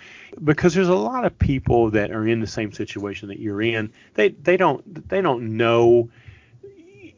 because 0.44 0.74
there's 0.74 0.88
a 0.88 0.96
lot 0.96 1.26
of 1.26 1.38
people 1.40 1.92
that 1.92 2.12
are 2.12 2.28
in 2.28 2.40
the 2.40 2.48
same 2.48 2.72
situation 2.72 3.30
that 3.30 3.40
you're 3.40 3.62
in. 3.62 3.92
They 4.14 4.30
they 4.30 4.58
don't 4.58 5.10
they 5.10 5.22
don't 5.22 5.58
know 5.58 6.10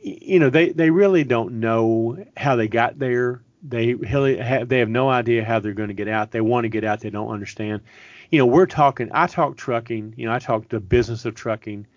you 0.02 0.40
know 0.40 0.50
they 0.50 0.70
they 0.70 0.90
really 0.90 1.24
don't 1.24 1.60
know 1.60 2.26
how 2.38 2.56
they 2.56 2.68
got 2.68 2.98
there. 3.00 3.42
They 3.62 3.94
really 3.94 4.38
have, 4.38 4.68
they 4.68 4.80
have 4.80 4.90
no 4.90 5.10
idea 5.10 5.44
how 5.44 5.60
they're 5.60 5.74
going 5.74 5.88
to 5.88 5.94
get 5.94 6.10
out. 6.10 6.32
They 6.32 6.42
want 6.42 6.66
to 6.66 6.70
get 6.70 6.84
out. 6.84 7.00
They 7.00 7.10
don't 7.10 7.30
understand. 7.30 7.82
You 8.30 8.40
know, 8.40 8.46
we're 8.46 8.66
talking. 8.66 9.10
I 9.14 9.28
talk 9.28 9.58
trucking. 9.58 10.16
You 10.18 10.28
know, 10.28 10.34
I 10.34 10.40
talk 10.40 10.68
the 10.70 10.80
business 10.80 11.26
of 11.26 11.36
trucking. 11.36 11.88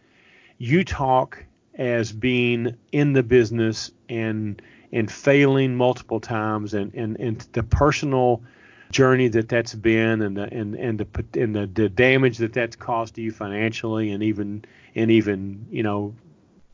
You 0.59 0.85
talk 0.85 1.45
as 1.75 2.13
being 2.13 2.77
in 2.93 3.13
the 3.13 3.23
business 3.23 3.91
and 4.09 4.63
and 4.93 5.11
failing 5.11 5.75
multiple 5.75 6.21
times 6.21 6.75
and 6.75 6.95
and, 6.95 7.19
and 7.19 7.41
the 7.53 7.63
personal 7.63 8.43
journey 8.91 9.29
that 9.29 9.49
that's 9.49 9.75
been 9.75 10.23
and 10.23 10.37
the 10.37 10.53
and 10.53 10.75
and 10.75 10.99
the 10.99 11.41
and 11.41 11.55
the, 11.55 11.67
the 11.67 11.89
damage 11.89 12.39
that 12.39 12.53
that's 12.53 12.77
caused 12.77 13.17
to 13.17 13.23
you 13.23 13.33
financially 13.33 14.11
and 14.11 14.23
even 14.23 14.65
and 14.95 15.11
even 15.11 15.67
you 15.71 15.83
know 15.83 16.15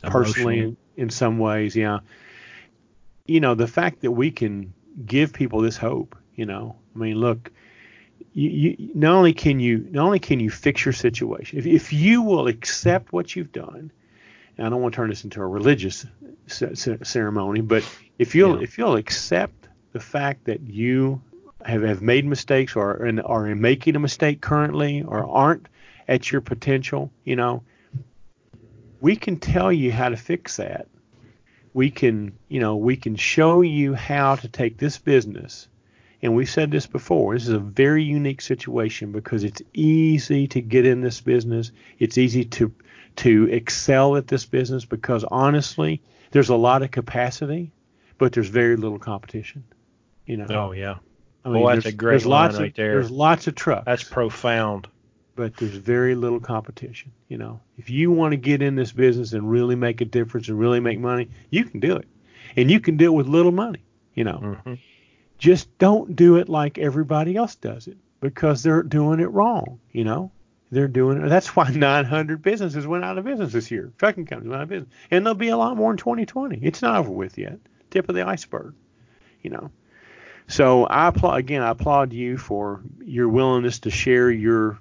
personally 0.03 0.59
in, 0.61 0.77
in 0.97 1.11
some 1.11 1.39
ways 1.39 1.75
yeah. 1.77 2.01
You 3.27 3.41
know 3.41 3.55
the 3.55 3.69
fact 3.69 4.03
that 4.03 4.11
we 4.11 4.31
can 4.31 4.75
give 5.07 5.33
people 5.33 5.61
this 5.61 5.77
hope 5.77 6.17
you 6.35 6.45
know 6.45 6.77
i 6.95 6.99
mean 6.99 7.17
look 7.17 7.51
you, 8.35 8.51
you 8.51 8.91
not 8.95 9.15
only 9.15 9.33
can 9.33 9.61
you 9.61 9.87
not 9.91 10.05
only 10.05 10.19
can 10.19 10.41
you 10.41 10.51
fix 10.51 10.85
your 10.85 10.93
situation 10.93 11.59
if, 11.59 11.67
if 11.67 11.93
you 11.93 12.21
will 12.23 12.47
accept 12.49 13.13
what 13.13 13.35
you've 13.35 13.53
done 13.53 13.91
I 14.59 14.69
don't 14.69 14.81
want 14.83 14.95
to 14.95 14.97
turn 14.97 15.11
this 15.11 15.25
into 15.25 15.41
a 15.41 15.47
religious 15.47 16.07
c- 16.47 16.75
c- 16.75 16.97
ceremony, 17.03 17.61
but 17.61 17.89
if 18.19 18.35
you'll 18.35 18.59
Yeah. 18.59 18.63
if 18.65 18.79
you'll 18.79 18.97
accept 18.97 19.69
the 19.93 20.01
fact 20.01 20.45
that 20.45 20.61
you 20.61 21.21
have, 21.65 21.83
have 21.83 22.03
made 22.03 22.25
mistakes 22.25 22.77
or 22.77 22.91
are 22.97 23.07
in, 23.07 23.21
are 23.21 23.55
making 23.55 23.97
a 23.97 24.01
mistake 24.01 24.41
currently 24.41 25.03
or 25.03 25.25
aren't 25.25 25.69
at 26.09 26.31
your 26.33 26.41
potential, 26.41 27.11
you 27.25 27.37
know, 27.37 27.63
we 29.01 29.17
can 29.17 29.37
tell 29.39 29.73
you 29.73 29.93
how 29.93 30.09
to 30.09 30.17
fix 30.17 30.57
that. 30.57 30.87
We 31.75 31.91
can, 31.91 32.33
you 32.49 32.61
know, 32.61 32.77
we 32.77 32.97
can 32.97 33.17
show 33.17 33.63
you 33.63 33.95
how 33.95 34.37
to 34.37 34.49
take 34.49 34.79
this 34.79 34.99
business. 34.99 35.69
And 36.21 36.37
we've 36.37 36.51
said 36.51 36.71
this 36.71 36.87
before. 36.87 37.35
This 37.35 37.45
is 37.45 37.55
a 37.55 37.59
very 37.59 38.05
unique 38.05 38.43
situation 38.43 39.11
because 39.11 39.43
it's 39.43 39.63
easy 39.73 40.47
to 40.49 40.61
get 40.61 40.87
in 40.87 41.01
this 41.01 41.21
business. 41.21 41.73
It's 41.99 42.17
easy 42.19 42.45
to 42.45 42.73
to 43.17 43.49
excel 43.51 44.17
at 44.17 44.29
this 44.29 44.45
business 44.47 44.85
because 44.85 45.25
honestly, 45.25 46.01
there's 46.31 46.49
a 46.49 46.57
lot 46.57 46.83
of 46.83 46.91
capacity, 46.91 47.73
but 48.19 48.33
there's 48.33 48.49
very 48.49 48.77
little 48.77 48.99
competition. 48.99 49.65
You 50.27 50.37
know, 50.39 50.47
oh 50.51 50.73
yeah, 50.73 50.97
I 51.45 51.49
Boy, 51.51 51.75
that's 51.75 51.85
there's- 51.85 51.95
a 51.95 51.97
great 51.97 52.11
there's 52.13 52.27
lots 52.27 52.59
right 52.59 52.69
of, 52.71 52.75
there. 52.75 52.93
There's 52.93 53.11
lots 53.11 53.47
of 53.47 53.55
trucks, 53.55 53.85
that's 53.87 54.05
profound. 54.05 54.89
but 55.35 55.57
there's 55.57 55.75
very 55.77 56.15
little 56.15 56.41
competition. 56.41 57.13
You 57.29 57.39
know, 57.39 57.61
if 57.79 57.91
you 57.91 58.11
want 58.13 58.33
to 58.33 58.37
get 58.37 58.63
in 58.63 58.77
this 58.77 58.93
business 58.93 59.33
and 59.33 59.51
really 59.51 59.75
make 59.77 60.01
a 60.01 60.05
difference 60.05 60.49
and 60.49 60.59
really 60.59 60.81
make 60.81 61.01
money, 61.01 61.29
you 61.51 61.65
can 61.65 61.81
do 61.81 61.97
it, 61.97 62.07
and 62.57 62.71
you 62.71 62.81
can 62.81 62.97
do 62.97 63.07
it 63.07 63.17
with 63.17 63.27
little 63.27 63.53
money. 63.53 63.83
You 64.15 64.25
know, 64.25 64.59
hmm 64.65 64.75
just 65.39 65.77
don't 65.79 66.15
do 66.15 66.37
it 66.37 66.49
like 66.49 66.79
everybody 66.79 67.35
else 67.35 67.57
does 67.57 67.89
it 67.89 67.97
because 68.21 68.63
they're 68.63 68.85
doing 68.85 69.19
it 69.19 69.27
wrong. 69.33 69.81
You 69.91 70.05
know, 70.05 70.31
they're 70.73 70.89
doing. 70.89 71.29
That's 71.29 71.55
why 71.55 71.69
900 71.75 72.43
businesses 72.43 72.87
went 72.87 73.05
out 73.05 73.19
of 73.19 73.25
business 73.25 73.53
this 73.53 73.71
year. 73.71 73.93
Trucking 73.99 74.27
companies 74.27 74.51
went 74.51 74.61
out 74.61 74.65
of 74.65 74.69
business, 74.71 74.95
and 75.11 75.25
there'll 75.25 75.37
be 75.37 75.51
a 75.51 75.57
lot 75.57 75.77
more 75.77 75.93
in 75.93 75.99
2020. 75.99 76.59
It's 76.63 76.83
not 76.83 76.99
over 76.99 77.11
with 77.11 77.39
yet. 77.39 77.59
Tip 77.91 78.09
of 78.09 78.15
the 78.15 78.27
iceberg. 78.27 78.75
You 79.43 79.51
know. 79.51 79.71
So 80.49 80.85
I 80.85 81.09
applaud 81.09 81.39
again. 81.39 81.63
I 81.63 81.71
applaud 81.71 82.13
you 82.13 82.39
for 82.39 82.81
your 83.05 83.29
willingness 83.29 83.81
to 83.81 83.91
share 83.91 84.31
your 84.31 84.79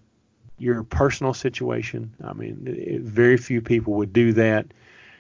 your 0.57 0.83
personal 0.83 1.33
situation. 1.33 2.13
I 2.23 2.33
mean, 2.33 2.63
it, 2.65 3.01
very 3.01 3.37
few 3.37 3.61
people 3.61 3.93
would 3.95 4.13
do 4.13 4.33
that. 4.33 4.67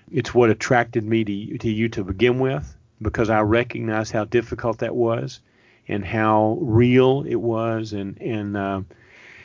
It's 0.09 0.33
what 0.33 0.49
attracted 0.49 1.03
me 1.03 1.23
to 1.25 1.57
to 1.59 1.69
you 1.69 1.89
to 1.89 2.03
begin 2.05 2.39
with 2.39 2.75
because 3.01 3.29
I 3.29 3.41
recognized 3.41 4.13
how 4.13 4.23
difficult 4.23 4.79
that 4.79 4.95
was 4.95 5.41
and 5.87 6.05
how 6.05 6.57
real 6.61 7.25
it 7.27 7.35
was, 7.35 7.91
and 7.91 8.21
and 8.21 8.55
uh, 8.55 8.81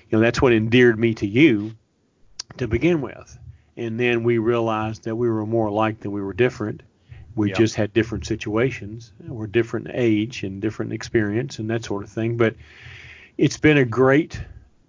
you 0.09 0.19
know 0.19 0.21
that's 0.21 0.41
what 0.41 0.53
endeared 0.53 0.99
me 0.99 1.15
to 1.15 1.27
you 1.27 1.73
to 2.59 2.69
begin 2.69 3.01
with. 3.01 3.39
And 3.77 4.01
then 4.01 4.23
we 4.25 4.39
realized 4.39 5.05
that 5.05 5.17
we 5.17 5.29
were 5.29 5.45
more 5.45 5.67
alike 5.67 6.01
than 6.01 6.13
we 6.13 6.23
were 6.23 6.33
different. 6.33 6.83
We 7.35 7.51
Yeah. 7.51 7.57
just 7.57 7.75
had 7.75 7.93
different 7.93 8.25
situations. 8.25 9.13
We're 9.27 9.47
different 9.47 9.89
age 9.93 10.43
and 10.43 10.63
different 10.63 10.93
experience 10.95 11.59
and 11.59 11.69
that 11.69 11.85
sort 11.85 12.03
of 12.03 12.09
thing. 12.11 12.39
But 12.39 12.55
it's 13.37 13.59
been 13.59 13.77
a 13.77 13.85
great 13.85 14.41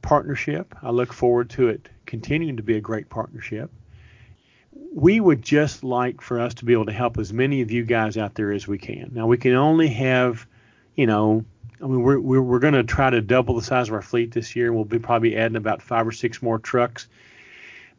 partnership. 0.01 0.73
I 0.81 0.91
look 0.91 1.11
forward 1.11 1.49
to 1.51 1.67
it 1.67 1.89
continuing 2.05 2.55
to 2.55 2.63
be 2.63 2.77
a 2.77 2.81
great 2.81 3.09
partnership. 3.09 3.69
We 4.93 5.19
would 5.19 5.41
just 5.41 5.83
like 5.83 6.21
for 6.21 6.39
us 6.39 6.53
to 6.55 6.65
be 6.65 6.71
able 6.71 6.85
to 6.85 6.93
help 6.93 7.17
as 7.17 7.33
many 7.33 7.61
of 7.61 7.71
you 7.71 7.83
guys 7.83 8.15
out 8.15 8.35
there 8.35 8.53
as 8.53 8.67
we 8.67 8.77
can. 8.77 9.11
Now 9.13 9.27
we 9.27 9.37
can 9.37 9.53
only 9.53 9.89
have, 9.89 10.47
you 10.95 11.07
know, 11.07 11.43
I 11.81 11.87
mean 11.87 12.01
we're 12.01 12.19
we're, 12.19 12.41
we're 12.41 12.59
going 12.59 12.73
to 12.73 12.83
try 12.83 13.09
to 13.09 13.21
double 13.21 13.55
the 13.55 13.61
size 13.61 13.87
of 13.87 13.93
our 13.93 14.01
fleet 14.01 14.31
this 14.31 14.55
year. 14.55 14.73
We'll 14.73 14.85
be 14.85 14.99
probably 14.99 15.35
adding 15.35 15.57
about 15.57 15.81
five 15.81 16.07
or 16.07 16.11
six 16.11 16.41
more 16.41 16.59
trucks. 16.59 17.07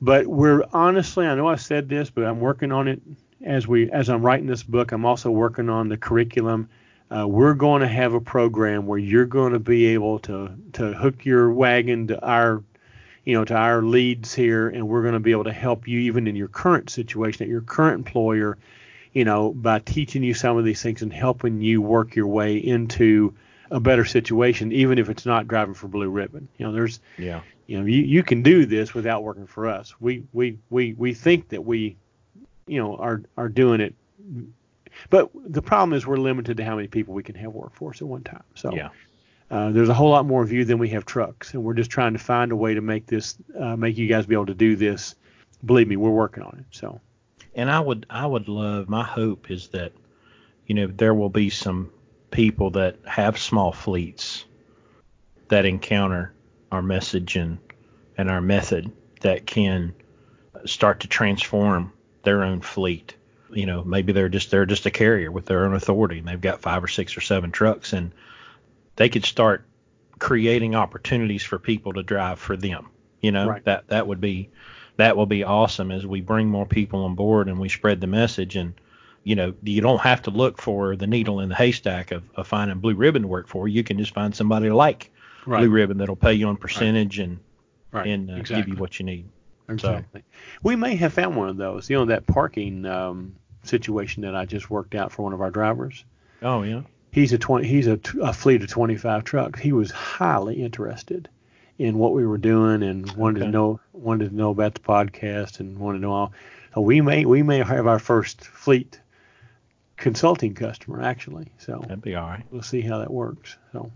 But 0.00 0.26
we're 0.26 0.62
honestly, 0.72 1.26
I 1.26 1.34
know 1.34 1.48
I 1.48 1.56
said 1.56 1.88
this, 1.88 2.10
but 2.10 2.24
I'm 2.24 2.40
working 2.40 2.70
on 2.70 2.88
it 2.88 3.00
as 3.44 3.66
we 3.66 3.90
as 3.90 4.08
I'm 4.08 4.22
writing 4.22 4.46
this 4.46 4.62
book. 4.62 4.92
I'm 4.92 5.04
also 5.04 5.30
working 5.30 5.68
on 5.68 5.88
the 5.88 5.96
curriculum. 5.96 6.68
Uh, 7.10 7.26
we're 7.26 7.54
going 7.54 7.80
to 7.80 7.88
have 7.88 8.12
a 8.12 8.20
program 8.20 8.86
where 8.86 8.98
you're 8.98 9.24
going 9.26 9.52
to 9.52 9.58
be 9.58 9.86
able 9.86 10.18
to 10.20 10.50
to 10.74 10.92
hook 10.92 11.24
your 11.24 11.52
wagon 11.52 12.08
to 12.08 12.24
our 12.24 12.62
you 13.24 13.34
know 13.34 13.44
to 13.44 13.54
our 13.54 13.82
leads 13.82 14.34
here 14.34 14.68
and 14.68 14.86
we're 14.88 15.02
going 15.02 15.14
to 15.14 15.20
be 15.20 15.32
able 15.32 15.44
to 15.44 15.52
help 15.52 15.88
you 15.88 16.00
even 16.00 16.26
in 16.26 16.36
your 16.36 16.48
current 16.48 16.90
situation 16.90 17.42
at 17.42 17.48
your 17.48 17.60
current 17.60 17.98
employer 17.98 18.56
you 19.12 19.24
know 19.24 19.52
by 19.52 19.78
teaching 19.80 20.22
you 20.22 20.32
some 20.32 20.56
of 20.56 20.64
these 20.64 20.82
things 20.82 21.02
and 21.02 21.12
helping 21.12 21.60
you 21.60 21.82
work 21.82 22.14
your 22.14 22.26
way 22.26 22.56
into 22.56 23.34
a 23.70 23.80
better 23.80 24.04
situation 24.04 24.72
even 24.72 24.98
if 24.98 25.08
it's 25.08 25.26
not 25.26 25.46
driving 25.48 25.74
for 25.74 25.88
blue 25.88 26.08
ribbon 26.08 26.48
you 26.56 26.66
know 26.66 26.72
there's 26.72 27.00
Yeah. 27.18 27.42
you 27.66 27.78
know 27.78 27.84
you, 27.86 28.02
you 28.02 28.22
can 28.22 28.42
do 28.42 28.66
this 28.66 28.94
without 28.94 29.22
working 29.22 29.46
for 29.46 29.66
us 29.66 29.94
we 30.00 30.24
we 30.32 30.58
we 30.70 30.94
we 30.94 31.14
think 31.14 31.48
that 31.50 31.64
we 31.64 31.96
you 32.66 32.80
know 32.80 32.96
are 32.96 33.22
are 33.36 33.48
doing 33.48 33.80
it 33.80 33.94
but 35.10 35.30
the 35.34 35.62
problem 35.62 35.92
is 35.92 36.06
we're 36.06 36.16
limited 36.16 36.56
to 36.56 36.64
how 36.64 36.76
many 36.76 36.88
people 36.88 37.14
we 37.14 37.22
can 37.22 37.34
have 37.34 37.52
work 37.52 37.74
for 37.74 37.90
us 37.90 38.00
at 38.00 38.08
one 38.08 38.22
time 38.22 38.42
so 38.54 38.74
Yeah. 38.74 38.88
uh, 39.50 39.70
there's 39.70 39.88
a 39.88 39.94
whole 39.94 40.10
lot 40.10 40.26
more 40.26 40.42
of 40.42 40.50
you 40.52 40.64
than 40.64 40.78
we 40.78 40.88
have 40.90 41.04
trucks, 41.06 41.54
and 41.54 41.62
we're 41.64 41.74
just 41.74 41.90
trying 41.90 42.12
to 42.12 42.18
find 42.18 42.52
a 42.52 42.56
way 42.56 42.74
to 42.74 42.80
make 42.82 43.06
this, 43.06 43.38
uh, 43.58 43.76
make 43.76 43.96
you 43.96 44.06
guys 44.06 44.26
be 44.26 44.34
able 44.34 44.44
to 44.46 44.54
do 44.54 44.76
this. 44.76 45.14
Believe 45.64 45.88
me, 45.88 45.96
we're 45.96 46.10
working 46.10 46.42
on 46.42 46.58
it. 46.60 46.66
So, 46.70 47.00
And 47.54 47.70
I 47.70 47.80
would 47.80 48.04
I 48.10 48.26
would 48.26 48.46
love 48.48 48.88
my 48.90 49.02
hope 49.04 49.50
is 49.50 49.68
that 49.68 49.92
you 50.66 50.74
know 50.74 50.86
there 50.88 51.14
will 51.14 51.30
be 51.30 51.48
some 51.48 51.90
people 52.30 52.70
that 52.72 52.96
have 53.06 53.38
small 53.38 53.72
fleets 53.72 54.44
that 55.48 55.64
encounter 55.64 56.32
our 56.70 56.82
message 56.82 57.36
and 57.36 57.58
and 58.16 58.30
our 58.30 58.40
method 58.40 58.90
that 59.20 59.46
can 59.46 59.94
start 60.66 61.00
to 61.00 61.08
transform 61.08 61.92
their 62.24 62.42
own 62.42 62.60
fleet. 62.60 63.14
You 63.50 63.64
know, 63.64 63.82
maybe 63.84 64.12
they're 64.12 64.28
just 64.28 64.50
they're 64.50 64.66
just 64.66 64.86
a 64.86 64.90
carrier 64.90 65.30
with 65.32 65.46
their 65.46 65.64
own 65.64 65.74
authority 65.74 66.18
and 66.18 66.28
they've 66.28 66.40
got 66.40 66.60
five 66.60 66.84
or 66.84 66.88
six 66.88 67.16
or 67.16 67.20
seven 67.20 67.50
trucks 67.50 67.92
and 67.92 68.12
they 68.96 69.08
could 69.08 69.24
start 69.24 69.64
creating 70.18 70.74
opportunities 70.74 71.44
for 71.44 71.58
people 71.58 71.92
to 71.94 72.02
drive 72.02 72.38
for 72.38 72.56
them. 72.56 72.88
You 73.20 73.32
know, 73.32 73.48
Right. 73.48 73.64
that 73.64 73.88
that 73.88 74.06
would 74.06 74.20
be 74.20 74.50
that 74.96 75.16
will 75.16 75.26
be 75.26 75.44
awesome 75.44 75.90
as 75.92 76.04
we 76.04 76.20
bring 76.20 76.48
more 76.48 76.66
people 76.66 77.04
on 77.04 77.14
board 77.14 77.48
and 77.48 77.58
we 77.58 77.68
spread 77.68 78.00
the 78.00 78.06
message 78.06 78.56
and 78.56 78.74
you 79.24 79.34
know 79.34 79.54
you 79.62 79.80
don't 79.80 80.00
have 80.00 80.22
to 80.22 80.30
look 80.30 80.60
for 80.60 80.96
the 80.96 81.06
needle 81.06 81.40
in 81.40 81.48
the 81.48 81.54
haystack 81.54 82.10
of, 82.12 82.22
of 82.36 82.46
finding 82.46 82.78
blue 82.78 82.94
ribbon 82.94 83.22
to 83.22 83.28
work 83.28 83.48
for 83.48 83.68
you 83.68 83.82
can 83.84 83.98
just 83.98 84.14
find 84.14 84.34
somebody 84.34 84.70
like 84.70 85.10
right, 85.46 85.60
blue 85.60 85.70
ribbon 85.70 85.98
that'll 85.98 86.16
pay 86.16 86.32
you 86.32 86.46
on 86.48 86.56
percentage 86.56 87.18
and 87.18 87.38
right, 87.92 88.06
and 88.06 88.30
uh, 88.30 88.34
exactly, 88.34 88.62
give 88.62 88.68
you 88.68 88.80
what 88.80 88.98
you 88.98 89.04
need 89.06 89.28
exactly. 89.68 90.22
We 90.62 90.76
may 90.76 90.96
have 90.96 91.12
found 91.12 91.36
one 91.36 91.48
of 91.50 91.56
those. 91.58 91.90
You 91.90 91.96
know, 91.98 92.04
that 92.06 92.26
parking 92.26 92.86
um, 92.86 93.34
situation 93.64 94.22
that 94.22 94.34
I 94.34 94.46
just 94.46 94.70
worked 94.70 94.94
out 94.94 95.12
for 95.12 95.22
one 95.24 95.32
of 95.34 95.40
our 95.40 95.50
drivers. 95.50 96.04
oh 96.42 96.62
yeah 96.62 96.82
He's 97.10 97.32
a 97.32 97.38
20, 97.38 97.66
he's 97.66 97.86
a, 97.86 97.96
t- 97.96 98.18
a 98.22 98.32
fleet 98.34 98.62
of 98.62 98.68
25 98.68 99.24
trucks. 99.24 99.58
He 99.60 99.72
was 99.72 99.90
highly 99.90 100.62
interested 100.62 101.26
in 101.78 101.96
what 101.96 102.12
we 102.12 102.26
were 102.26 102.36
doing 102.38 102.82
and 102.82 103.10
wanted 103.16 103.38
Okay. 103.42 103.46
to 103.46 103.52
know 103.52 103.80
wanted 103.92 104.28
to 104.30 104.36
know 104.36 104.50
about 104.50 104.74
the 104.74 104.80
podcast 104.80 105.58
and 105.60 105.78
wanted 105.78 105.98
to 105.98 106.02
know 106.02 106.12
all. 106.12 106.32
So 106.74 106.82
we 106.82 107.00
may 107.00 107.24
we 107.24 107.42
may 107.42 107.58
have 107.58 107.86
our 107.86 107.98
first 107.98 108.44
fleet 108.44 109.00
consulting 109.98 110.54
customer 110.54 111.02
actually. 111.02 111.48
So 111.58 111.80
that'd 111.82 112.00
be 112.00 112.14
all 112.14 112.26
right 112.26 112.44
we'll 112.50 112.62
see 112.62 112.80
how 112.80 112.98
that 112.98 113.10
works. 113.10 113.56
So, 113.72 113.90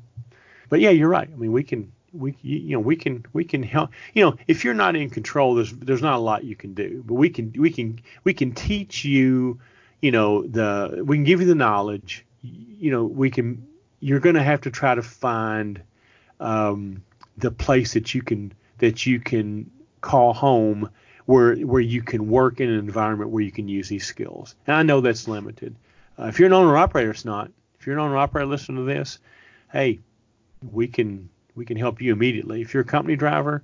but 0.68 0.80
yeah, 0.80 0.90
you're 0.90 1.09
right. 1.09 1.28
I 1.32 1.36
mean, 1.36 1.53
we 1.53 1.62
can 1.62 1.90
we 2.12 2.36
you 2.42 2.76
know 2.76 2.80
we 2.80 2.96
can 2.96 3.24
we 3.32 3.44
can 3.44 3.62
help. 3.62 3.90
You 4.12 4.24
know, 4.24 4.36
if 4.46 4.64
you're 4.64 4.74
not 4.74 4.96
in 4.96 5.09
control, 5.09 5.55
there's 5.55 5.72
there's 5.72 6.03
not 6.03 6.16
a 6.16 6.18
lot 6.18 6.44
you 6.44 6.57
can 6.57 6.74
do. 6.74 7.03
But 7.07 7.14
we 7.14 7.30
can 7.30 7.53
we 7.57 7.70
can 7.70 8.00
we 8.24 8.34
can 8.34 8.53
teach 8.53 9.05
you. 9.05 9.59
You 10.00 10.11
know, 10.11 10.46
the 10.46 11.03
we 11.05 11.16
can 11.16 11.24
give 11.24 11.40
you 11.40 11.46
the 11.46 11.55
knowledge. 11.55 12.26
You 12.42 12.90
know, 12.90 13.05
we 13.05 13.30
can. 13.30 13.66
You're 14.00 14.20
going 14.20 14.34
to 14.34 14.42
have 14.42 14.62
to 14.62 14.70
try 14.72 14.96
to 14.96 15.03
find 15.03 15.80
um, 16.40 17.05
the 17.38 17.53
place 17.53 17.94
that 17.94 18.14
you 18.14 18.22
can 18.22 18.53
that 18.78 19.07
you 19.07 19.20
can 19.20 19.70
call 20.00 20.32
home 20.32 20.90
where 21.26 21.55
where 21.57 21.80
you 21.80 22.03
can 22.03 22.28
work 22.28 22.61
in 22.61 22.68
an 22.68 22.80
environment 22.80 23.30
where 23.30 23.44
you 23.44 23.53
can 23.53 23.68
use 23.68 23.88
these 23.88 24.05
skills. 24.05 24.57
And 24.66 24.74
I 24.74 24.82
know 24.82 25.00
that's 25.00 25.28
limited. 25.28 25.76
Uh, 26.18 26.26
if 26.26 26.38
you're 26.38 26.46
an 26.46 26.52
owner 26.52 26.76
operator, 26.76 27.10
it's 27.10 27.24
not. 27.24 27.50
If 27.78 27.86
you're 27.86 27.96
an 27.96 28.04
owner 28.04 28.16
operator 28.16 28.46
listening 28.46 28.78
to 28.78 28.84
this, 28.84 29.18
hey, 29.72 30.00
we 30.70 30.86
can 30.86 31.28
we 31.54 31.64
can 31.64 31.76
help 31.76 32.00
you 32.00 32.12
immediately. 32.12 32.60
If 32.60 32.74
you're 32.74 32.82
a 32.82 32.86
company 32.86 33.16
driver, 33.16 33.62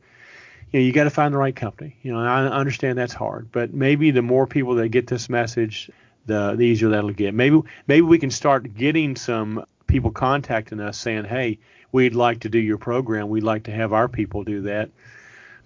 you 0.73 0.81
know 0.81 0.87
you 0.87 0.93
got 0.93 1.05
to 1.05 1.11
find 1.11 1.33
the 1.33 1.39
right 1.39 1.55
company. 1.55 1.97
You 2.03 2.13
know, 2.13 2.21
I 2.21 2.47
understand 2.47 2.99
that's 2.99 3.15
hard, 3.15 3.51
but 3.53 3.73
maybe 3.73 4.11
the 4.11 4.23
more 4.23 4.47
people 4.47 4.75
that 4.77 4.89
get 4.89 5.07
this 5.07 5.29
message, 5.29 5.91
the 6.27 6.55
the 6.55 6.65
easier 6.65 6.89
that'll 6.91 7.11
get. 7.11 7.35
Maybe 7.35 7.61
maybe 7.87 8.03
we 8.03 8.19
can 8.19 8.31
start 8.31 8.75
getting 8.75 9.17
some 9.17 9.65
people 9.87 10.11
contacting 10.11 10.81
us 10.81 10.99
saying, 10.99 11.25
hey, 11.25 11.59
we'd 11.93 12.15
like 12.15 12.41
to 12.41 12.49
do 12.49 12.59
your 12.59 12.79
program. 12.79 13.29
We'd 13.29 13.43
like 13.43 13.65
to 13.65 13.73
have 13.73 13.93
our 13.93 14.09
people 14.09 14.45
do 14.45 14.63
that. 14.63 14.91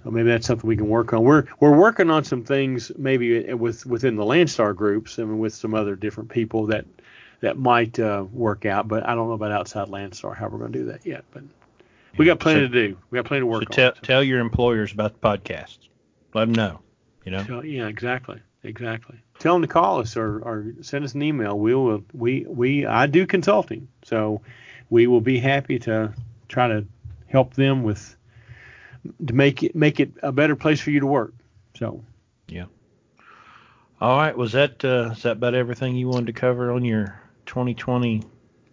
So 0.05 0.11
maybe 0.11 0.29
that's 0.29 0.47
something 0.47 0.67
we 0.67 0.77
can 0.77 0.89
work 0.89 1.13
on. 1.13 1.23
We're 1.23 1.45
we're 1.61 1.77
working 1.77 2.11
on 2.11 2.25
some 2.25 2.43
things 2.45 2.91
maybe 2.99 3.53
with 3.55 3.87
within 3.87 4.17
the 4.17 4.25
Landstar 4.25 4.75
groups 4.75 5.19
and 5.19 5.39
with 5.39 5.55
some 5.55 5.75
other 5.75 5.95
different 5.97 6.29
people 6.31 6.67
that 6.67 6.85
that 7.41 7.57
might 7.59 7.99
uh, 7.99 8.25
work 8.33 8.67
out. 8.67 8.89
But 8.89 9.07
I 9.09 9.15
don't 9.15 9.29
know 9.29 9.35
about 9.35 9.53
outside 9.53 9.89
Landstar 9.89 10.37
how 10.37 10.49
we're 10.49 10.59
going 10.59 10.73
to 10.73 10.79
do 10.79 10.85
that 10.87 11.07
yet. 11.07 11.25
But 11.33 11.45
we 12.17 12.27
got 12.27 12.41
plenty 12.41 12.61
So- 12.67 12.69
to 12.69 12.89
do. 12.89 12.99
We 13.11 13.17
got 13.19 13.27
plenty 13.27 13.41
to 13.43 13.47
work 13.47 13.63
so 13.65 13.71
tell 13.71 13.89
on. 13.91 13.95
tell 14.03 14.23
your 14.25 14.41
employers 14.41 14.93
about 14.93 15.21
the 15.21 15.21
podcast 15.29 15.79
let 16.35 16.47
them 16.47 16.55
know 16.55 16.81
you 17.25 17.31
know 17.31 17.45
So, 17.45 17.63
yeah, 17.63 17.87
exactly, 17.89 18.41
exactly. 18.65 19.19
Tell 19.39 19.55
them 19.55 19.63
to 19.63 19.69
call 19.69 20.01
us 20.01 20.17
or, 20.17 20.39
or 20.41 20.75
send 20.83 21.05
us 21.05 21.15
an 21.15 21.23
email. 21.23 21.59
We 21.59 21.75
will. 21.75 22.05
We 22.13 22.45
we 22.49 22.87
I 22.87 23.07
do 23.07 23.27
consulting, 23.27 23.89
so 24.03 24.41
we 24.91 25.07
will 25.07 25.21
be 25.21 25.39
happy 25.39 25.79
to 25.81 26.13
try 26.49 26.69
to 26.69 26.85
help 27.27 27.55
them 27.55 27.83
with 27.83 28.17
to 29.27 29.33
make 29.35 29.63
it 29.63 29.75
make 29.75 30.01
it 30.01 30.13
a 30.23 30.33
better 30.33 30.57
place 30.57 30.81
for 30.81 30.91
you 30.91 31.01
to 31.01 31.07
work. 31.07 31.35
So 31.77 32.05
Yeah. 32.49 32.67
all 34.01 34.17
right 34.19 34.37
was 34.37 34.53
that 34.53 34.85
uh 34.85 35.11
is 35.13 35.23
that 35.23 35.33
about 35.33 35.55
everything 35.55 35.97
you 35.97 36.09
wanted 36.09 36.27
to 36.27 36.33
cover 36.33 36.73
on 36.73 36.85
your 36.85 37.21
2020 37.47 38.23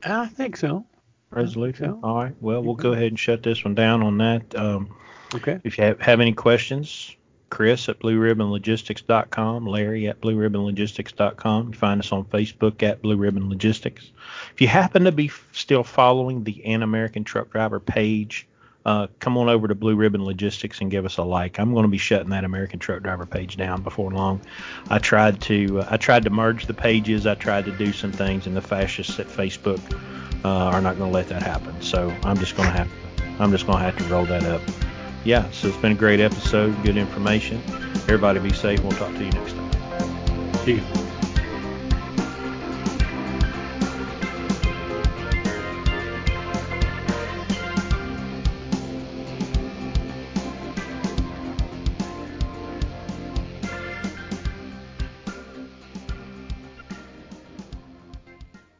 I 0.03 0.25
think 0.27 0.57
so. 0.57 0.85
resolution 1.31 1.85
so. 1.85 1.99
all 2.03 2.15
right 2.15 2.35
well 2.41 2.61
we'll 2.63 2.75
go 2.75 2.91
ahead 2.93 3.07
and 3.07 3.19
shut 3.19 3.43
this 3.43 3.63
one 3.63 3.75
down 3.75 4.03
on 4.03 4.17
that 4.19 4.55
um 4.55 4.95
Okay. 5.35 5.59
If 5.63 5.77
you 5.77 5.83
have, 5.83 6.01
have 6.01 6.21
any 6.21 6.33
questions, 6.33 7.15
Chris 7.51 7.87
at 7.87 7.99
blueribbonlogistics.com, 7.99 9.67
Larry 9.67 10.07
at 10.07 10.19
blueribbonlogistics.com. 10.21 11.67
You 11.67 11.73
find 11.77 12.01
us 12.01 12.11
on 12.11 12.25
Facebook 12.25 12.81
at 12.81 13.03
Blue 13.03 13.15
Ribbon 13.15 13.47
Logistics. 13.47 14.11
If 14.55 14.59
you 14.59 14.67
happen 14.67 15.03
to 15.03 15.11
be 15.11 15.27
f- 15.27 15.47
still 15.51 15.83
following 15.83 16.43
the 16.43 16.65
An 16.65 16.81
American 16.81 17.23
Truck 17.23 17.51
Driver 17.51 17.79
page, 17.79 18.47
uh, 18.85 19.07
come 19.19 19.37
on 19.37 19.49
over 19.49 19.67
to 19.67 19.75
Blue 19.75 19.95
Ribbon 19.95 20.23
Logistics 20.23 20.81
and 20.81 20.89
give 20.89 21.05
us 21.05 21.17
a 21.17 21.23
like. 21.23 21.59
I'm 21.59 21.73
going 21.73 21.83
to 21.83 21.89
be 21.89 21.97
shutting 21.97 22.29
that 22.29 22.43
American 22.43 22.79
Truck 22.79 23.03
Driver 23.03 23.25
page 23.25 23.57
down 23.57 23.81
before 23.81 24.11
long. 24.11 24.41
I 24.89 24.99
tried 24.99 25.41
to 25.41 25.81
uh, 25.81 25.87
I 25.89 25.97
tried 25.97 26.23
to 26.23 26.29
merge 26.29 26.65
the 26.65 26.73
pages. 26.73 27.27
I 27.27 27.35
tried 27.35 27.65
to 27.65 27.71
do 27.71 27.91
some 27.91 28.11
things, 28.11 28.47
and 28.47 28.55
the 28.55 28.61
fascists 28.61 29.19
at 29.19 29.27
Facebook 29.27 29.79
uh, 30.45 30.47
are 30.47 30.81
not 30.81 30.97
going 30.97 31.11
to 31.11 31.13
let 31.13 31.27
that 31.29 31.43
happen. 31.43 31.81
So 31.81 32.13
I'm 32.23 32.37
just 32.37 32.55
going 32.55 32.69
to 32.69 32.75
have 32.75 32.89
I'm 33.39 33.51
just 33.51 33.65
going 33.65 33.79
to 33.79 33.83
have 33.83 33.97
to 33.97 34.03
roll 34.05 34.25
that 34.25 34.43
up 34.43 34.61
yeah, 35.23 35.49
so 35.51 35.67
it's 35.67 35.77
been 35.77 35.91
a 35.91 35.95
great 35.95 36.19
episode, 36.19 36.75
good 36.83 36.97
information. 36.97 37.61
Everybody 38.03 38.39
be 38.39 38.53
safe. 38.53 38.81
We'll 38.81 38.93
talk 38.93 39.13
to 39.13 39.23
you 39.23 39.31
next 39.31 39.53
time. 39.53 40.55
See 40.65 40.75
you. 40.75 41.08